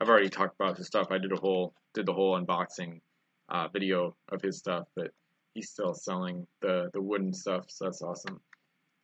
I've 0.04 0.10
already 0.10 0.28
talked 0.28 0.56
about 0.60 0.78
his 0.78 0.88
stuff. 0.88 1.08
I 1.12 1.18
did 1.18 1.32
a 1.32 1.38
whole 1.38 1.74
did 1.94 2.06
the 2.06 2.12
whole 2.12 2.38
unboxing 2.38 3.00
uh, 3.48 3.70
video 3.70 4.18
of 4.30 4.42
his 4.42 4.58
stuff, 4.58 4.86
but 4.98 5.12
he's 5.54 5.70
still 5.70 5.94
selling 5.94 6.46
the 6.62 6.90
the 6.94 7.02
wooden 7.02 7.34
stuff, 7.34 7.68
so 7.70 7.86
that's 7.86 8.02
awesome. 8.02 8.42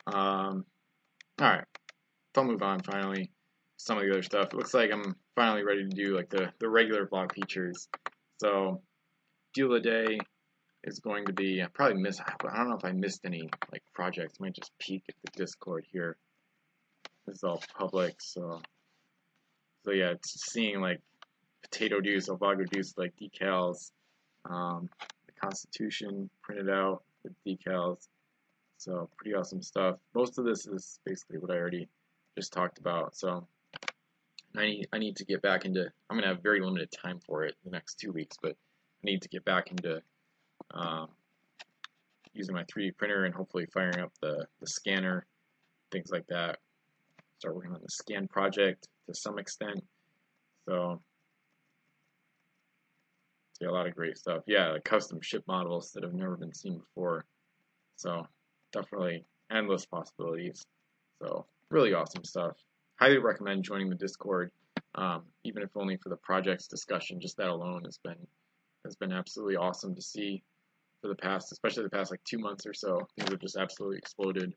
Um, 0.08 0.66
all 1.40 1.48
right, 1.52 1.64
I'll 2.36 2.44
move 2.44 2.62
on 2.62 2.82
finally. 2.82 3.32
Some 3.78 3.98
of 3.98 4.04
the 4.04 4.12
other 4.12 4.24
stuff. 4.24 4.48
It 4.48 4.56
looks 4.56 4.74
like 4.74 4.92
I'm 4.92 5.16
finally 5.38 5.64
ready 5.64 5.84
to 5.84 5.90
do 5.90 6.18
like 6.18 6.30
the 6.30 6.52
the 6.60 6.68
regular 6.68 7.08
vlog 7.08 7.32
features. 7.32 7.88
So, 8.44 8.82
deal 9.54 9.74
of 9.74 9.82
the 9.82 9.90
day 9.90 10.20
is 10.84 11.00
going 11.00 11.28
to 11.28 11.34
be 11.34 11.62
I 11.64 11.68
probably 11.74 12.02
miss. 12.02 12.20
I 12.20 12.58
don't 12.58 12.72
know 12.72 12.76
if 12.76 12.84
I 12.84 12.92
missed 12.92 13.22
any 13.24 13.50
like 13.72 13.84
projects. 13.96 14.34
I 14.38 14.44
might 14.44 14.56
just 14.56 14.78
peek 14.80 15.04
at 15.08 15.16
the 15.24 15.32
Discord 15.38 15.86
here. 15.90 16.18
This 17.26 17.38
is 17.38 17.44
all 17.46 17.64
public, 17.78 18.16
so 18.20 18.62
so 19.90 19.94
yeah, 19.96 20.14
seeing 20.24 20.82
like 20.82 21.02
potato 21.64 22.00
juice, 22.00 22.30
Alvago 22.30 22.72
juice, 22.72 22.94
like 22.96 23.12
decals, 23.20 23.92
um, 24.46 24.88
the 25.26 25.32
Constitution 25.42 26.30
printed 26.44 26.70
out 26.70 27.02
with 27.24 27.34
decals. 27.44 28.08
So 28.78 29.10
pretty 29.18 29.36
awesome 29.36 29.64
stuff. 29.64 29.98
Most 30.14 30.38
of 30.38 30.46
this 30.46 30.68
is 30.68 31.00
basically 31.06 31.40
what 31.40 31.50
I 31.50 31.56
already 31.56 31.90
just 32.38 32.54
talked 32.54 32.78
about. 32.78 33.16
So 33.16 33.48
I 34.56 34.66
need 34.66 34.88
I 34.94 35.00
need 35.00 35.16
to 35.18 35.26
get 35.26 35.42
back 35.42 35.66
into. 35.66 35.92
I'm 36.10 36.18
gonna 36.18 36.28
have 36.28 36.44
very 36.44 36.62
limited 36.62 36.92
time 36.92 37.20
for 37.26 37.44
it 37.44 37.56
the 37.66 37.72
next 37.72 37.96
two 37.96 38.12
weeks, 38.12 38.38
but 38.40 38.52
I 38.52 39.06
need 39.06 39.24
to 39.24 39.30
get 39.30 39.44
back 39.44 39.72
into 39.72 40.04
um, 40.72 41.08
using 42.34 42.54
my 42.54 42.64
3D 42.66 42.96
printer 42.96 43.26
and 43.26 43.34
hopefully 43.34 43.66
firing 43.74 44.00
up 44.02 44.12
the 44.22 44.46
the 44.60 44.68
scanner, 44.68 45.26
things 45.92 46.12
like 46.12 46.28
that. 46.28 46.60
Start 47.40 47.56
working 47.56 47.74
on 47.74 47.82
the 47.82 47.90
scan 47.90 48.28
project 48.28 48.88
to 49.10 49.20
some 49.20 49.40
extent. 49.40 49.84
So 50.68 51.02
see 53.60 53.66
a 53.66 53.72
lot 53.72 53.88
of 53.88 53.96
great 53.96 54.18
stuff. 54.18 54.44
Yeah, 54.48 54.78
custom 54.84 55.20
ship 55.22 55.44
models 55.48 55.92
that 55.94 56.04
have 56.04 56.14
never 56.14 56.38
been 56.38 56.54
seen 56.54 56.78
before. 56.78 57.26
So 57.96 58.28
definitely 58.72 59.26
endless 59.52 59.86
possibilities. 59.86 60.66
So 61.22 61.46
really 61.70 61.94
awesome 61.94 62.24
stuff. 62.24 62.54
Highly 63.00 63.18
recommend 63.18 63.64
joining 63.64 63.90
the 63.90 63.96
Discord, 63.96 64.52
um, 64.96 65.24
even 65.44 65.64
if 65.64 65.70
only 65.76 65.98
for 65.98 66.10
the 66.10 66.18
projects 66.18 66.68
discussion. 66.68 67.20
Just 67.20 67.38
that 67.38 67.50
alone 67.50 67.84
has 67.86 67.98
been 67.98 68.28
has 68.86 68.96
been 68.96 69.12
absolutely 69.12 69.58
awesome 69.58 69.96
to 69.96 70.02
see 70.02 70.42
for 71.02 71.08
the 71.08 71.16
past, 71.16 71.52
especially 71.52 71.84
the 71.84 71.90
past 71.90 72.12
like 72.12 72.24
two 72.24 72.40
months 72.40 72.66
or 72.66 72.74
so. 72.74 73.08
Things 73.18 73.30
have 73.30 73.40
just 73.40 73.58
absolutely 73.58 73.98
exploded. 73.98 74.54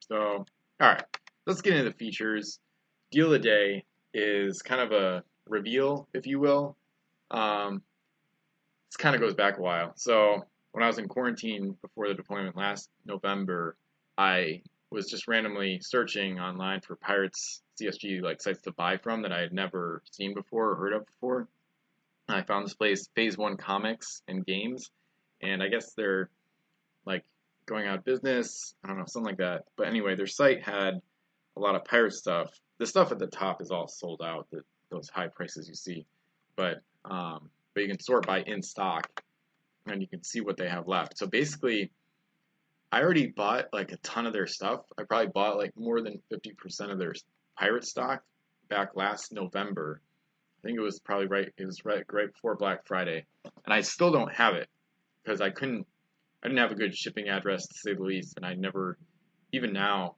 So, 0.00 0.16
all 0.16 0.46
right, 0.80 1.04
let's 1.46 1.60
get 1.60 1.74
into 1.74 1.90
the 1.90 1.96
features. 1.96 2.58
Deal 3.10 3.26
of 3.26 3.32
the 3.32 3.38
day 3.38 3.84
is 4.14 4.62
kind 4.62 4.80
of 4.80 4.92
a 4.92 5.24
reveal, 5.48 6.08
if 6.14 6.26
you 6.26 6.38
will. 6.38 6.76
Um, 7.30 7.82
this 8.88 8.96
kind 8.96 9.14
of 9.14 9.20
goes 9.20 9.34
back 9.34 9.58
a 9.58 9.62
while. 9.62 9.92
So 9.96 10.44
when 10.72 10.84
I 10.84 10.86
was 10.86 10.98
in 10.98 11.08
quarantine 11.08 11.76
before 11.82 12.08
the 12.08 12.14
deployment 12.14 12.56
last 12.56 12.88
November, 13.04 13.76
I 14.16 14.62
was 14.90 15.08
just 15.08 15.28
randomly 15.28 15.80
searching 15.80 16.38
online 16.38 16.80
for 16.80 16.96
Pirates 16.96 17.62
CSG 17.80 18.22
like 18.22 18.42
sites 18.42 18.60
to 18.62 18.72
buy 18.72 18.96
from 18.96 19.22
that 19.22 19.32
I 19.32 19.40
had 19.40 19.52
never 19.52 20.02
seen 20.10 20.34
before 20.34 20.70
or 20.70 20.76
heard 20.76 20.92
of 20.92 21.06
before. 21.06 21.48
And 22.28 22.36
I 22.36 22.42
found 22.42 22.66
this 22.66 22.74
place, 22.74 23.08
Phase 23.14 23.38
One 23.38 23.56
Comics 23.56 24.22
and 24.28 24.44
Games, 24.44 24.90
and 25.42 25.62
I 25.62 25.68
guess 25.68 25.92
they're 25.94 26.28
like 27.06 27.24
going 27.66 27.86
out 27.86 27.98
of 27.98 28.04
business. 28.04 28.74
I 28.84 28.88
don't 28.88 28.98
know, 28.98 29.04
something 29.06 29.30
like 29.30 29.38
that. 29.38 29.64
But 29.76 29.88
anyway, 29.88 30.16
their 30.16 30.26
site 30.26 30.62
had 30.62 31.00
a 31.56 31.60
lot 31.60 31.74
of 31.74 31.84
pirate 31.84 32.12
stuff. 32.12 32.50
The 32.80 32.86
stuff 32.86 33.12
at 33.12 33.18
the 33.18 33.26
top 33.26 33.60
is 33.60 33.70
all 33.70 33.86
sold 33.86 34.22
out. 34.24 34.48
The, 34.50 34.62
those 34.90 35.10
high 35.10 35.28
prices 35.28 35.68
you 35.68 35.74
see, 35.74 36.06
but 36.56 36.80
um, 37.04 37.50
but 37.74 37.82
you 37.82 37.88
can 37.88 38.00
sort 38.00 38.26
by 38.26 38.40
in 38.40 38.62
stock 38.62 39.22
and 39.86 40.00
you 40.00 40.08
can 40.08 40.24
see 40.24 40.40
what 40.40 40.56
they 40.56 40.66
have 40.66 40.88
left. 40.88 41.18
So 41.18 41.26
basically, 41.26 41.92
I 42.90 43.02
already 43.02 43.26
bought 43.26 43.66
like 43.74 43.92
a 43.92 43.98
ton 43.98 44.26
of 44.26 44.32
their 44.32 44.46
stuff. 44.46 44.80
I 44.98 45.04
probably 45.04 45.28
bought 45.28 45.58
like 45.58 45.72
more 45.76 46.00
than 46.00 46.22
50% 46.32 46.90
of 46.90 46.98
their 46.98 47.12
pirate 47.58 47.84
stock 47.84 48.22
back 48.70 48.96
last 48.96 49.30
November. 49.30 50.00
I 50.62 50.66
think 50.66 50.78
it 50.78 50.82
was 50.82 51.00
probably 51.00 51.26
right. 51.26 51.52
It 51.58 51.66
was 51.66 51.84
right 51.84 52.02
right 52.10 52.32
before 52.32 52.56
Black 52.56 52.86
Friday, 52.86 53.26
and 53.44 53.74
I 53.74 53.82
still 53.82 54.10
don't 54.10 54.32
have 54.32 54.54
it 54.54 54.68
because 55.22 55.42
I 55.42 55.50
couldn't. 55.50 55.86
I 56.42 56.48
didn't 56.48 56.60
have 56.60 56.72
a 56.72 56.76
good 56.76 56.96
shipping 56.96 57.28
address 57.28 57.66
to 57.66 57.74
say 57.74 57.94
the 57.94 58.02
least, 58.02 58.38
and 58.38 58.46
I 58.46 58.54
never. 58.54 58.96
Even 59.52 59.72
now, 59.72 60.14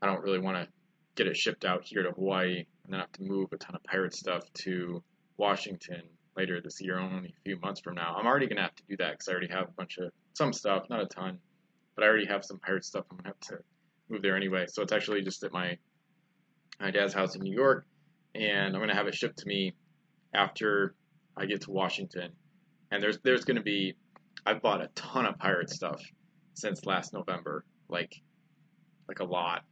I 0.00 0.06
don't 0.06 0.22
really 0.22 0.38
want 0.38 0.56
to 0.56 0.68
get 1.16 1.26
it 1.26 1.36
shipped 1.36 1.64
out 1.64 1.82
here 1.84 2.02
to 2.02 2.12
Hawaii 2.12 2.64
and 2.84 2.92
then 2.92 3.00
have 3.00 3.12
to 3.12 3.22
move 3.22 3.52
a 3.52 3.56
ton 3.56 3.74
of 3.74 3.82
pirate 3.84 4.14
stuff 4.14 4.42
to 4.52 5.02
Washington 5.36 6.02
later 6.36 6.60
this 6.60 6.80
year, 6.80 6.98
only 6.98 7.30
a 7.30 7.42
few 7.44 7.58
months 7.58 7.80
from 7.80 7.94
now. 7.94 8.14
I'm 8.16 8.26
already 8.26 8.46
gonna 8.46 8.62
have 8.62 8.74
to 8.76 8.82
do 8.88 8.96
that 8.98 9.12
because 9.12 9.28
I 9.28 9.32
already 9.32 9.48
have 9.48 9.68
a 9.68 9.72
bunch 9.72 9.98
of 9.98 10.12
some 10.34 10.52
stuff, 10.52 10.84
not 10.90 11.02
a 11.02 11.06
ton, 11.06 11.38
but 11.94 12.04
I 12.04 12.08
already 12.08 12.26
have 12.26 12.44
some 12.44 12.58
pirate 12.58 12.84
stuff. 12.84 13.06
I'm 13.10 13.16
gonna 13.16 13.30
have 13.30 13.40
to 13.48 13.58
move 14.08 14.22
there 14.22 14.36
anyway. 14.36 14.66
So 14.68 14.82
it's 14.82 14.92
actually 14.92 15.22
just 15.22 15.42
at 15.42 15.52
my 15.52 15.78
my 16.78 16.90
dad's 16.90 17.14
house 17.14 17.34
in 17.34 17.42
New 17.42 17.54
York, 17.54 17.86
and 18.34 18.74
I'm 18.74 18.80
gonna 18.80 18.94
have 18.94 19.06
it 19.06 19.14
shipped 19.14 19.38
to 19.38 19.46
me 19.46 19.74
after 20.34 20.94
I 21.36 21.46
get 21.46 21.62
to 21.62 21.70
Washington. 21.70 22.32
And 22.90 23.02
there's 23.02 23.18
there's 23.20 23.44
gonna 23.44 23.62
be 23.62 23.96
I've 24.44 24.60
bought 24.60 24.82
a 24.82 24.88
ton 24.94 25.26
of 25.26 25.38
pirate 25.38 25.70
stuff 25.70 26.00
since 26.54 26.84
last 26.84 27.14
November, 27.14 27.64
like 27.88 28.14
like 29.08 29.20
a 29.20 29.24
lot. 29.24 29.64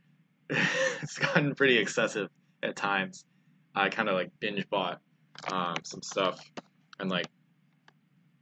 it's 1.03 1.19
gotten 1.19 1.55
pretty 1.55 1.79
excessive 1.79 2.29
at 2.63 2.77
times. 2.77 3.25
I 3.75 3.89
kind 3.89 4.09
of 4.09 4.15
like 4.15 4.31
binge 4.41 4.69
bought 4.71 5.01
um, 5.51 5.77
some 5.83 6.03
stuff, 6.03 6.39
and 6.99 7.11
like 7.11 7.27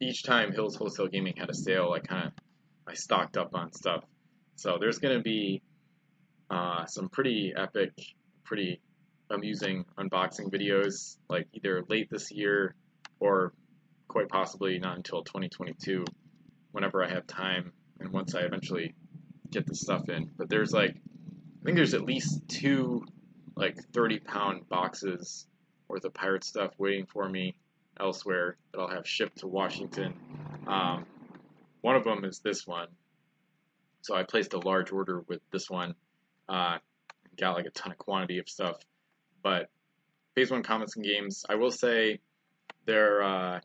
each 0.01 0.23
time 0.23 0.53
Hills 0.53 0.77
Wholesale 0.77 1.09
Gaming 1.09 1.37
had 1.37 1.49
a 1.51 1.55
sale, 1.55 1.93
I 1.95 2.01
kind 2.01 2.27
of 2.27 2.33
I 2.87 2.95
stocked 2.95 3.37
up 3.37 3.55
on 3.55 3.73
stuff. 3.73 4.05
So 4.57 4.77
there's 4.79 4.99
gonna 4.99 5.23
be 5.23 5.63
uh, 6.51 6.87
some 6.87 7.09
pretty 7.09 7.53
epic, 7.57 7.93
pretty 8.45 8.81
amusing 9.31 9.85
unboxing 9.99 10.53
videos, 10.53 11.17
like 11.29 11.49
either 11.53 11.83
late 11.89 12.11
this 12.11 12.31
year 12.31 12.75
or 13.21 13.53
quite 14.09 14.29
possibly 14.29 14.79
not 14.79 14.97
until 14.97 15.23
2022, 15.23 16.05
whenever 16.73 17.03
I 17.03 17.09
have 17.09 17.27
time 17.27 17.73
and 17.99 18.13
once 18.13 18.35
I 18.35 18.41
eventually 18.41 18.95
get 19.51 19.67
the 19.67 19.75
stuff 19.75 20.09
in. 20.09 20.31
But 20.37 20.51
there's 20.51 20.73
like, 20.73 20.97
I 21.63 21.65
think 21.65 21.77
there's 21.77 21.95
at 21.95 22.03
least 22.03 22.41
two 22.49 23.05
like 23.55 23.79
30 23.93 24.19
pound 24.19 24.69
boxes 24.69 25.47
worth 25.87 26.05
of 26.05 26.13
pirate 26.13 26.43
stuff 26.43 26.73
waiting 26.77 27.07
for 27.07 27.29
me 27.29 27.55
elsewhere 28.01 28.57
that 28.73 28.81
I'll 28.81 28.89
have 28.89 29.07
shipped 29.07 29.39
to 29.39 29.47
Washington. 29.47 30.13
Um, 30.67 31.07
one 31.81 31.95
of 31.95 32.03
them 32.03 32.25
is 32.25 32.41
this 32.41 32.67
one. 32.67 32.89
So 34.01 34.17
I 34.17 34.25
placed 34.25 34.55
a 34.55 34.59
large 34.59 34.91
order 34.91 35.21
with 35.29 35.41
this 35.53 35.71
one. 35.71 35.95
Uh, 36.49 36.79
got 37.39 37.55
like 37.55 37.67
a 37.67 37.71
ton 37.71 37.93
of 37.93 37.99
quantity 37.99 38.39
of 38.39 38.49
stuff. 38.49 38.79
But 39.45 39.71
Phase 40.35 40.51
One 40.51 40.65
Comics 40.65 40.97
and 40.97 41.05
Games, 41.05 41.45
I 41.49 41.55
will 41.55 41.71
say, 41.71 42.19
their 42.87 43.23
uh, 43.23 43.61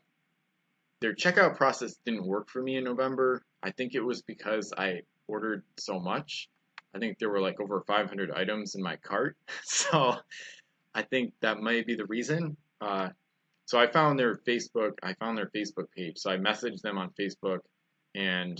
their 1.00 1.14
checkout 1.14 1.56
process 1.56 1.96
didn't 2.04 2.24
work 2.24 2.48
for 2.48 2.62
me 2.62 2.76
in 2.76 2.84
November. 2.84 3.42
I 3.60 3.72
think 3.72 3.96
it 3.96 4.00
was 4.00 4.22
because 4.22 4.72
I 4.76 5.02
ordered 5.26 5.64
so 5.78 5.98
much. 5.98 6.48
I 6.94 6.98
think 6.98 7.18
there 7.18 7.30
were 7.30 7.40
like 7.40 7.60
over 7.60 7.82
500 7.86 8.30
items 8.30 8.74
in 8.74 8.82
my 8.82 8.96
cart, 8.96 9.36
so 9.64 10.16
I 10.94 11.02
think 11.02 11.34
that 11.42 11.60
might 11.60 11.86
be 11.86 11.94
the 11.94 12.06
reason. 12.06 12.56
Uh, 12.80 13.08
so 13.66 13.78
I 13.78 13.86
found 13.86 14.18
their 14.18 14.36
Facebook. 14.48 14.92
I 15.02 15.14
found 15.14 15.36
their 15.36 15.50
Facebook 15.54 15.90
page. 15.94 16.18
So 16.18 16.30
I 16.30 16.36
messaged 16.36 16.80
them 16.80 16.96
on 16.96 17.10
Facebook, 17.20 17.60
and 18.14 18.58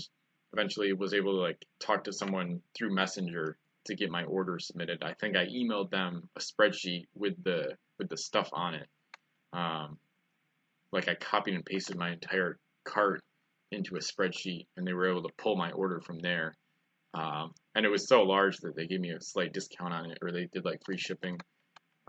eventually 0.53 0.93
was 0.93 1.13
able 1.13 1.33
to 1.33 1.41
like 1.41 1.65
talk 1.79 2.03
to 2.05 2.13
someone 2.13 2.61
through 2.77 2.93
Messenger 2.93 3.57
to 3.85 3.95
get 3.95 4.11
my 4.11 4.23
order 4.23 4.59
submitted. 4.59 5.03
I 5.03 5.13
think 5.19 5.35
I 5.35 5.45
emailed 5.45 5.89
them 5.89 6.29
a 6.35 6.39
spreadsheet 6.39 7.05
with 7.15 7.41
the 7.43 7.75
with 7.97 8.09
the 8.09 8.17
stuff 8.17 8.49
on 8.53 8.75
it. 8.75 8.87
Um, 9.53 9.97
like 10.91 11.07
I 11.07 11.15
copied 11.15 11.55
and 11.55 11.65
pasted 11.65 11.97
my 11.97 12.11
entire 12.11 12.57
cart 12.85 13.21
into 13.71 13.95
a 13.95 13.99
spreadsheet, 13.99 14.67
and 14.77 14.85
they 14.85 14.93
were 14.93 15.09
able 15.09 15.23
to 15.23 15.33
pull 15.37 15.55
my 15.55 15.71
order 15.71 16.01
from 16.01 16.19
there. 16.19 16.55
Um, 17.13 17.53
and 17.79 17.85
it 17.85 17.89
was 17.89 18.09
so 18.09 18.23
large 18.23 18.57
that 18.57 18.75
they 18.75 18.85
gave 18.85 18.99
me 18.99 19.11
a 19.11 19.21
slight 19.21 19.53
discount 19.53 19.93
on 19.93 20.11
it, 20.11 20.17
or 20.21 20.33
they 20.33 20.49
did 20.51 20.65
like 20.65 20.83
free 20.83 20.97
shipping, 20.97 21.39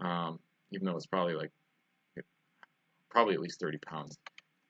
um, 0.01 0.41
even 0.73 0.85
though 0.85 0.97
it's 0.97 1.07
probably 1.07 1.35
like 1.35 1.53
probably 3.09 3.35
at 3.35 3.41
least 3.41 3.61
30 3.61 3.79
pounds 3.79 4.19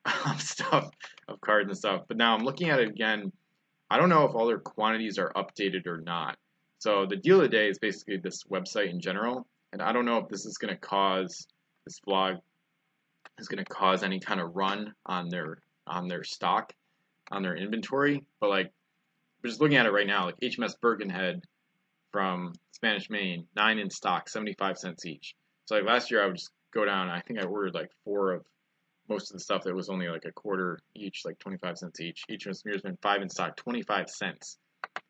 of 0.26 0.42
stuff 0.42 0.90
of 1.26 1.40
cards 1.40 1.70
and 1.70 1.78
stuff. 1.78 2.02
But 2.06 2.18
now 2.18 2.34
I'm 2.34 2.44
looking 2.44 2.68
at 2.68 2.80
it 2.80 2.90
again. 2.90 3.32
I 3.88 3.96
don't 3.96 4.10
know 4.10 4.26
if 4.26 4.34
all 4.34 4.46
their 4.46 4.58
quantities 4.58 5.18
are 5.18 5.32
updated 5.32 5.86
or 5.86 6.02
not. 6.02 6.36
So 6.80 7.06
the 7.06 7.16
deal 7.16 7.36
of 7.36 7.44
the 7.44 7.48
day 7.48 7.70
is 7.70 7.78
basically 7.78 8.18
this 8.18 8.44
website 8.44 8.90
in 8.90 9.00
general, 9.00 9.46
and 9.72 9.80
I 9.80 9.92
don't 9.92 10.04
know 10.04 10.18
if 10.18 10.28
this 10.28 10.44
is 10.44 10.58
going 10.58 10.74
to 10.74 10.80
cause 10.80 11.46
this 11.86 11.98
blog 12.00 12.36
is 13.38 13.48
going 13.48 13.64
to 13.64 13.72
cause 13.72 14.02
any 14.02 14.20
kind 14.20 14.38
of 14.38 14.54
run 14.54 14.92
on 15.06 15.30
their 15.30 15.62
on 15.86 16.08
their 16.08 16.24
stock, 16.24 16.74
on 17.30 17.42
their 17.42 17.56
inventory. 17.56 18.22
But 18.38 18.50
like, 18.50 18.70
we're 19.42 19.48
just 19.48 19.60
looking 19.60 19.76
at 19.76 19.86
it 19.86 19.92
right 19.92 20.06
now, 20.06 20.26
like 20.26 20.40
HMS 20.40 20.78
Birkenhead 20.80 21.42
from 22.12 22.52
Spanish 22.72 23.08
Main, 23.10 23.46
nine 23.56 23.78
in 23.78 23.90
stock, 23.90 24.28
75 24.28 24.78
cents 24.78 25.06
each. 25.06 25.34
So 25.66 25.76
like 25.76 25.84
last 25.84 26.10
year, 26.10 26.22
I 26.22 26.26
would 26.26 26.36
just 26.36 26.50
go 26.74 26.84
down. 26.84 27.08
I 27.08 27.20
think 27.20 27.40
I 27.40 27.44
ordered 27.44 27.74
like 27.74 27.90
four 28.04 28.32
of 28.32 28.44
most 29.08 29.30
of 29.30 29.34
the 29.34 29.40
stuff 29.40 29.64
that 29.64 29.74
was 29.74 29.88
only 29.88 30.08
like 30.08 30.24
a 30.24 30.32
quarter 30.32 30.78
each, 30.94 31.22
like 31.24 31.38
25 31.38 31.78
cents 31.78 32.00
each. 32.00 32.22
HMS 32.30 32.64
Mirrorsman 32.64 33.00
five 33.02 33.22
in 33.22 33.28
stock, 33.28 33.56
25 33.56 34.08
cents. 34.08 34.58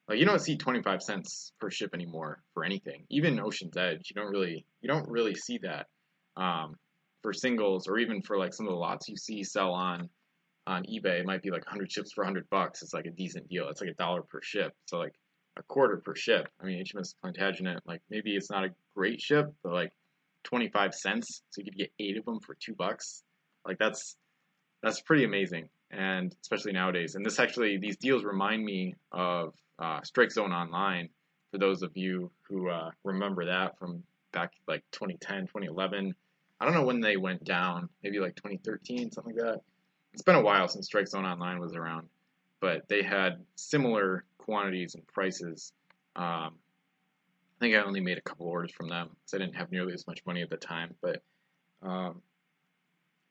Like 0.08 0.18
you 0.18 0.24
don't 0.24 0.40
see 0.40 0.56
25 0.56 1.02
cents 1.02 1.52
per 1.60 1.70
ship 1.70 1.90
anymore 1.94 2.42
for 2.54 2.64
anything. 2.64 3.04
Even 3.10 3.38
Ocean's 3.40 3.76
Edge, 3.76 4.10
you 4.10 4.20
don't 4.20 4.30
really 4.30 4.64
you 4.80 4.88
don't 4.88 5.08
really 5.08 5.34
see 5.34 5.58
that 5.58 5.86
um, 6.36 6.76
for 7.22 7.32
singles 7.32 7.86
or 7.86 7.98
even 7.98 8.22
for 8.22 8.38
like 8.38 8.52
some 8.52 8.66
of 8.66 8.72
the 8.72 8.78
lots 8.78 9.08
you 9.08 9.16
see 9.16 9.44
sell 9.44 9.72
on 9.72 10.08
on 10.66 10.84
eBay. 10.84 11.20
It 11.20 11.26
might 11.26 11.42
be 11.42 11.50
like 11.50 11.64
100 11.64 11.90
ships 11.90 12.12
for 12.12 12.22
100 12.22 12.48
bucks. 12.50 12.82
It's 12.82 12.94
like 12.94 13.06
a 13.06 13.10
decent 13.10 13.48
deal. 13.48 13.68
It's 13.68 13.80
like 13.80 13.90
a 13.90 13.94
dollar 13.94 14.22
per 14.22 14.40
ship. 14.42 14.74
So 14.86 14.98
like 14.98 15.14
a 15.56 15.62
quarter 15.64 15.96
per 15.98 16.14
ship. 16.14 16.48
I 16.60 16.64
mean 16.64 16.84
HMS 16.84 17.14
Plantagenet, 17.22 17.80
like 17.86 18.02
maybe 18.10 18.36
it's 18.36 18.50
not 18.50 18.64
a 18.64 18.70
great 18.94 19.20
ship, 19.20 19.52
but 19.62 19.72
like 19.72 19.92
25 20.44 20.94
cents, 20.94 21.42
so 21.50 21.60
you 21.60 21.64
could 21.64 21.78
get 21.78 21.92
eight 21.98 22.16
of 22.16 22.24
them 22.24 22.40
for 22.40 22.54
two 22.54 22.74
bucks. 22.74 23.22
Like 23.66 23.78
that's 23.78 24.16
that's 24.82 25.00
pretty 25.02 25.24
amazing, 25.24 25.68
and 25.90 26.34
especially 26.40 26.72
nowadays. 26.72 27.14
And 27.14 27.24
this 27.24 27.38
actually, 27.38 27.76
these 27.76 27.96
deals 27.98 28.24
remind 28.24 28.64
me 28.64 28.94
of 29.12 29.52
uh, 29.78 30.00
Strike 30.02 30.30
Zone 30.30 30.52
Online. 30.52 31.08
For 31.50 31.58
those 31.58 31.82
of 31.82 31.96
you 31.96 32.30
who 32.48 32.70
uh, 32.70 32.90
remember 33.04 33.46
that 33.46 33.78
from 33.78 34.02
back 34.32 34.52
like 34.68 34.84
2010, 34.92 35.42
2011, 35.42 36.14
I 36.60 36.64
don't 36.64 36.74
know 36.74 36.84
when 36.84 37.00
they 37.00 37.16
went 37.16 37.44
down. 37.44 37.88
Maybe 38.02 38.20
like 38.20 38.36
2013, 38.36 39.10
something 39.10 39.36
like 39.36 39.44
that. 39.44 39.60
It's 40.12 40.22
been 40.22 40.34
a 40.34 40.42
while 40.42 40.68
since 40.68 40.86
Strike 40.86 41.08
Zone 41.08 41.24
Online 41.24 41.60
was 41.60 41.74
around, 41.74 42.08
but 42.60 42.88
they 42.88 43.02
had 43.02 43.44
similar 43.54 44.24
quantities 44.38 44.94
and 44.94 45.06
prices. 45.06 45.72
Um, 46.16 46.54
I 46.54 47.60
think 47.60 47.74
I 47.74 47.82
only 47.82 48.00
made 48.00 48.18
a 48.18 48.22
couple 48.22 48.46
orders 48.46 48.72
from 48.72 48.88
them 48.88 49.10
because 49.10 49.34
I 49.34 49.38
didn't 49.38 49.56
have 49.56 49.70
nearly 49.70 49.92
as 49.92 50.06
much 50.06 50.24
money 50.26 50.42
at 50.42 50.50
the 50.50 50.56
time. 50.56 50.94
But 51.00 51.22
um, 51.82 52.22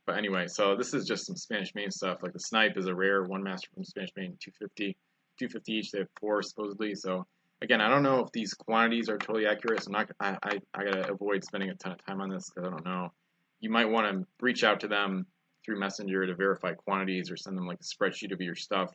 but 0.06 0.18
anyway, 0.18 0.48
so 0.48 0.76
this 0.76 0.94
is 0.94 1.06
just 1.06 1.26
some 1.26 1.36
Spanish 1.36 1.76
Main 1.76 1.92
stuff. 1.92 2.24
Like 2.24 2.34
the 2.34 2.40
snipe 2.40 2.78
is 2.78 2.88
a 2.88 2.96
rare 2.96 3.24
one 3.24 3.44
master 3.44 3.70
from 3.74 3.84
Spanish 3.84 4.12
Main, 4.16 4.38
250, 4.40 4.96
250 5.38 5.72
each. 5.72 5.92
They 5.92 6.00
have 6.00 6.08
four 6.20 6.42
supposedly. 6.42 6.96
So 6.96 7.28
again, 7.62 7.82
I 7.82 7.90
don't 7.90 8.04
know 8.04 8.24
if 8.24 8.32
these 8.32 8.54
quantities 8.54 9.10
are 9.10 9.18
totally 9.18 9.46
accurate. 9.46 9.84
So 9.84 9.92
I'm 9.94 9.94
not. 9.94 10.12
I 10.20 10.38
I, 10.42 10.60
I 10.74 10.84
gotta 10.86 11.12
avoid 11.12 11.44
spending 11.44 11.70
a 11.70 11.76
ton 11.76 11.92
of 11.92 12.06
time 12.06 12.22
on 12.22 12.30
this 12.30 12.50
because 12.50 12.68
I 12.68 12.72
don't 12.72 12.86
know. 12.86 13.12
You 13.60 13.70
might 13.70 13.90
want 13.90 14.12
to 14.12 14.26
reach 14.40 14.64
out 14.64 14.80
to 14.80 14.88
them 14.88 15.26
through 15.66 15.80
Messenger 15.80 16.28
to 16.28 16.36
verify 16.36 16.74
quantities 16.74 17.32
or 17.32 17.38
send 17.38 17.58
them 17.58 17.68
like 17.68 17.80
a 17.80 17.84
spreadsheet 17.84 18.32
of 18.32 18.42
your 18.42 18.56
stuff. 18.56 18.92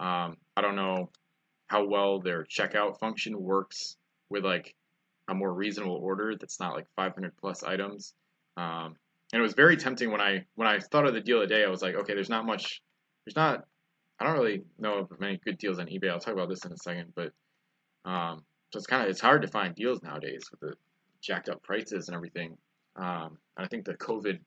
Um, 0.00 0.36
I 0.56 0.60
don't 0.60 0.76
know 0.76 1.10
how 1.66 1.86
well 1.86 2.20
their 2.20 2.44
checkout 2.44 2.98
function 2.98 3.40
works 3.40 3.96
with 4.28 4.44
like 4.44 4.74
a 5.28 5.34
more 5.34 5.52
reasonable 5.52 5.96
order 5.96 6.34
that's 6.38 6.60
not 6.60 6.74
like 6.74 6.86
500 6.96 7.32
plus 7.40 7.62
items. 7.62 8.14
Um, 8.56 8.96
and 9.32 9.40
it 9.40 9.42
was 9.42 9.54
very 9.54 9.76
tempting 9.76 10.10
when 10.10 10.20
I 10.20 10.44
when 10.56 10.68
I 10.68 10.78
thought 10.78 11.06
of 11.06 11.14
the 11.14 11.20
deal 11.20 11.40
today. 11.40 11.64
I 11.64 11.70
was 11.70 11.82
like, 11.82 11.94
okay, 11.94 12.14
there's 12.14 12.28
not 12.28 12.44
much. 12.44 12.82
There's 13.24 13.36
not. 13.36 13.64
I 14.20 14.24
don't 14.24 14.34
really 14.34 14.62
know 14.78 14.98
of 14.98 15.20
many 15.20 15.40
good 15.44 15.58
deals 15.58 15.78
on 15.78 15.86
eBay. 15.86 16.10
I'll 16.10 16.20
talk 16.20 16.34
about 16.34 16.48
this 16.48 16.64
in 16.64 16.72
a 16.72 16.76
second, 16.76 17.12
but 17.16 17.32
um, 18.04 18.44
so 18.72 18.78
it's 18.78 18.86
kind 18.86 19.04
of 19.04 19.08
it's 19.08 19.20
hard 19.20 19.42
to 19.42 19.48
find 19.48 19.74
deals 19.74 20.02
nowadays 20.02 20.42
with 20.50 20.60
the 20.60 20.74
jacked 21.22 21.48
up 21.48 21.62
prices 21.62 22.08
and 22.08 22.14
everything. 22.14 22.56
Um, 22.96 23.38
and 23.56 23.64
I 23.64 23.68
think 23.68 23.84
the 23.84 23.94
COVID 23.94 24.38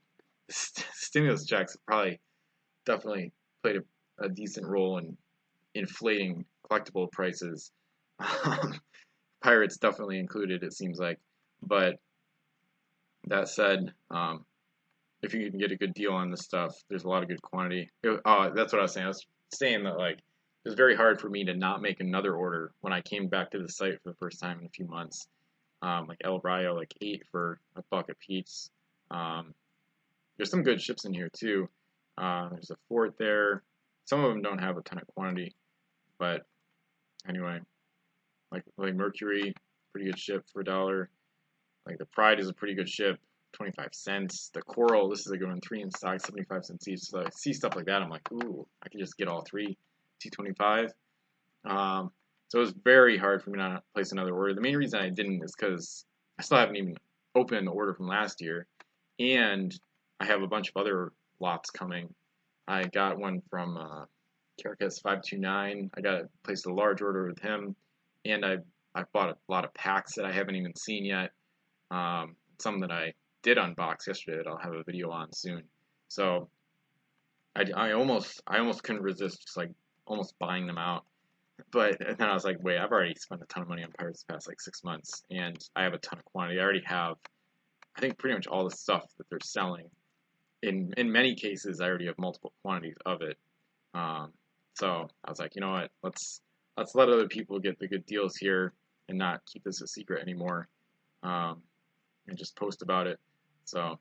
st- 0.49 0.87
stimulus 0.93 1.45
checks 1.45 1.77
probably 1.87 2.19
definitely 2.85 3.31
played 3.63 3.77
a, 3.77 4.25
a 4.25 4.29
decent 4.29 4.67
role 4.67 4.97
in 4.97 5.17
inflating 5.73 6.45
collectible 6.69 7.11
prices. 7.11 7.71
Um, 8.19 8.79
Pirates 9.43 9.77
definitely 9.77 10.19
included, 10.19 10.63
it 10.63 10.73
seems 10.73 10.97
like. 10.97 11.19
But 11.61 11.95
that 13.27 13.47
said, 13.47 13.91
um, 14.09 14.45
if 15.21 15.33
you 15.33 15.49
can 15.49 15.59
get 15.59 15.71
a 15.71 15.77
good 15.77 15.93
deal 15.93 16.13
on 16.13 16.31
this 16.31 16.41
stuff, 16.41 16.75
there's 16.89 17.03
a 17.03 17.09
lot 17.09 17.23
of 17.23 17.29
good 17.29 17.41
quantity. 17.41 17.89
It, 18.03 18.19
oh, 18.25 18.51
that's 18.55 18.73
what 18.73 18.79
I 18.79 18.83
was 18.83 18.93
saying. 18.93 19.05
I 19.05 19.09
was 19.09 19.25
saying 19.53 19.83
that 19.83 19.97
like 19.97 20.17
it 20.17 20.69
was 20.69 20.75
very 20.75 20.95
hard 20.95 21.19
for 21.19 21.29
me 21.29 21.43
to 21.45 21.53
not 21.53 21.81
make 21.81 21.99
another 21.99 22.35
order 22.35 22.71
when 22.81 22.93
I 22.93 23.01
came 23.01 23.27
back 23.27 23.51
to 23.51 23.59
the 23.59 23.69
site 23.69 24.01
for 24.01 24.09
the 24.09 24.17
first 24.19 24.39
time 24.39 24.59
in 24.59 24.65
a 24.65 24.69
few 24.69 24.87
months. 24.87 25.27
Um, 25.81 26.07
like 26.07 26.17
El 26.23 26.39
Rayo, 26.39 26.75
like 26.75 26.93
eight 27.01 27.23
for 27.31 27.59
a 27.75 27.83
buck 27.91 28.09
a 28.09 28.15
piece. 28.15 28.69
Um, 29.11 29.53
there's 30.37 30.49
some 30.49 30.63
good 30.63 30.81
ships 30.81 31.05
in 31.05 31.13
here 31.13 31.29
too. 31.33 31.69
Uh, 32.17 32.49
there's 32.49 32.71
a 32.71 32.77
fort 32.87 33.15
there. 33.17 33.63
Some 34.05 34.23
of 34.23 34.31
them 34.31 34.41
don't 34.41 34.59
have 34.59 34.77
a 34.77 34.81
ton 34.81 34.99
of 34.99 35.07
quantity, 35.07 35.55
but 36.19 36.45
anyway, 37.27 37.59
like 38.51 38.63
like 38.77 38.95
Mercury, 38.95 39.53
pretty 39.91 40.07
good 40.07 40.19
ship 40.19 40.45
for 40.51 40.61
a 40.61 40.65
dollar. 40.65 41.09
Like 41.85 41.97
the 41.97 42.05
Pride 42.05 42.39
is 42.39 42.49
a 42.49 42.53
pretty 42.53 42.75
good 42.75 42.89
ship, 42.89 43.19
25 43.53 43.89
cents. 43.93 44.49
The 44.53 44.61
Coral, 44.61 45.09
this 45.09 45.25
is 45.25 45.31
a 45.31 45.37
good 45.37 45.47
one, 45.47 45.61
three 45.61 45.81
in 45.81 45.91
stock, 45.91 46.19
75 46.19 46.65
cents 46.65 46.87
each. 46.87 47.01
So 47.01 47.21
I 47.21 47.29
see 47.35 47.53
stuff 47.53 47.75
like 47.75 47.85
that, 47.85 48.01
I'm 48.01 48.09
like, 48.09 48.31
ooh, 48.31 48.65
I 48.83 48.89
can 48.89 48.99
just 48.99 49.17
get 49.17 49.27
all 49.27 49.43
three, 49.43 49.77
225. 50.21 50.91
Um, 51.65 52.11
so 52.47 52.59
it 52.59 52.61
was 52.61 52.73
very 52.83 53.17
hard 53.17 53.43
for 53.43 53.49
me 53.49 53.57
not 53.57 53.75
to 53.75 53.81
place 53.93 54.11
another 54.11 54.33
order. 54.33 54.53
The 54.53 54.61
main 54.61 54.77
reason 54.77 54.99
I 54.99 55.09
didn't 55.09 55.43
is 55.43 55.53
because 55.57 56.05
I 56.39 56.43
still 56.43 56.57
haven't 56.57 56.75
even 56.75 56.95
opened 57.33 57.67
the 57.67 57.71
order 57.71 57.93
from 57.93 58.07
last 58.07 58.41
year, 58.41 58.67
and 59.19 59.77
I 60.19 60.25
have 60.25 60.41
a 60.41 60.47
bunch 60.47 60.69
of 60.69 60.77
other 60.77 61.11
lots 61.39 61.69
coming. 61.69 62.13
I 62.67 62.83
got 62.83 63.19
one 63.19 63.41
from 63.49 63.77
uh, 63.77 64.05
Carcass 64.61 64.99
529. 64.99 65.91
I 65.93 66.01
got 66.01 66.23
placed 66.43 66.65
a 66.65 66.73
large 66.73 67.01
order 67.01 67.27
with 67.27 67.39
him, 67.39 67.75
and 68.23 68.45
I 68.45 68.57
I 68.93 69.03
bought 69.13 69.29
a 69.29 69.51
lot 69.51 69.65
of 69.65 69.73
packs 69.73 70.15
that 70.15 70.25
I 70.25 70.31
haven't 70.31 70.55
even 70.55 70.75
seen 70.75 71.05
yet. 71.05 71.31
Um, 71.91 72.35
some 72.59 72.79
that 72.79 72.91
I 72.91 73.13
did 73.43 73.57
unbox 73.57 74.07
yesterday 74.07 74.37
that 74.37 74.47
I'll 74.47 74.57
have 74.57 74.73
a 74.73 74.83
video 74.83 75.11
on 75.11 75.33
soon. 75.33 75.63
So 76.07 76.49
I, 77.55 77.65
I 77.75 77.91
almost 77.91 78.41
I 78.47 78.59
almost 78.59 78.83
couldn't 78.83 79.03
resist 79.03 79.41
just 79.41 79.57
like 79.57 79.71
almost 80.07 80.33
buying 80.39 80.65
them 80.65 80.77
out. 80.77 81.03
But 81.71 81.97
then 81.99 82.27
I 82.27 82.33
was 82.33 82.43
like, 82.43 82.57
wait, 82.61 82.77
I've 82.77 82.91
already 82.91 83.15
spent 83.15 83.41
a 83.41 83.45
ton 83.45 83.63
of 83.63 83.69
money 83.69 83.83
on 83.83 83.91
Pirates 83.91 84.23
the 84.23 84.33
past 84.33 84.47
like 84.47 84.59
six 84.59 84.83
months, 84.83 85.23
and 85.29 85.57
I 85.75 85.83
have 85.83 85.93
a 85.93 85.97
ton 85.97 86.19
of 86.19 86.25
quantity. 86.25 86.59
I 86.59 86.63
already 86.63 86.83
have, 86.85 87.15
I 87.95 88.01
think, 88.01 88.17
pretty 88.17 88.35
much 88.35 88.47
all 88.47 88.67
the 88.67 88.75
stuff 88.75 89.05
that 89.17 89.25
they're 89.29 89.39
selling. 89.43 89.89
In 90.65 90.93
in 90.97 91.11
many 91.11 91.35
cases, 91.35 91.79
I 91.79 91.85
already 91.85 92.07
have 92.07 92.17
multiple 92.17 92.53
quantities 92.63 92.97
of 93.05 93.21
it. 93.21 93.37
Um, 93.93 94.31
so 94.73 95.07
I 95.23 95.29
was 95.29 95.39
like, 95.39 95.55
you 95.55 95.61
know 95.61 95.71
what, 95.71 95.91
let's 96.01 96.41
let's 96.75 96.95
let 96.95 97.09
other 97.09 97.27
people 97.27 97.59
get 97.59 97.79
the 97.79 97.87
good 97.87 98.05
deals 98.05 98.35
here 98.35 98.73
and 99.07 99.17
not 99.17 99.45
keep 99.45 99.63
this 99.63 99.81
a 99.81 99.87
secret 99.87 100.21
anymore, 100.21 100.67
um, 101.23 101.61
and 102.27 102.37
just 102.37 102.55
post 102.55 102.81
about 102.81 103.05
it. 103.05 103.19
So 103.65 103.99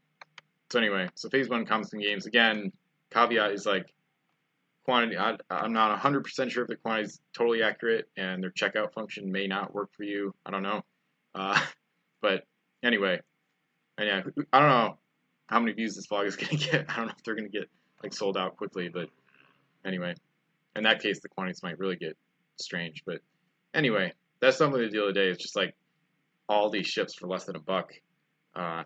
so 0.70 0.78
anyway, 0.78 1.08
so 1.14 1.28
phase 1.28 1.48
one 1.50 1.66
comes 1.66 1.92
in 1.92 2.00
games 2.00 2.26
again. 2.26 2.72
Caveat 3.10 3.52
is 3.52 3.66
like 3.66 3.92
quantity. 4.84 5.18
I, 5.18 5.36
am 5.50 5.72
not 5.72 6.00
100% 6.00 6.50
sure 6.50 6.62
if 6.62 6.68
the 6.68 6.76
quantity 6.76 7.08
is 7.08 7.20
totally 7.36 7.62
accurate, 7.62 8.08
and 8.16 8.42
their 8.42 8.50
checkout 8.50 8.94
function 8.94 9.30
may 9.30 9.46
not 9.46 9.74
work 9.74 9.90
for 9.94 10.04
you. 10.04 10.34
I 10.46 10.50
don't 10.50 10.62
know. 10.62 10.82
Uh, 11.34 11.60
but 12.22 12.44
anyway, 12.82 13.20
and 13.98 14.08
yeah, 14.08 14.44
I 14.52 14.60
don't 14.60 14.68
know 14.70 14.98
how 15.54 15.60
many 15.60 15.72
views 15.72 15.94
this 15.94 16.08
vlog 16.08 16.26
is 16.26 16.34
gonna 16.36 16.56
get. 16.56 16.86
I 16.88 16.96
don't 16.96 17.06
know 17.06 17.12
if 17.16 17.22
they're 17.22 17.36
gonna 17.36 17.48
get 17.48 17.70
like 18.02 18.12
sold 18.12 18.36
out 18.36 18.56
quickly, 18.56 18.88
but 18.92 19.08
anyway, 19.84 20.14
in 20.74 20.82
that 20.82 21.00
case, 21.00 21.20
the 21.20 21.28
quantities 21.28 21.62
might 21.62 21.78
really 21.78 21.94
get 21.96 22.16
strange. 22.56 23.04
But 23.06 23.20
anyway, 23.72 24.12
that's 24.40 24.58
something 24.58 24.80
to 24.80 24.90
deal 24.90 25.06
today. 25.06 25.28
It's 25.28 25.40
just 25.40 25.54
like 25.54 25.76
all 26.48 26.70
these 26.70 26.88
ships 26.88 27.14
for 27.14 27.28
less 27.28 27.44
than 27.44 27.54
a 27.54 27.60
buck. 27.60 27.92
Uh, 28.56 28.82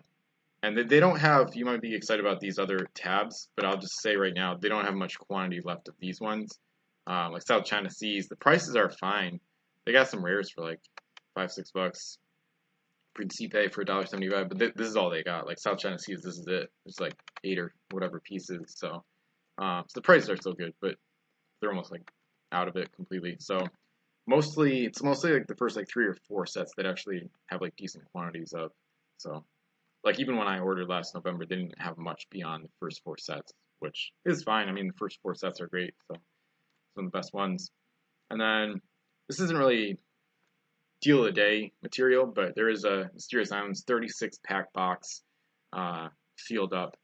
and 0.61 0.77
they 0.89 0.99
don't 0.99 1.19
have, 1.19 1.55
you 1.55 1.65
might 1.65 1.81
be 1.81 1.95
excited 1.95 2.23
about 2.23 2.39
these 2.39 2.59
other 2.59 2.85
tabs, 2.93 3.47
but 3.55 3.65
I'll 3.65 3.77
just 3.77 4.01
say 4.01 4.15
right 4.15 4.33
now, 4.33 4.55
they 4.55 4.67
don't 4.67 4.85
have 4.85 4.93
much 4.93 5.17
quantity 5.17 5.61
left 5.63 5.87
of 5.87 5.95
these 5.99 6.19
ones. 6.21 6.59
Um, 7.07 7.31
like 7.31 7.41
South 7.41 7.65
China 7.65 7.89
Seas, 7.89 8.27
the 8.27 8.35
prices 8.35 8.75
are 8.75 8.89
fine. 8.89 9.39
They 9.85 9.93
got 9.93 10.09
some 10.09 10.23
rares 10.23 10.51
for 10.51 10.63
like 10.63 10.81
five, 11.33 11.51
six 11.51 11.71
bucks. 11.71 12.19
Principe 13.15 13.67
for 13.69 13.83
$1.75, 13.83 14.49
but 14.49 14.59
th 14.59 14.73
this 14.75 14.87
is 14.87 14.95
all 14.95 15.09
they 15.09 15.23
got. 15.23 15.45
Like 15.45 15.59
South 15.59 15.79
China 15.79 15.97
Seas, 15.97 16.21
this 16.21 16.37
is 16.37 16.47
it. 16.47 16.69
It's 16.85 16.99
like 16.99 17.15
eight 17.43 17.59
or 17.59 17.73
whatever 17.91 18.19
pieces. 18.19 18.75
So, 18.77 19.03
um, 19.57 19.83
so 19.87 19.95
the 19.95 20.01
prices 20.01 20.29
are 20.29 20.37
still 20.37 20.53
good, 20.53 20.73
but 20.81 20.95
they're 21.59 21.71
almost 21.71 21.91
like 21.91 22.09
out 22.51 22.67
of 22.67 22.75
it 22.75 22.91
completely. 22.93 23.37
So 23.39 23.59
mostly, 24.27 24.85
it's 24.85 25.03
mostly 25.03 25.33
like 25.33 25.47
the 25.47 25.55
first 25.55 25.75
like 25.75 25.87
three 25.89 26.05
or 26.05 26.15
four 26.27 26.45
sets 26.45 26.73
that 26.77 26.85
actually 26.85 27.29
have 27.47 27.61
like 27.61 27.75
decent 27.75 28.05
quantities 28.11 28.53
of. 28.53 28.71
So 29.17 29.43
like 30.03 30.19
even 30.19 30.37
when 30.37 30.47
I 30.47 30.59
ordered 30.59 30.87
last 30.87 31.13
November, 31.15 31.45
they 31.45 31.55
didn't 31.55 31.79
have 31.79 31.97
much 31.97 32.27
beyond 32.29 32.63
the 32.63 32.69
first 32.79 33.01
four 33.03 33.17
sets, 33.17 33.51
which 33.79 34.11
is 34.25 34.43
fine. 34.43 34.69
I 34.69 34.71
mean, 34.71 34.87
the 34.87 34.97
first 34.97 35.19
four 35.21 35.35
sets 35.35 35.59
are 35.61 35.67
great, 35.67 35.93
so 36.07 36.17
some 36.95 37.05
of 37.05 37.11
the 37.11 37.17
best 37.17 37.33
ones. 37.33 37.71
And 38.29 38.39
then 38.39 38.81
this 39.27 39.39
isn't 39.39 39.57
really 39.57 39.97
deal 41.01 41.19
of 41.19 41.25
the 41.25 41.31
day 41.31 41.71
material, 41.81 42.25
but 42.25 42.55
there 42.55 42.69
is 42.69 42.83
a 42.83 43.09
Mysterious 43.13 43.51
Islands 43.51 43.83
36 43.87 44.39
pack 44.43 44.71
box 44.73 45.21
uh, 45.73 46.09
sealed 46.37 46.73
up 46.73 46.95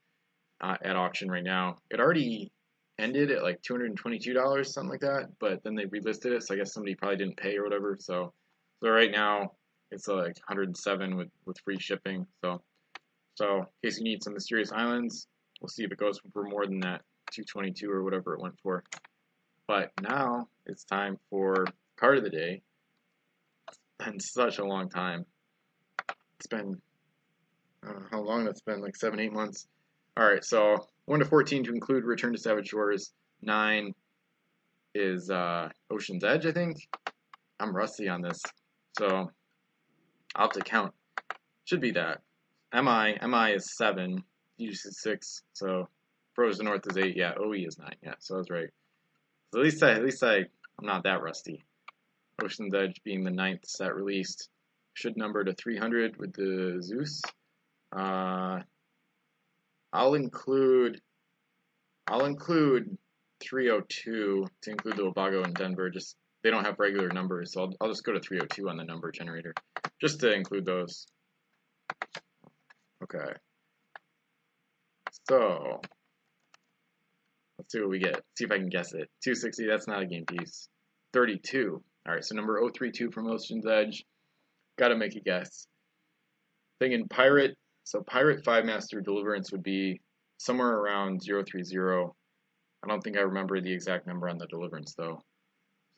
uh, 0.61 0.75
at 0.83 0.95
auction 0.95 1.29
right 1.29 1.43
now. 1.43 1.77
It 1.89 1.99
already 1.99 2.51
ended 2.97 3.31
at 3.31 3.43
like 3.43 3.61
$222, 3.61 4.65
something 4.65 4.89
like 4.89 5.01
that, 5.01 5.29
but 5.39 5.63
then 5.63 5.75
they 5.75 5.85
relisted 5.85 6.31
it, 6.31 6.43
so 6.43 6.53
I 6.53 6.57
guess 6.57 6.73
somebody 6.73 6.95
probably 6.95 7.17
didn't 7.17 7.37
pay 7.37 7.57
or 7.57 7.63
whatever. 7.63 7.97
So, 7.99 8.33
so 8.81 8.89
right 8.89 9.11
now 9.11 9.51
it's 9.91 10.07
uh, 10.07 10.15
like 10.15 10.37
107 10.47 11.15
with 11.15 11.29
with 11.45 11.59
free 11.59 11.79
shipping. 11.79 12.25
So 12.43 12.61
so 13.35 13.59
in 13.59 13.65
case 13.83 13.97
you 13.97 14.03
need 14.03 14.23
some 14.23 14.33
Mysterious 14.33 14.71
Islands, 14.71 15.27
we'll 15.61 15.69
see 15.69 15.83
if 15.83 15.91
it 15.91 15.97
goes 15.97 16.19
for 16.33 16.43
more 16.43 16.65
than 16.65 16.79
that 16.81 17.01
222 17.31 17.89
or 17.91 18.03
whatever 18.03 18.33
it 18.33 18.41
went 18.41 18.59
for. 18.61 18.83
But 19.67 19.91
now 20.01 20.47
it's 20.65 20.85
time 20.85 21.17
for 21.29 21.65
card 21.97 22.17
of 22.17 22.23
the 22.23 22.29
day. 22.29 22.61
Been 24.05 24.19
such 24.19 24.59
a 24.59 24.63
long 24.63 24.87
time. 24.89 25.25
It's 26.37 26.47
been, 26.47 26.79
how 28.11 28.21
long 28.21 28.45
that's 28.45 28.61
been, 28.61 28.81
like 28.81 28.95
seven, 28.95 29.19
eight 29.19 29.33
months. 29.33 29.67
Alright, 30.19 30.45
so 30.45 30.75
1 31.05 31.19
to 31.19 31.25
14 31.25 31.63
to 31.63 31.71
include 31.71 32.03
Return 32.03 32.31
to 32.33 32.37
Savage 32.39 32.67
Shores. 32.67 33.11
9 33.41 33.93
is 34.93 35.29
uh, 35.31 35.69
Ocean's 35.91 36.23
Edge, 36.23 36.45
I 36.45 36.51
think. 36.51 36.77
I'm 37.59 37.75
rusty 37.75 38.07
on 38.07 38.21
this, 38.21 38.39
so 38.99 39.29
I'll 40.35 40.47
have 40.47 40.51
to 40.51 40.61
count. 40.61 40.93
Should 41.65 41.81
be 41.81 41.91
that. 41.91 42.21
MI, 42.73 43.17
MI 43.27 43.55
is 43.55 43.75
7, 43.75 44.23
UGC 44.59 44.71
is 44.71 45.01
6, 45.01 45.43
so 45.53 45.89
Frozen 46.33 46.65
North 46.65 46.85
is 46.89 46.97
8, 46.97 47.15
yeah, 47.15 47.33
OE 47.39 47.53
is 47.53 47.79
9, 47.79 47.89
yeah, 48.03 48.13
so 48.19 48.35
I 48.35 48.37
was 48.37 48.49
right. 48.49 48.69
So 49.51 49.59
at 49.59 49.65
least 49.65 49.81
I, 49.81 49.93
at 49.93 50.03
least 50.03 50.23
I, 50.23 50.37
I'm 50.37 50.85
not 50.85 51.03
that 51.03 51.23
rusty. 51.23 51.65
Ocean's 52.43 52.73
Edge 52.73 53.01
being 53.03 53.23
the 53.23 53.31
ninth 53.31 53.65
set 53.65 53.95
released, 53.95 54.49
should 54.93 55.17
number 55.17 55.43
to 55.43 55.53
300 55.53 56.17
with 56.17 56.33
the 56.33 56.77
Zeus. 56.81 57.21
Uh, 57.95 58.59
I'll 59.93 60.15
include, 60.15 61.01
I'll 62.07 62.25
include 62.25 62.97
302 63.41 64.45
to 64.61 64.71
include 64.71 64.97
the 64.97 65.03
Wabago 65.03 65.43
and 65.43 65.53
Denver, 65.53 65.89
just, 65.89 66.15
they 66.43 66.51
don't 66.51 66.65
have 66.65 66.79
regular 66.79 67.09
numbers, 67.09 67.53
so 67.53 67.61
I'll, 67.61 67.73
I'll 67.81 67.89
just 67.89 68.03
go 68.03 68.13
to 68.13 68.19
302 68.19 68.69
on 68.69 68.77
the 68.77 68.83
number 68.83 69.11
generator, 69.11 69.53
just 70.01 70.19
to 70.21 70.33
include 70.33 70.65
those. 70.65 71.07
Okay. 73.03 73.33
So, 75.29 75.81
let's 77.57 77.71
see 77.71 77.79
what 77.79 77.89
we 77.89 77.99
get. 77.99 78.21
See 78.37 78.45
if 78.45 78.51
I 78.51 78.57
can 78.57 78.69
guess 78.69 78.93
it. 78.93 79.09
260, 79.23 79.67
that's 79.67 79.87
not 79.87 80.01
a 80.01 80.05
game 80.05 80.25
piece. 80.25 80.67
32. 81.13 81.81
Alright, 82.07 82.23
so 82.23 82.35
number 82.35 82.59
032 82.61 83.11
from 83.11 83.27
Ocean's 83.27 83.65
Edge. 83.65 84.05
Gotta 84.77 84.95
make 84.95 85.15
a 85.15 85.19
guess. 85.19 85.67
Thinking 86.79 87.07
Pirate. 87.07 87.57
So 87.83 88.01
Pirate 88.01 88.43
5 88.43 88.65
Master 88.65 89.01
Deliverance 89.01 89.51
would 89.51 89.63
be 89.63 90.01
somewhere 90.37 90.77
around 90.77 91.21
030. 91.21 92.11
I 92.83 92.87
don't 92.87 93.01
think 93.01 93.17
I 93.17 93.21
remember 93.21 93.59
the 93.59 93.73
exact 93.73 94.05
number 94.05 94.29
on 94.29 94.37
the 94.37 94.47
Deliverance 94.47 94.93
though. 94.93 95.23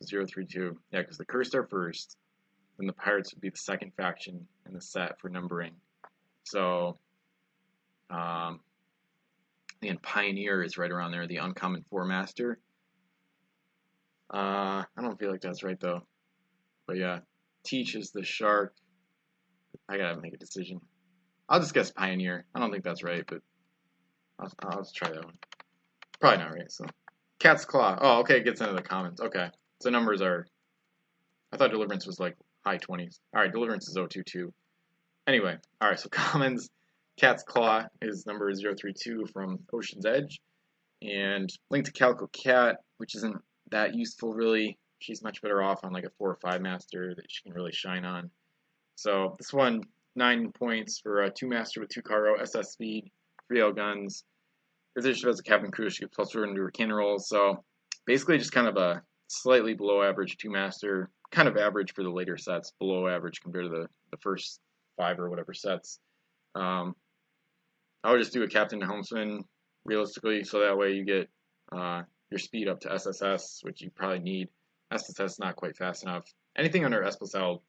032. 0.09 0.77
Yeah, 0.91 1.01
because 1.01 1.17
the 1.17 1.25
Cursed 1.25 1.55
are 1.55 1.67
first. 1.67 2.15
Then 2.77 2.87
the 2.87 2.93
Pirates 2.93 3.33
would 3.33 3.41
be 3.41 3.49
the 3.49 3.57
second 3.57 3.91
faction 3.97 4.47
in 4.67 4.73
the 4.73 4.81
set 4.81 5.19
for 5.19 5.29
numbering. 5.29 5.73
So, 6.43 6.99
um, 8.09 8.61
and 9.81 10.01
Pioneer 10.01 10.63
is 10.63 10.77
right 10.77 10.91
around 10.91 11.11
there, 11.11 11.27
the 11.27 11.37
Uncommon 11.37 11.83
Four 11.89 12.05
Master. 12.05 12.59
Uh, 14.33 14.83
I 14.97 15.01
don't 15.01 15.17
feel 15.19 15.31
like 15.31 15.41
that's 15.41 15.63
right 15.63 15.79
though. 15.79 16.01
But 16.87 16.97
yeah, 16.97 17.19
Teach 17.65 17.95
is 17.95 18.11
the 18.11 18.23
Shark. 18.23 18.73
I 19.89 19.97
gotta 19.97 20.19
make 20.19 20.33
a 20.33 20.37
decision. 20.37 20.81
I'll 21.49 21.59
just 21.59 21.73
guess 21.73 21.91
Pioneer. 21.91 22.45
I 22.53 22.59
don't 22.59 22.71
think 22.71 22.83
that's 22.83 23.03
right, 23.03 23.23
but 23.25 23.39
I'll, 24.39 24.51
I'll 24.63 24.81
just 24.83 24.95
try 24.95 25.09
that 25.09 25.23
one. 25.23 25.37
Probably 26.19 26.43
not 26.43 26.53
right, 26.53 26.71
so. 26.71 26.85
Cat's 27.39 27.65
Claw. 27.65 27.97
Oh, 28.01 28.19
okay, 28.19 28.37
it 28.37 28.45
gets 28.45 28.61
into 28.61 28.73
the 28.73 28.81
comments. 28.81 29.21
Okay. 29.21 29.49
So 29.81 29.89
numbers 29.89 30.21
are. 30.21 30.47
I 31.53 31.57
thought 31.57 31.71
Deliverance 31.71 32.05
was 32.05 32.19
like 32.19 32.35
high 32.65 32.77
20s. 32.77 33.19
Alright, 33.35 33.51
Deliverance 33.51 33.87
is 33.87 33.93
022. 33.93 34.53
Anyway, 35.27 35.55
alright, 35.81 35.99
so 35.99 36.09
commons, 36.11 36.69
Cat's 37.17 37.43
Claw 37.43 37.83
is 38.01 38.25
number 38.25 38.51
032 38.53 39.27
from 39.31 39.59
Ocean's 39.73 40.05
Edge. 40.05 40.39
And 41.01 41.49
Link 41.69 41.85
to 41.85 41.91
Calico 41.91 42.27
Cat, 42.27 42.77
which 42.97 43.15
isn't 43.15 43.37
that 43.71 43.95
useful 43.95 44.33
really. 44.33 44.77
She's 44.99 45.21
much 45.21 45.41
better 45.41 45.61
off 45.61 45.83
on 45.83 45.93
like 45.93 46.05
a 46.05 46.09
4 46.17 46.31
or 46.31 46.35
5 46.35 46.61
master 46.61 47.13
that 47.15 47.25
she 47.29 47.43
can 47.43 47.53
really 47.53 47.71
shine 47.71 48.03
on. 48.03 48.31
So 48.95 49.35
this 49.37 49.53
one, 49.53 49.83
9 50.15 50.51
points 50.53 50.99
for 50.99 51.23
a 51.23 51.29
2 51.29 51.47
master 51.47 51.81
with 51.81 51.89
2 51.89 52.01
cargo, 52.01 52.41
SS 52.41 52.71
speed, 52.71 53.11
3 53.47 53.61
L 53.61 53.71
guns. 53.73 54.23
If 54.95 55.05
as 55.05 55.39
a 55.39 55.43
cabin 55.43 55.69
crew, 55.69 55.91
she 55.91 56.01
gets 56.01 56.15
plus 56.15 56.31
4 56.31 56.45
into 56.45 56.61
her 56.61 56.71
cannon 56.71 56.95
rolls. 56.95 57.29
So 57.29 57.63
basically 58.07 58.39
just 58.39 58.51
kind 58.51 58.67
of 58.67 58.77
a 58.77 59.03
slightly 59.27 59.75
below 59.75 60.01
average 60.01 60.37
2 60.37 60.49
master, 60.49 61.11
kind 61.31 61.47
of 61.47 61.57
average 61.57 61.93
for 61.93 62.01
the 62.01 62.09
later 62.09 62.37
sets, 62.37 62.73
below 62.79 63.07
average 63.07 63.41
compared 63.41 63.65
to 63.65 63.69
the, 63.69 63.87
the 64.11 64.17
first 64.17 64.59
five 64.97 65.19
or 65.19 65.29
whatever 65.29 65.53
sets. 65.53 65.99
Um, 66.55 66.95
I 68.03 68.11
would 68.11 68.19
just 68.19 68.33
do 68.33 68.43
a 68.43 68.47
captain 68.47 68.79
to 68.79 68.85
helmsman 68.85 69.43
realistically, 69.85 70.43
so 70.43 70.59
that 70.59 70.77
way 70.77 70.93
you 70.93 71.05
get 71.05 71.29
uh, 71.71 72.03
your 72.29 72.39
speed 72.39 72.67
up 72.67 72.79
to 72.81 72.93
SSS, 72.93 73.61
which 73.63 73.81
you 73.81 73.89
probably 73.89 74.19
need. 74.19 74.49
SSS 74.91 75.33
is 75.33 75.39
not 75.39 75.55
quite 75.55 75.77
fast 75.77 76.03
enough. 76.03 76.25
Anything 76.57 76.85
under 76.85 77.03
S 77.03 77.15
plus 77.15 77.35
L 77.35 77.63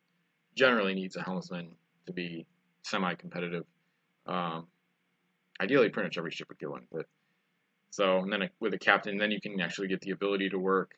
generally 0.57 0.95
needs 0.95 1.17
a 1.17 1.23
helmsman 1.23 1.71
to 2.07 2.13
be 2.13 2.47
semi-competitive. 2.83 3.65
Um, 4.27 4.67
ideally, 5.61 5.89
pretty 5.89 6.09
much 6.09 6.19
every 6.19 6.31
ship 6.31 6.49
would 6.49 6.59
get 6.59 6.71
one, 6.71 6.87
but 6.91 7.07
So 7.91 8.19
and 8.19 8.33
then 8.33 8.49
with 8.61 8.75
a 8.75 8.79
captain, 8.79 9.17
then 9.19 9.31
you 9.31 9.41
can 9.41 9.61
actually 9.61 9.89
get 9.89 10.01
the 10.01 10.11
ability 10.11 10.51
to 10.51 10.59
work. 10.59 10.93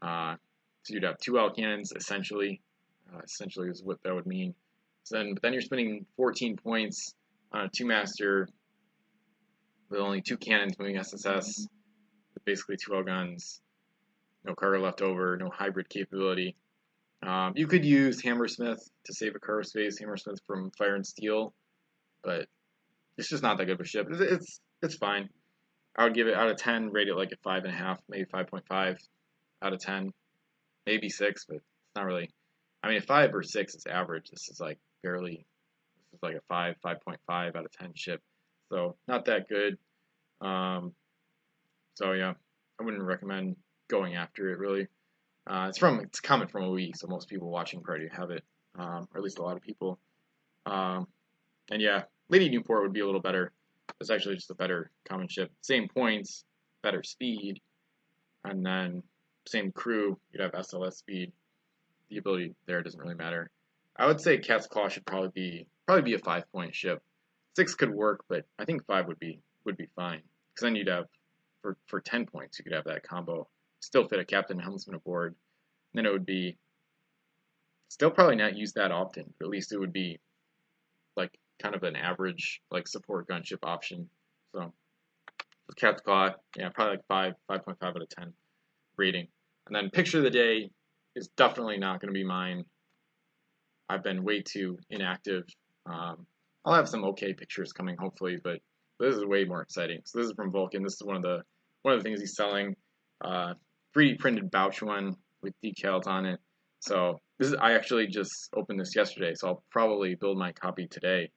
Uh, 0.00 0.36
so 0.82 0.94
you'd 0.94 1.04
have 1.04 1.18
two 1.18 1.38
L 1.38 1.50
cannons 1.50 1.92
essentially. 1.94 2.60
Uh, 3.12 3.20
essentially 3.24 3.68
is 3.68 3.82
what 3.82 4.02
that 4.02 4.14
would 4.14 4.26
mean. 4.26 4.54
So 5.04 5.18
then, 5.18 5.34
but 5.34 5.42
then 5.42 5.52
you're 5.52 5.62
spending 5.62 6.06
14 6.16 6.56
points 6.56 7.14
on 7.52 7.66
a 7.66 7.68
two 7.68 7.86
master 7.86 8.48
with 9.90 10.00
only 10.00 10.22
two 10.22 10.36
cannons 10.36 10.78
moving 10.78 10.96
SSS, 10.96 11.68
basically 12.44 12.76
two 12.76 12.94
L 12.94 13.02
guns, 13.02 13.60
no 14.44 14.54
cargo 14.54 14.80
left 14.82 15.02
over, 15.02 15.36
no 15.36 15.50
hybrid 15.50 15.88
capability. 15.88 16.56
Um, 17.22 17.52
you 17.54 17.66
could 17.68 17.84
use 17.84 18.20
Hammersmith 18.20 18.90
to 19.04 19.14
save 19.14 19.36
a 19.36 19.38
cargo 19.38 19.62
space, 19.62 19.98
Hammersmith 19.98 20.40
from 20.46 20.72
Fire 20.72 20.96
and 20.96 21.06
Steel, 21.06 21.54
but 22.24 22.48
it's 23.16 23.28
just 23.28 23.42
not 23.42 23.58
that 23.58 23.66
good 23.66 23.74
of 23.74 23.80
a 23.80 23.84
ship. 23.84 24.08
It's, 24.10 24.20
it's, 24.20 24.60
it's 24.82 24.96
fine. 24.96 25.28
I 25.96 26.04
would 26.04 26.14
give 26.14 26.26
it 26.26 26.34
out 26.34 26.48
of 26.48 26.56
10, 26.56 26.90
rate 26.90 27.08
it 27.08 27.14
like 27.16 27.32
a 27.32 27.48
5.5, 27.48 27.98
maybe 28.08 28.24
5.5 28.24 28.96
out 29.62 29.72
of 29.72 29.80
10, 29.80 30.12
maybe 30.86 31.08
6, 31.08 31.44
but 31.44 31.56
it's 31.56 31.64
not 31.94 32.06
really. 32.06 32.30
I 32.82 32.88
mean, 32.88 32.98
a 32.98 33.02
5 33.02 33.34
or 33.34 33.42
6 33.42 33.74
is 33.74 33.86
average. 33.86 34.30
This 34.30 34.48
is 34.48 34.58
like 34.58 34.78
barely, 35.02 35.46
this 36.10 36.18
is 36.18 36.22
like 36.22 36.36
a 36.36 36.40
5, 36.48 36.76
5.5 36.84 37.56
out 37.56 37.64
of 37.64 37.72
10 37.72 37.92
ship. 37.94 38.20
So, 38.70 38.96
not 39.06 39.26
that 39.26 39.48
good. 39.48 39.76
Um, 40.40 40.94
so, 41.94 42.12
yeah, 42.12 42.34
I 42.80 42.84
wouldn't 42.84 43.02
recommend 43.02 43.56
going 43.88 44.14
after 44.16 44.50
it 44.50 44.58
really. 44.58 44.88
Uh, 45.46 45.66
it's 45.68 45.78
from 45.78 46.00
it's 46.00 46.20
coming 46.20 46.48
from 46.48 46.64
a 46.64 46.68
OE, 46.68 46.90
so 46.94 47.08
most 47.08 47.28
people 47.28 47.50
watching 47.50 47.82
probably 47.82 48.08
have 48.08 48.30
it, 48.30 48.44
um, 48.78 49.08
or 49.12 49.18
at 49.18 49.22
least 49.22 49.38
a 49.38 49.42
lot 49.42 49.56
of 49.56 49.62
people. 49.62 49.98
Um, 50.66 51.06
and 51.70 51.82
yeah, 51.82 52.02
Lady 52.28 52.48
Newport 52.48 52.82
would 52.82 52.92
be 52.92 53.00
a 53.00 53.06
little 53.06 53.20
better. 53.20 53.52
It's 54.00 54.10
actually 54.10 54.36
just 54.36 54.50
a 54.50 54.54
better 54.54 54.90
common 55.08 55.28
ship. 55.28 55.50
Same 55.60 55.88
points, 55.88 56.44
better 56.82 57.02
speed, 57.02 57.60
and 58.44 58.64
then 58.64 59.02
same 59.46 59.72
crew. 59.72 60.18
You'd 60.32 60.42
have 60.42 60.52
SLS 60.52 60.94
speed. 60.94 61.32
The 62.08 62.18
ability 62.18 62.54
there 62.66 62.82
doesn't 62.82 63.00
really 63.00 63.14
matter. 63.14 63.50
I 63.96 64.06
would 64.06 64.20
say 64.20 64.38
Cat's 64.38 64.66
Claw 64.66 64.88
should 64.88 65.06
probably 65.06 65.30
be 65.34 65.66
probably 65.86 66.02
be 66.02 66.14
a 66.14 66.18
five 66.18 66.50
point 66.52 66.74
ship. 66.74 67.02
Six 67.56 67.74
could 67.74 67.90
work, 67.90 68.24
but 68.28 68.44
I 68.58 68.64
think 68.64 68.86
five 68.86 69.06
would 69.08 69.18
be 69.18 69.40
would 69.64 69.76
be 69.76 69.88
fine. 69.96 70.22
Because 70.54 70.66
then 70.66 70.76
you'd 70.76 70.88
have 70.88 71.06
for 71.62 71.76
for 71.86 72.00
ten 72.00 72.26
points 72.26 72.58
you 72.58 72.64
could 72.64 72.74
have 72.74 72.84
that 72.84 73.02
combo 73.02 73.48
still 73.80 74.06
fit 74.06 74.20
a 74.20 74.24
captain 74.24 74.58
helmsman 74.58 74.96
aboard. 74.96 75.34
And 75.92 75.98
Then 75.98 76.06
it 76.06 76.12
would 76.12 76.26
be 76.26 76.56
still 77.88 78.10
probably 78.10 78.36
not 78.36 78.56
used 78.56 78.76
that 78.76 78.92
often, 78.92 79.32
but 79.38 79.46
at 79.46 79.50
least 79.50 79.72
it 79.72 79.78
would 79.78 79.92
be 79.92 80.18
like 81.16 81.36
kind 81.60 81.74
of 81.74 81.82
an 81.82 81.96
average 81.96 82.60
like 82.70 82.88
support 82.88 83.28
gunship 83.28 83.58
option. 83.62 84.08
So 84.54 84.72
with 85.66 85.76
Cat's 85.76 86.02
Claw, 86.02 86.30
yeah, 86.56 86.70
probably 86.70 86.96
like 86.96 87.06
five, 87.08 87.34
five 87.48 87.64
point 87.64 87.78
five 87.80 87.94
out 87.94 88.02
of 88.02 88.08
ten 88.08 88.32
rating. 88.96 89.28
And 89.66 89.76
then 89.76 89.90
picture 89.90 90.18
of 90.18 90.24
the 90.24 90.30
day 90.30 90.70
is 91.14 91.28
definitely 91.36 91.78
not 91.78 92.00
going 92.00 92.08
to 92.08 92.18
be 92.18 92.24
mine. 92.24 92.64
I've 93.88 94.02
been 94.02 94.24
way 94.24 94.42
too 94.42 94.78
inactive. 94.90 95.44
Um, 95.86 96.26
I'll 96.64 96.74
have 96.74 96.88
some 96.88 97.04
okay 97.04 97.34
pictures 97.34 97.72
coming 97.72 97.96
hopefully, 97.98 98.38
but 98.42 98.60
this 99.02 99.16
is 99.16 99.24
way 99.24 99.44
more 99.44 99.62
exciting. 99.62 100.00
So 100.04 100.18
this 100.18 100.28
is 100.28 100.34
from 100.34 100.52
Vulcan. 100.52 100.82
This 100.82 100.94
is 100.94 101.02
one 101.04 101.16
of 101.16 101.22
the 101.22 101.42
one 101.82 101.94
of 101.94 102.00
the 102.00 102.04
things 102.04 102.20
he's 102.20 102.36
selling. 102.36 102.76
Uh, 103.24 103.54
3D 103.96 104.18
printed 104.18 104.50
Bao 104.50 104.72
Chuan 104.72 105.16
with 105.42 105.54
decals 105.64 106.06
on 106.06 106.26
it. 106.26 106.40
So 106.80 107.20
this 107.38 107.48
is 107.48 107.54
I 107.54 107.72
actually 107.72 108.06
just 108.06 108.32
opened 108.56 108.80
this 108.80 108.94
yesterday, 108.94 109.32
so 109.34 109.48
I'll 109.48 109.64
probably 109.70 110.14
build 110.14 110.38
my 110.38 110.52
copy 110.52 110.86
today 110.88 111.30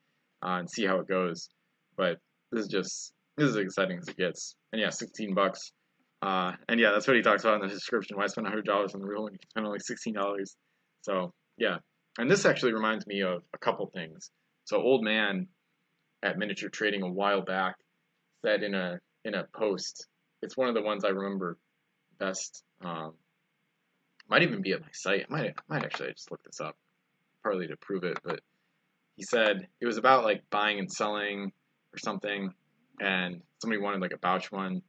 uh, 0.44 0.58
and 0.60 0.70
see 0.70 0.86
how 0.86 1.00
it 1.00 1.08
goes. 1.08 1.50
But 1.98 2.18
this 2.52 2.66
is 2.66 2.68
just 2.68 3.14
this 3.38 3.50
is 3.50 3.56
as 3.56 3.64
exciting 3.64 3.98
as 3.98 4.08
it 4.08 4.18
gets. 4.18 4.56
And 4.72 4.82
yeah, 4.82 4.90
16 4.90 5.34
bucks. 5.34 5.72
Uh, 6.22 6.54
and 6.70 6.80
yeah, 6.80 6.92
that's 6.92 7.08
what 7.08 7.18
he 7.18 7.22
talks 7.22 7.44
about 7.44 7.62
in 7.62 7.68
the 7.68 7.74
description. 7.74 8.18
Why 8.18 8.26
spend 8.28 8.48
$100 8.48 8.68
on 8.68 9.02
the 9.02 9.06
reel 9.06 9.24
when 9.24 9.34
you 9.34 9.40
spend 9.50 9.66
only 9.66 9.80
$16? 9.80 10.44
So 11.02 11.34
yeah, 11.58 11.78
and 12.18 12.30
this 12.30 12.46
actually 12.46 12.74
reminds 12.74 13.06
me 13.06 13.22
of 13.22 13.44
a 13.54 13.58
couple 13.58 13.90
things. 13.94 14.32
So 14.64 14.78
old 14.78 15.04
man 15.04 15.48
at 16.26 16.38
miniature 16.38 16.70
trading 16.70 17.04
a 17.04 17.10
while 17.10 17.42
back 17.42 17.76
said 18.44 18.64
in 18.64 18.74
a 18.74 19.00
in 19.24 19.36
a 19.36 19.46
post. 19.56 20.08
It's 20.42 20.58
one 20.58 20.68
of 20.68 20.76
the 20.76 20.82
ones 20.82 21.06
I 21.06 21.10
remember 21.10 21.58
best. 22.20 22.64
Um, 22.82 23.14
might 24.28 24.42
even 24.42 24.62
be 24.62 24.72
at 24.72 24.82
my 24.82 24.88
site. 24.92 25.26
I 25.30 25.34
might 25.34 25.50
I 25.50 25.54
might 25.68 25.86
actually 25.86 26.12
just 26.12 26.32
look 26.32 26.44
this 26.44 26.60
up, 26.60 26.76
partly 27.44 27.68
to 27.68 27.78
prove 27.78 28.04
it. 28.04 28.18
But 28.24 28.40
he 29.16 29.24
said 29.24 29.68
it 29.80 29.86
was 29.86 29.98
about 29.98 30.24
like 30.24 30.44
buying 30.50 30.80
and 30.80 30.92
selling 30.92 31.52
or 31.94 31.98
something, 32.00 32.52
and 33.00 33.42
somebody 33.62 33.82
wanted 33.82 34.02
like 34.02 34.14
a 34.14 34.18
Bao 34.18 34.42
Chuan, 34.42 34.82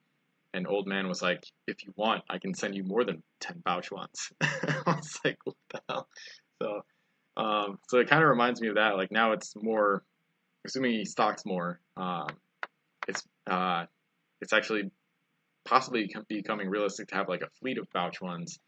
and 0.55 0.67
old 0.67 0.87
man 0.87 1.07
was 1.07 1.21
like, 1.21 1.45
"If 1.67 1.85
you 1.85 1.93
want, 1.97 2.25
I 2.31 2.39
can 2.39 2.55
send 2.55 2.75
you 2.75 2.85
more 2.85 3.05
than 3.05 3.23
ten 3.41 3.63
Bao 3.67 3.83
Chuans." 3.83 4.33
I 4.41 4.83
was 4.87 5.21
like, 5.25 5.37
"What 5.45 5.57
the 5.71 5.81
hell?" 5.89 6.09
So, 6.63 6.81
um, 7.37 7.79
so 7.89 7.99
it 7.99 8.09
kind 8.09 8.23
of 8.23 8.31
reminds 8.31 8.61
me 8.61 8.69
of 8.69 8.77
that. 8.77 8.97
Like 8.97 9.13
now 9.13 9.33
it's 9.33 9.55
more, 9.55 10.03
assuming 10.67 10.93
he 10.93 11.05
stocks 11.05 11.45
more. 11.45 11.81
Um, 11.97 12.29
it's 13.09 13.23
uh, 13.47 13.85
it's 14.41 14.53
actually 14.53 14.91
possibly 15.65 16.11
becoming 16.29 16.69
realistic 16.69 17.09
to 17.09 17.17
have 17.17 17.29
like 17.29 17.43
a 17.43 17.51
fleet 17.61 17.79
of 17.79 17.89
Bao 17.91 18.13
Chuans, 18.13 18.59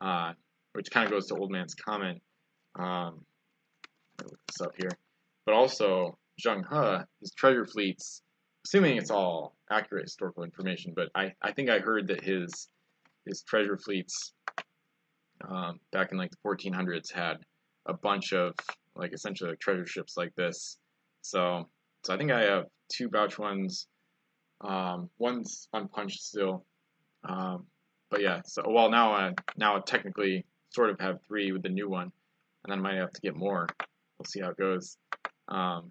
uh, 0.00 0.32
which 0.72 0.90
kind 0.90 1.06
of 1.06 1.12
goes 1.12 1.26
to 1.28 1.36
Old 1.36 1.50
Man's 1.50 1.74
comment. 1.74 2.20
Um, 2.78 3.24
look 4.22 4.38
this 4.48 4.60
up 4.60 4.72
here, 4.76 4.90
but 5.46 5.54
also 5.54 6.18
Zheng 6.44 6.64
He, 6.68 7.04
his 7.20 7.32
treasure 7.32 7.66
fleets, 7.66 8.22
assuming 8.66 8.96
it's 8.96 9.10
all 9.10 9.56
accurate 9.70 10.04
historical 10.04 10.44
information, 10.44 10.92
but 10.94 11.08
I, 11.14 11.32
I 11.42 11.52
think 11.52 11.70
I 11.70 11.78
heard 11.78 12.08
that 12.08 12.22
his 12.22 12.68
his 13.26 13.42
treasure 13.42 13.78
fleets 13.78 14.32
um, 15.48 15.80
back 15.92 16.12
in 16.12 16.18
like 16.18 16.30
the 16.30 16.36
1400s 16.46 17.12
had 17.12 17.38
a 17.86 17.94
bunch 17.94 18.32
of 18.32 18.54
like 18.96 19.12
essentially 19.12 19.50
like 19.50 19.60
treasure 19.60 19.86
ships 19.86 20.16
like 20.16 20.34
this. 20.34 20.78
So 21.24 21.66
so 22.02 22.12
I 22.12 22.18
think 22.18 22.30
I 22.30 22.42
have 22.42 22.66
two 22.90 23.08
Bao 23.08 23.30
Chuans 23.30 23.88
um, 24.60 25.08
one's 25.18 25.68
unpunched 25.72 26.22
still. 26.22 26.66
Um, 27.26 27.66
but 28.10 28.20
yeah, 28.20 28.42
so 28.44 28.62
well 28.66 28.90
now 28.90 29.12
I 29.12 29.32
now 29.56 29.76
I 29.76 29.80
technically 29.80 30.44
sort 30.68 30.90
of 30.90 31.00
have 31.00 31.20
three 31.26 31.50
with 31.50 31.62
the 31.62 31.70
new 31.70 31.88
one, 31.88 32.12
and 32.62 32.70
then 32.70 32.78
I 32.78 32.82
might 32.82 32.96
have 33.00 33.12
to 33.12 33.20
get 33.22 33.34
more. 33.34 33.66
We'll 34.18 34.26
see 34.26 34.40
how 34.40 34.50
it 34.50 34.58
goes. 34.58 34.98
Um, 35.48 35.90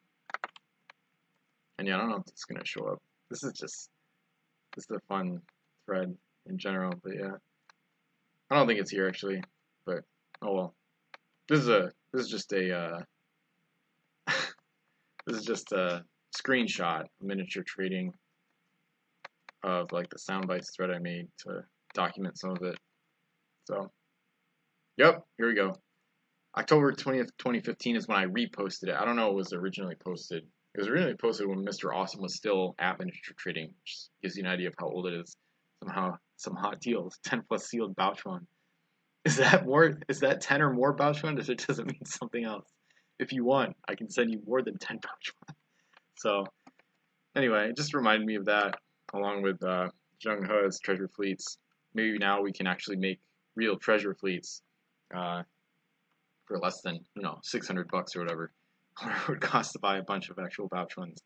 and 1.79 1.87
yeah, 1.87 1.95
I 1.95 2.01
don't 2.01 2.09
know 2.09 2.17
if 2.17 2.27
it's 2.27 2.45
gonna 2.45 2.63
show 2.63 2.85
up. 2.85 3.01
This 3.31 3.43
is 3.43 3.53
just 3.53 3.89
this 4.75 4.85
is 4.85 4.91
a 4.91 4.99
fun 5.07 5.41
thread 5.87 6.15
in 6.45 6.59
general, 6.59 6.93
but 7.03 7.15
yeah, 7.15 7.37
I 8.51 8.55
don't 8.55 8.67
think 8.67 8.79
it's 8.79 8.91
here 8.91 9.07
actually. 9.07 9.43
But 9.83 10.03
oh 10.43 10.53
well, 10.53 10.75
this 11.49 11.59
is 11.59 11.69
a 11.69 11.91
this 12.13 12.21
is 12.21 12.29
just 12.29 12.53
a 12.53 12.77
uh, 12.77 12.99
this 15.25 15.37
is 15.37 15.45
just 15.45 15.71
a 15.71 16.03
screenshot 16.35 17.03
miniature 17.21 17.63
trading 17.65 18.13
of 19.63 19.91
like 19.91 20.09
the 20.09 20.19
sound 20.19 20.47
bites 20.47 20.71
thread 20.75 20.91
I 20.91 20.99
made 20.99 21.27
to 21.39 21.63
document 21.93 22.37
some 22.37 22.51
of 22.51 22.61
it. 22.63 22.77
So, 23.65 23.91
yep, 24.97 25.23
here 25.37 25.47
we 25.47 25.55
go. 25.55 25.75
October 26.57 26.91
20th, 26.91 27.29
2015 27.39 27.95
is 27.95 28.07
when 28.07 28.17
I 28.17 28.25
reposted 28.25 28.89
it. 28.89 28.95
I 28.95 29.05
don't 29.05 29.15
know 29.15 29.29
it 29.29 29.35
was 29.35 29.53
originally 29.53 29.95
posted. 29.95 30.43
It 30.75 30.79
was 30.79 30.87
originally 30.87 31.15
posted 31.15 31.47
when 31.47 31.65
Mr. 31.65 31.95
Awesome 31.95 32.21
was 32.21 32.35
still 32.35 32.75
at 32.79 32.99
Miniature 32.99 33.35
Trading, 33.37 33.67
which 33.67 34.07
gives 34.21 34.35
you 34.35 34.43
an 34.43 34.49
idea 34.49 34.67
of 34.67 34.73
how 34.79 34.87
old 34.87 35.07
it 35.07 35.13
is. 35.13 35.35
Somehow, 35.83 36.17
some 36.37 36.55
hot 36.55 36.79
deals. 36.79 37.17
10 37.25 37.43
plus 37.47 37.67
sealed 37.67 37.95
Bao 37.95 38.15
Chuan. 38.15 38.45
Is 39.25 39.37
that 39.37 39.65
more? 39.65 39.99
Is 40.09 40.19
that 40.19 40.41
10 40.41 40.61
or 40.61 40.73
more 40.73 40.95
Bao 40.95 41.15
Chuan? 41.15 41.35
Does 41.35 41.49
it 41.49 41.65
doesn't 41.65 41.87
mean 41.87 42.05
something 42.05 42.43
else? 42.43 42.67
If 43.19 43.31
you 43.31 43.43
want, 43.45 43.75
I 43.87 43.95
can 43.95 44.09
send 44.09 44.31
you 44.31 44.41
more 44.45 44.61
than 44.61 44.77
10 44.77 44.97
Bao 44.97 45.09
Chuan. 45.21 45.55
So, 46.15 46.45
anyway, 47.35 47.69
it 47.69 47.77
just 47.77 47.93
reminded 47.93 48.25
me 48.25 48.35
of 48.35 48.45
that 48.45 48.75
along 49.13 49.43
with 49.43 49.63
uh, 49.63 49.89
Zheng 50.23 50.47
treasure 50.81 51.07
fleets. 51.07 51.57
Maybe 51.93 52.17
now 52.17 52.41
we 52.41 52.51
can 52.51 52.67
actually 52.67 52.97
make 52.97 53.19
real 53.55 53.77
treasure 53.77 54.15
fleets 54.15 54.61
uh, 55.13 55.43
for 56.45 56.59
less 56.59 56.81
than 56.81 56.99
you 57.15 57.21
know 57.21 57.39
600 57.43 57.89
bucks 57.89 58.15
or 58.15 58.19
whatever, 58.19 58.51
it 59.03 59.27
would 59.27 59.41
cost 59.41 59.73
to 59.73 59.79
buy 59.79 59.97
a 59.97 60.03
bunch 60.03 60.29
of 60.29 60.39
actual 60.39 60.69
Bao 60.69 60.89
Chuans. 60.89 61.21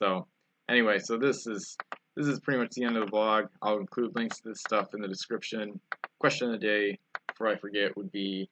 So 0.00 0.26
anyway, 0.68 0.98
so 0.98 1.16
this 1.18 1.46
is 1.46 1.76
this 2.16 2.26
is 2.26 2.40
pretty 2.40 2.60
much 2.60 2.70
the 2.72 2.84
end 2.84 2.96
of 2.96 3.06
the 3.06 3.12
vlog. 3.12 3.48
I'll 3.62 3.78
include 3.78 4.14
links 4.14 4.40
to 4.40 4.50
this 4.50 4.60
stuff 4.60 4.94
in 4.94 5.00
the 5.00 5.08
description. 5.08 5.80
Question 6.18 6.52
of 6.52 6.60
the 6.60 6.66
day, 6.66 6.98
before 7.28 7.48
I 7.48 7.56
forget, 7.56 7.96
would 7.96 8.12
be 8.12 8.48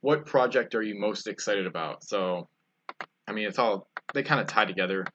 what 0.00 0.26
project 0.26 0.74
are 0.74 0.82
you 0.82 0.98
most 0.98 1.26
excited 1.26 1.66
about? 1.66 2.04
So, 2.04 2.48
I 3.26 3.32
mean, 3.32 3.46
it's 3.46 3.58
all 3.58 3.88
they 4.14 4.22
kind 4.22 4.40
of 4.40 4.46
tie 4.46 4.64
together, 4.64 5.06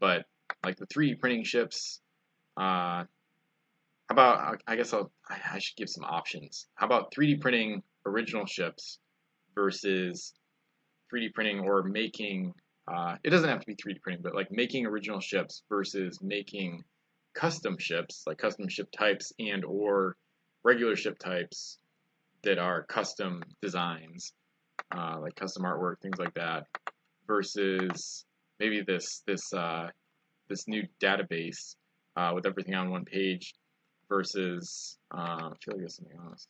but 0.00 0.24
like 0.64 0.76
the 0.76 0.86
3D 0.86 1.18
printing 1.18 1.44
ships. 1.44 2.00
Uh, 2.56 3.04
how 4.08 4.12
about 4.12 4.62
I 4.66 4.76
guess 4.76 4.92
I'll 4.92 5.12
I 5.28 5.58
should 5.58 5.76
give 5.76 5.88
some 5.88 6.04
options. 6.04 6.66
How 6.74 6.86
about 6.86 7.12
3D 7.14 7.40
printing 7.40 7.82
original 8.06 8.46
ships 8.46 8.98
versus 9.54 10.32
3D 11.12 11.34
printing 11.34 11.60
or 11.60 11.82
making 11.82 12.54
uh, 12.90 13.16
it 13.22 13.30
doesn't 13.30 13.48
have 13.48 13.60
to 13.60 13.66
be 13.66 13.74
3D 13.74 14.00
printing, 14.00 14.22
but 14.22 14.34
like 14.34 14.50
making 14.50 14.86
original 14.86 15.20
ships 15.20 15.62
versus 15.68 16.20
making 16.22 16.84
custom 17.34 17.76
ships, 17.78 18.22
like 18.26 18.38
custom 18.38 18.68
ship 18.68 18.88
types 18.96 19.32
and 19.38 19.64
or 19.64 20.16
regular 20.64 20.96
ship 20.96 21.18
types 21.18 21.78
that 22.42 22.58
are 22.58 22.82
custom 22.84 23.42
designs, 23.60 24.32
uh, 24.96 25.18
like 25.20 25.34
custom 25.34 25.64
artwork, 25.64 26.00
things 26.00 26.18
like 26.18 26.34
that, 26.34 26.66
versus 27.26 28.24
maybe 28.58 28.82
this 28.86 29.22
this 29.26 29.52
uh, 29.52 29.88
this 30.48 30.66
new 30.68 30.82
database 31.02 31.76
uh, 32.16 32.32
with 32.34 32.46
everything 32.46 32.74
on 32.74 32.90
one 32.90 33.04
page 33.04 33.54
versus 34.08 34.98
uh, 35.14 35.18
I 35.18 35.52
feel 35.62 35.74
like 35.74 35.78
there's 35.78 35.96
something 35.96 36.18
else. 36.26 36.46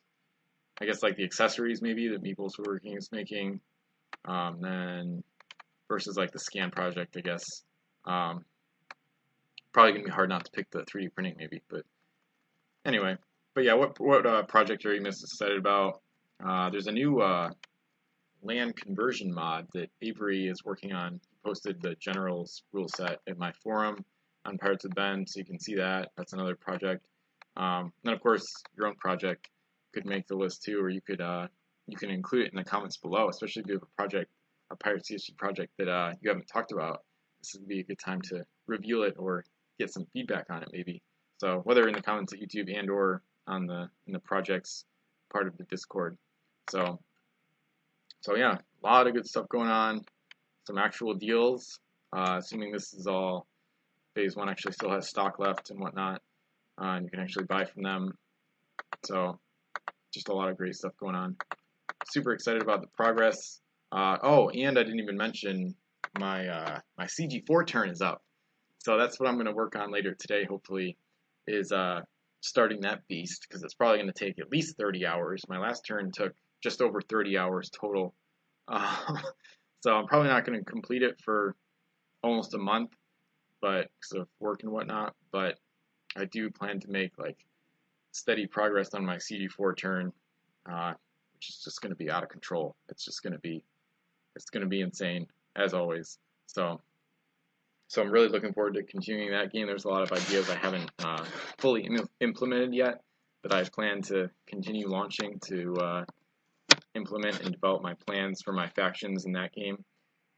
I 0.80 0.86
guess 0.86 1.02
like 1.02 1.16
the 1.16 1.24
accessories 1.24 1.82
maybe 1.82 2.08
that 2.08 2.22
Meeple's 2.22 2.56
working 2.58 2.96
is 2.96 3.08
making, 3.10 3.60
um, 4.24 4.58
then 4.60 5.24
versus 5.88 6.16
like 6.16 6.30
the 6.30 6.38
scan 6.38 6.70
project 6.70 7.16
I 7.16 7.20
guess. 7.20 7.44
Um, 8.04 8.44
probably 9.72 9.92
gonna 9.92 10.04
be 10.04 10.10
hard 10.10 10.28
not 10.28 10.44
to 10.44 10.50
pick 10.52 10.70
the 10.70 10.80
3D 10.80 11.12
printing 11.14 11.34
maybe, 11.38 11.62
but 11.68 11.82
anyway. 12.84 13.16
But 13.58 13.64
yeah, 13.64 13.74
what 13.74 13.98
what 13.98 14.24
uh, 14.24 14.44
project 14.44 14.86
are 14.86 14.94
you 14.94 15.00
most 15.00 15.20
excited 15.24 15.58
about? 15.58 16.00
Uh, 16.38 16.70
there's 16.70 16.86
a 16.86 16.92
new 16.92 17.20
uh, 17.20 17.50
land 18.40 18.76
conversion 18.76 19.34
mod 19.34 19.66
that 19.74 19.90
Avery 20.00 20.46
is 20.46 20.64
working 20.64 20.92
on. 20.92 21.14
He 21.14 21.36
posted 21.44 21.82
the 21.82 21.96
generals 21.96 22.62
rule 22.72 22.86
set 22.86 23.18
in 23.26 23.36
my 23.36 23.50
forum 23.64 24.04
on 24.44 24.58
Pirates 24.58 24.84
of 24.84 24.92
Ben, 24.92 25.26
so 25.26 25.40
you 25.40 25.44
can 25.44 25.58
see 25.58 25.74
that. 25.74 26.10
That's 26.16 26.34
another 26.34 26.54
project. 26.54 27.04
Um, 27.56 27.92
and 28.04 28.14
of 28.14 28.20
course, 28.20 28.46
your 28.76 28.86
own 28.86 28.94
project 28.94 29.48
could 29.92 30.06
make 30.06 30.28
the 30.28 30.36
list 30.36 30.62
too, 30.62 30.78
or 30.80 30.88
you 30.88 31.00
could 31.00 31.20
uh, 31.20 31.48
you 31.88 31.96
can 31.96 32.10
include 32.10 32.46
it 32.46 32.52
in 32.52 32.58
the 32.58 32.62
comments 32.62 32.98
below, 32.98 33.28
especially 33.28 33.62
if 33.62 33.66
you 33.66 33.74
have 33.74 33.82
a 33.82 33.96
project, 33.96 34.30
a 34.70 34.76
Pirate 34.76 35.02
CSG 35.02 35.36
project 35.36 35.72
that 35.78 35.88
uh, 35.88 36.12
you 36.20 36.30
haven't 36.30 36.46
talked 36.46 36.70
about. 36.70 37.02
This 37.40 37.56
would 37.58 37.66
be 37.66 37.80
a 37.80 37.84
good 37.84 37.98
time 37.98 38.20
to 38.30 38.44
reveal 38.68 39.02
it 39.02 39.16
or 39.18 39.44
get 39.80 39.92
some 39.92 40.06
feedback 40.12 40.46
on 40.48 40.62
it, 40.62 40.68
maybe. 40.72 41.02
So 41.38 41.62
whether 41.64 41.88
in 41.88 41.94
the 41.94 42.02
comments 42.02 42.32
at 42.32 42.38
YouTube 42.38 42.72
and 42.72 42.88
or 42.88 43.22
on 43.48 43.66
the 43.66 43.88
in 44.06 44.12
the 44.12 44.20
projects 44.20 44.84
part 45.32 45.46
of 45.46 45.56
the 45.56 45.64
Discord. 45.64 46.16
So 46.70 47.00
so 48.20 48.36
yeah, 48.36 48.58
a 48.82 48.86
lot 48.86 49.06
of 49.06 49.14
good 49.14 49.26
stuff 49.26 49.48
going 49.48 49.68
on. 49.68 50.02
Some 50.66 50.78
actual 50.78 51.14
deals. 51.14 51.80
Uh, 52.12 52.36
assuming 52.38 52.72
this 52.72 52.94
is 52.94 53.06
all 53.06 53.46
phase 54.14 54.34
one 54.34 54.48
actually 54.48 54.72
still 54.72 54.90
has 54.90 55.08
stock 55.08 55.38
left 55.38 55.70
and 55.70 55.78
whatnot, 55.78 56.22
uh, 56.80 56.86
and 56.86 57.04
you 57.04 57.10
can 57.10 57.20
actually 57.20 57.44
buy 57.44 57.64
from 57.64 57.82
them. 57.82 58.12
So 59.04 59.38
just 60.12 60.28
a 60.28 60.34
lot 60.34 60.48
of 60.48 60.56
great 60.56 60.74
stuff 60.74 60.92
going 60.98 61.14
on. 61.14 61.36
Super 62.06 62.32
excited 62.32 62.62
about 62.62 62.80
the 62.80 62.88
progress. 62.88 63.60
Uh, 63.92 64.16
oh, 64.22 64.48
and 64.50 64.78
I 64.78 64.82
didn't 64.82 65.00
even 65.00 65.16
mention 65.16 65.74
my 66.18 66.46
uh, 66.46 66.80
my 66.96 67.04
CG4 67.04 67.66
turn 67.66 67.90
is 67.90 68.00
up. 68.00 68.22
So 68.78 68.96
that's 68.96 69.18
what 69.18 69.28
I'm 69.28 69.34
going 69.34 69.46
to 69.46 69.52
work 69.52 69.76
on 69.76 69.90
later 69.90 70.14
today. 70.14 70.44
Hopefully, 70.44 70.96
is 71.46 71.72
uh, 71.72 72.00
starting 72.40 72.80
that 72.82 73.06
beast 73.08 73.46
because 73.48 73.62
it's 73.62 73.74
probably 73.74 73.98
going 73.98 74.12
to 74.12 74.24
take 74.24 74.38
at 74.38 74.50
least 74.50 74.76
30 74.76 75.06
hours. 75.06 75.42
My 75.48 75.58
last 75.58 75.84
turn 75.86 76.10
took 76.12 76.34
just 76.62 76.80
over 76.80 77.00
30 77.00 77.38
hours 77.38 77.70
total. 77.70 78.14
Uh, 78.66 79.16
so 79.82 79.94
I'm 79.94 80.06
probably 80.06 80.28
not 80.28 80.44
going 80.44 80.58
to 80.58 80.64
complete 80.64 81.02
it 81.02 81.20
for 81.24 81.54
almost 82.22 82.54
a 82.54 82.58
month, 82.58 82.90
but 83.60 83.88
because 84.00 84.22
of 84.22 84.28
work 84.40 84.62
and 84.62 84.72
whatnot. 84.72 85.14
But 85.32 85.58
I 86.16 86.24
do 86.26 86.50
plan 86.50 86.80
to 86.80 86.90
make 86.90 87.18
like 87.18 87.38
steady 88.12 88.46
progress 88.46 88.94
on 88.94 89.04
my 89.04 89.16
CG4 89.16 89.76
turn, 89.76 90.12
uh, 90.70 90.94
which 91.34 91.50
is 91.50 91.62
just 91.64 91.80
going 91.80 91.90
to 91.90 91.96
be 91.96 92.10
out 92.10 92.22
of 92.22 92.28
control. 92.28 92.76
It's 92.88 93.04
just 93.04 93.22
going 93.22 93.32
to 93.32 93.38
be, 93.38 93.62
it's 94.36 94.50
going 94.50 94.62
to 94.62 94.68
be 94.68 94.80
insane 94.80 95.26
as 95.56 95.74
always. 95.74 96.18
So, 96.46 96.80
so 97.88 98.02
I'm 98.02 98.10
really 98.10 98.28
looking 98.28 98.52
forward 98.52 98.74
to 98.74 98.82
continuing 98.82 99.32
that 99.32 99.50
game. 99.50 99.66
There's 99.66 99.86
a 99.86 99.88
lot 99.88 100.02
of 100.02 100.12
ideas 100.12 100.50
I 100.50 100.56
haven't 100.56 100.90
uh, 100.98 101.24
fully 101.56 101.84
Im 101.84 102.06
implemented 102.20 102.74
yet 102.74 103.00
that 103.42 103.54
I 103.54 103.64
plan 103.64 104.02
to 104.02 104.30
continue 104.46 104.86
launching 104.86 105.40
to 105.46 105.74
uh, 105.76 106.04
implement 106.94 107.40
and 107.40 107.52
develop 107.52 107.82
my 107.82 107.94
plans 108.06 108.42
for 108.42 108.52
my 108.52 108.68
factions 108.68 109.24
in 109.24 109.32
that 109.32 109.52
game. 109.54 109.82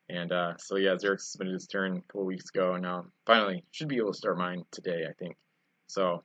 And 0.08 0.32
uh, 0.32 0.54
so 0.58 0.76
yeah, 0.76 0.94
Xerix 0.94 1.22
submitted 1.22 1.54
his 1.54 1.66
turn 1.66 1.96
a 1.96 2.00
couple 2.02 2.24
weeks 2.24 2.50
ago, 2.50 2.74
and 2.74 2.86
um, 2.86 3.12
finally 3.26 3.64
should 3.72 3.88
be 3.88 3.96
able 3.96 4.12
to 4.12 4.18
start 4.18 4.38
mine 4.38 4.64
today, 4.70 5.04
I 5.08 5.12
think. 5.12 5.36
So, 5.88 6.22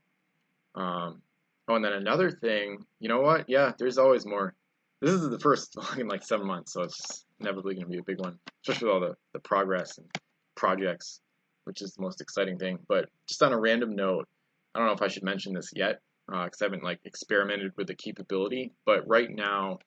um, 0.75 1.21
oh, 1.67 1.75
and 1.75 1.85
then 1.85 1.93
another 1.93 2.29
thing, 2.29 2.85
you 2.99 3.09
know 3.09 3.21
what? 3.21 3.47
Yeah, 3.47 3.71
there's 3.77 3.97
always 3.97 4.25
more. 4.25 4.53
This 5.01 5.11
is 5.11 5.29
the 5.29 5.39
first 5.39 5.75
in 5.97 6.07
like 6.07 6.23
seven 6.23 6.45
months, 6.45 6.73
so 6.73 6.83
it's 6.83 7.25
inevitably 7.39 7.75
going 7.75 7.85
to 7.85 7.91
be 7.91 7.99
a 7.99 8.03
big 8.03 8.19
one, 8.19 8.37
especially 8.63 8.87
with 8.87 8.93
all 8.93 9.01
the, 9.01 9.15
the 9.33 9.39
progress 9.39 9.97
and 9.97 10.07
projects, 10.55 11.19
which 11.65 11.81
is 11.81 11.93
the 11.93 12.01
most 12.01 12.21
exciting 12.21 12.57
thing. 12.57 12.79
But 12.87 13.09
just 13.27 13.43
on 13.43 13.53
a 13.53 13.59
random 13.59 13.95
note, 13.95 14.27
I 14.73 14.79
don't 14.79 14.87
know 14.87 14.93
if 14.93 15.01
I 15.01 15.07
should 15.07 15.23
mention 15.23 15.53
this 15.53 15.71
yet, 15.75 15.99
because 16.27 16.61
uh, 16.61 16.65
I 16.65 16.65
haven't 16.65 16.83
like 16.83 16.99
experimented 17.05 17.71
with 17.77 17.87
the 17.87 17.95
capability. 17.95 18.73
But 18.85 19.07
right 19.07 19.29
now, 19.29 19.79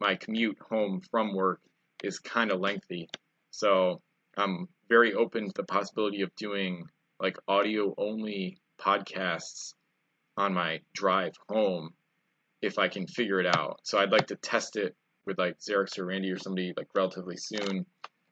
my 0.00 0.16
commute 0.16 0.58
home 0.70 1.00
from 1.10 1.34
work 1.34 1.60
is 2.02 2.18
kind 2.18 2.50
of 2.50 2.60
lengthy. 2.60 3.08
So 3.50 4.00
I'm 4.36 4.68
very 4.88 5.14
open 5.14 5.46
to 5.46 5.52
the 5.54 5.64
possibility 5.64 6.22
of 6.22 6.34
doing 6.36 6.84
like 7.20 7.38
audio 7.46 7.94
only 7.96 8.58
podcasts 8.80 9.74
on 10.36 10.54
my 10.54 10.80
drive 10.94 11.34
home 11.48 11.90
if 12.62 12.78
I 12.78 12.88
can 12.88 13.06
figure 13.06 13.40
it 13.40 13.46
out. 13.46 13.80
So 13.84 13.98
I'd 13.98 14.12
like 14.12 14.28
to 14.28 14.36
test 14.36 14.76
it 14.76 14.96
with 15.26 15.38
like 15.38 15.58
Xerix 15.58 15.98
or 15.98 16.06
Randy 16.06 16.30
or 16.30 16.38
somebody 16.38 16.72
like 16.76 16.88
relatively 16.94 17.36
soon. 17.36 17.86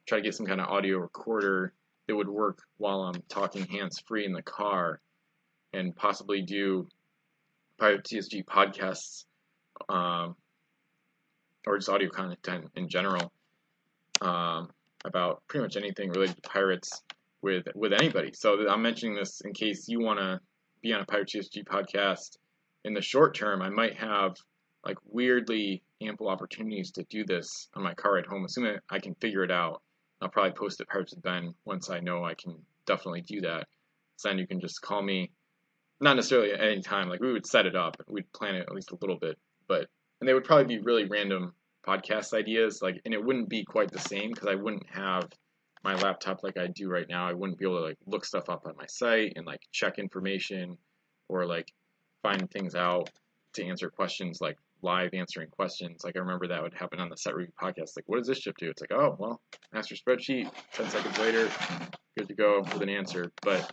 Try 0.07 0.17
to 0.17 0.23
get 0.23 0.35
some 0.35 0.45
kind 0.45 0.59
of 0.59 0.67
audio 0.67 0.97
recorder 0.97 1.73
that 2.07 2.15
would 2.15 2.29
work 2.29 2.59
while 2.77 3.01
I'm 3.01 3.21
talking 3.29 3.65
hands 3.65 4.01
free 4.07 4.25
in 4.25 4.33
the 4.33 4.41
car 4.41 4.99
and 5.73 5.95
possibly 5.95 6.41
do 6.41 6.87
Pirate 7.79 8.05
CSG 8.05 8.43
podcasts 8.45 9.25
um, 9.89 10.35
or 11.65 11.77
just 11.77 11.89
audio 11.89 12.09
content 12.09 12.65
in 12.75 12.89
general 12.89 13.31
um, 14.21 14.69
about 15.05 15.41
pretty 15.47 15.63
much 15.63 15.77
anything 15.77 16.09
related 16.09 16.35
to 16.35 16.49
pirates 16.49 17.01
with 17.41 17.65
with 17.75 17.93
anybody. 17.93 18.31
So 18.33 18.67
I'm 18.67 18.81
mentioning 18.81 19.15
this 19.15 19.41
in 19.41 19.53
case 19.53 19.87
you 19.87 19.99
want 19.99 20.19
to 20.19 20.39
be 20.81 20.93
on 20.93 21.01
a 21.01 21.05
Pirate 21.05 21.29
CSG 21.29 21.63
podcast 21.65 22.37
in 22.83 22.93
the 22.93 23.01
short 23.01 23.35
term. 23.35 23.61
I 23.61 23.69
might 23.69 23.97
have 23.97 24.35
like 24.85 24.97
weirdly 25.05 25.83
ample 26.01 26.27
opportunities 26.27 26.91
to 26.91 27.03
do 27.03 27.23
this 27.23 27.67
on 27.75 27.83
my 27.83 27.93
car 27.93 28.17
at 28.17 28.25
home, 28.25 28.45
assuming 28.45 28.77
I 28.89 28.99
can 28.99 29.15
figure 29.15 29.43
it 29.43 29.51
out. 29.51 29.81
I'll 30.21 30.29
probably 30.29 30.51
post 30.51 30.79
it 30.81 30.87
Pirates 30.87 31.13
with 31.13 31.23
Ben 31.23 31.53
once 31.65 31.89
I 31.89 31.99
know 31.99 32.23
I 32.23 32.35
can 32.35 32.55
definitely 32.85 33.21
do 33.21 33.41
that. 33.41 33.67
So 34.17 34.29
then 34.29 34.37
you 34.37 34.47
can 34.47 34.59
just 34.59 34.81
call 34.81 35.01
me, 35.01 35.31
not 35.99 36.15
necessarily 36.15 36.51
at 36.51 36.61
any 36.61 36.81
time. 36.81 37.09
Like 37.09 37.21
we 37.21 37.31
would 37.31 37.45
set 37.45 37.65
it 37.65 37.75
up, 37.75 37.97
we'd 38.07 38.31
plan 38.31 38.55
it 38.55 38.67
at 38.67 38.73
least 38.73 38.91
a 38.91 38.97
little 39.01 39.17
bit, 39.17 39.37
but 39.67 39.87
and 40.19 40.27
they 40.27 40.33
would 40.33 40.43
probably 40.43 40.77
be 40.77 40.83
really 40.83 41.05
random 41.05 41.53
podcast 41.85 42.33
ideas. 42.33 42.81
Like, 42.81 43.01
and 43.05 43.13
it 43.13 43.23
wouldn't 43.23 43.49
be 43.49 43.63
quite 43.63 43.91
the 43.91 43.99
same 43.99 44.29
because 44.31 44.47
I 44.47 44.55
wouldn't 44.55 44.87
have 44.91 45.27
my 45.83 45.95
laptop 45.95 46.43
like 46.43 46.57
I 46.57 46.67
do 46.67 46.89
right 46.89 47.07
now. 47.09 47.27
I 47.27 47.33
wouldn't 47.33 47.57
be 47.57 47.65
able 47.65 47.79
to 47.79 47.85
like 47.85 47.97
look 48.05 48.25
stuff 48.25 48.49
up 48.49 48.67
on 48.67 48.75
my 48.77 48.85
site 48.85 49.33
and 49.35 49.45
like 49.45 49.61
check 49.71 49.97
information 49.97 50.77
or 51.27 51.45
like 51.45 51.71
find 52.21 52.49
things 52.51 52.75
out 52.75 53.09
to 53.53 53.65
answer 53.65 53.89
questions 53.89 54.39
like 54.39 54.57
live 54.83 55.11
answering 55.13 55.49
questions. 55.49 56.03
Like 56.03 56.15
I 56.15 56.19
remember 56.19 56.47
that 56.47 56.61
would 56.61 56.73
happen 56.73 56.99
on 56.99 57.09
the 57.09 57.17
set 57.17 57.35
review 57.35 57.53
podcast. 57.61 57.95
Like, 57.95 58.05
what 58.07 58.17
does 58.17 58.27
this 58.27 58.39
ship 58.39 58.55
do? 58.57 58.69
It's 58.69 58.81
like, 58.81 58.91
oh 58.91 59.15
well, 59.19 59.41
master 59.73 59.95
spreadsheet. 59.95 60.51
Ten 60.73 60.89
seconds 60.89 61.17
later, 61.19 61.49
good 62.17 62.27
to 62.27 62.33
go 62.33 62.61
with 62.61 62.81
an 62.81 62.89
answer. 62.89 63.31
But 63.41 63.71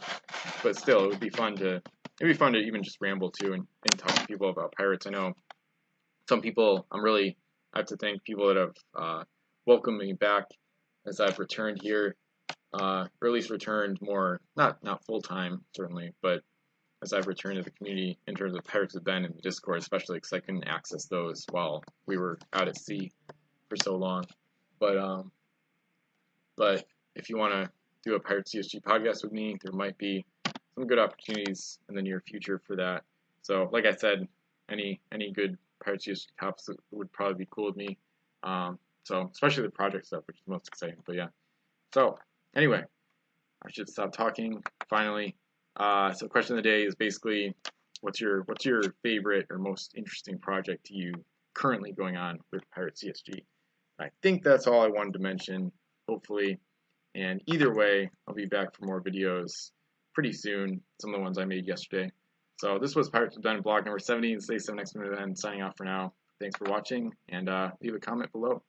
but 0.62 0.76
still, 0.76 1.04
it 1.04 1.08
would 1.08 1.20
be 1.20 1.30
fun 1.30 1.56
to 1.56 1.82
it'd 2.20 2.32
be 2.32 2.34
fun 2.34 2.52
to 2.52 2.58
even 2.58 2.82
just 2.82 2.98
ramble 3.00 3.30
too 3.30 3.52
and, 3.52 3.66
and 3.90 3.98
talk 3.98 4.14
to 4.14 4.26
people 4.26 4.50
about 4.50 4.72
pirates. 4.76 5.06
I 5.06 5.10
know 5.10 5.34
some 6.28 6.40
people 6.40 6.86
I'm 6.90 7.02
really 7.02 7.36
I 7.74 7.80
have 7.80 7.86
to 7.86 7.96
thank 7.96 8.24
people 8.24 8.48
that 8.48 8.56
have 8.56 8.74
uh, 8.96 9.24
welcomed 9.66 9.98
me 9.98 10.12
back 10.12 10.44
as 11.06 11.20
I've 11.20 11.38
returned 11.38 11.78
here, 11.82 12.16
uh, 12.74 13.06
or 13.20 13.28
at 13.28 13.34
least 13.34 13.50
returned 13.50 13.98
more, 14.00 14.40
not 14.56 14.82
not 14.82 15.04
full 15.04 15.20
time 15.20 15.64
certainly, 15.74 16.12
but 16.22 16.42
as 17.02 17.12
I've 17.12 17.26
returned 17.26 17.56
to 17.56 17.62
the 17.62 17.70
community 17.70 18.18
in 18.26 18.34
terms 18.34 18.56
of 18.56 18.64
Pirates 18.64 18.94
of 18.94 19.04
Ben 19.04 19.24
and 19.24 19.34
the 19.34 19.40
Discord, 19.40 19.78
especially 19.78 20.16
because 20.16 20.32
I 20.32 20.40
couldn't 20.40 20.64
access 20.64 21.06
those 21.06 21.46
while 21.50 21.84
we 22.06 22.16
were 22.16 22.38
out 22.52 22.68
at 22.68 22.76
sea 22.76 23.12
for 23.68 23.76
so 23.76 23.96
long. 23.96 24.24
But 24.80 24.96
um, 24.96 25.30
but 26.56 26.84
if 27.14 27.30
you 27.30 27.36
want 27.36 27.52
to 27.52 27.70
do 28.04 28.14
a 28.14 28.20
Pirate 28.20 28.46
CSG 28.46 28.82
podcast 28.82 29.22
with 29.22 29.32
me, 29.32 29.56
there 29.62 29.72
might 29.72 29.96
be 29.98 30.24
some 30.74 30.86
good 30.86 30.98
opportunities 30.98 31.78
in 31.88 31.94
the 31.94 32.02
near 32.02 32.20
future 32.20 32.60
for 32.66 32.76
that. 32.76 33.04
So, 33.42 33.68
like 33.72 33.86
I 33.86 33.92
said, 33.92 34.26
any 34.70 35.00
any 35.12 35.32
good 35.32 35.56
Pirate 35.82 36.02
CSG 36.02 36.26
tops 36.40 36.68
would 36.90 37.12
probably 37.12 37.44
be 37.44 37.48
cool 37.50 37.66
with 37.66 37.76
me. 37.76 37.96
Um, 38.42 38.78
so, 39.04 39.28
especially 39.32 39.64
the 39.64 39.70
project 39.70 40.06
stuff, 40.06 40.24
which 40.26 40.36
is 40.36 40.42
most 40.46 40.68
exciting. 40.68 40.96
But 41.06 41.16
yeah. 41.16 41.28
So, 41.94 42.18
anyway, 42.54 42.82
I 43.64 43.70
should 43.70 43.88
stop 43.88 44.12
talking. 44.12 44.62
Finally, 44.88 45.36
uh, 45.78 46.12
so 46.12 46.28
question 46.28 46.56
of 46.56 46.62
the 46.62 46.68
day 46.68 46.82
is 46.82 46.94
basically, 46.94 47.54
what's 48.00 48.20
your 48.20 48.42
what's 48.42 48.64
your 48.64 48.82
favorite 49.02 49.46
or 49.50 49.58
most 49.58 49.94
interesting 49.96 50.38
project 50.38 50.86
to 50.86 50.94
you 50.94 51.12
currently 51.54 51.92
going 51.92 52.16
on 52.16 52.38
with 52.52 52.62
Pirate 52.74 52.96
CSG? 52.96 53.42
I 54.00 54.08
think 54.22 54.42
that's 54.42 54.66
all 54.66 54.80
I 54.80 54.88
wanted 54.88 55.14
to 55.14 55.18
mention. 55.20 55.72
Hopefully, 56.08 56.58
and 57.14 57.40
either 57.46 57.74
way, 57.74 58.10
I'll 58.26 58.34
be 58.34 58.46
back 58.46 58.74
for 58.74 58.86
more 58.86 59.02
videos 59.02 59.70
pretty 60.14 60.32
soon. 60.32 60.80
Some 61.00 61.14
of 61.14 61.18
the 61.18 61.22
ones 61.22 61.38
I 61.38 61.44
made 61.44 61.66
yesterday. 61.66 62.10
So 62.58 62.78
this 62.80 62.96
was 62.96 63.08
Pirates 63.08 63.36
with 63.36 63.44
Ben 63.44 63.62
vlog 63.62 63.84
number 63.84 64.00
70. 64.00 64.34
This 64.34 64.50
is 64.50 64.66
7 64.66 64.80
X 64.80 64.92
Ben 64.92 65.36
signing 65.36 65.62
off 65.62 65.76
for 65.76 65.84
now. 65.84 66.12
Thanks 66.40 66.58
for 66.58 66.68
watching, 66.70 67.12
and 67.28 67.48
uh, 67.48 67.70
leave 67.82 67.94
a 67.94 68.00
comment 68.00 68.32
below. 68.32 68.62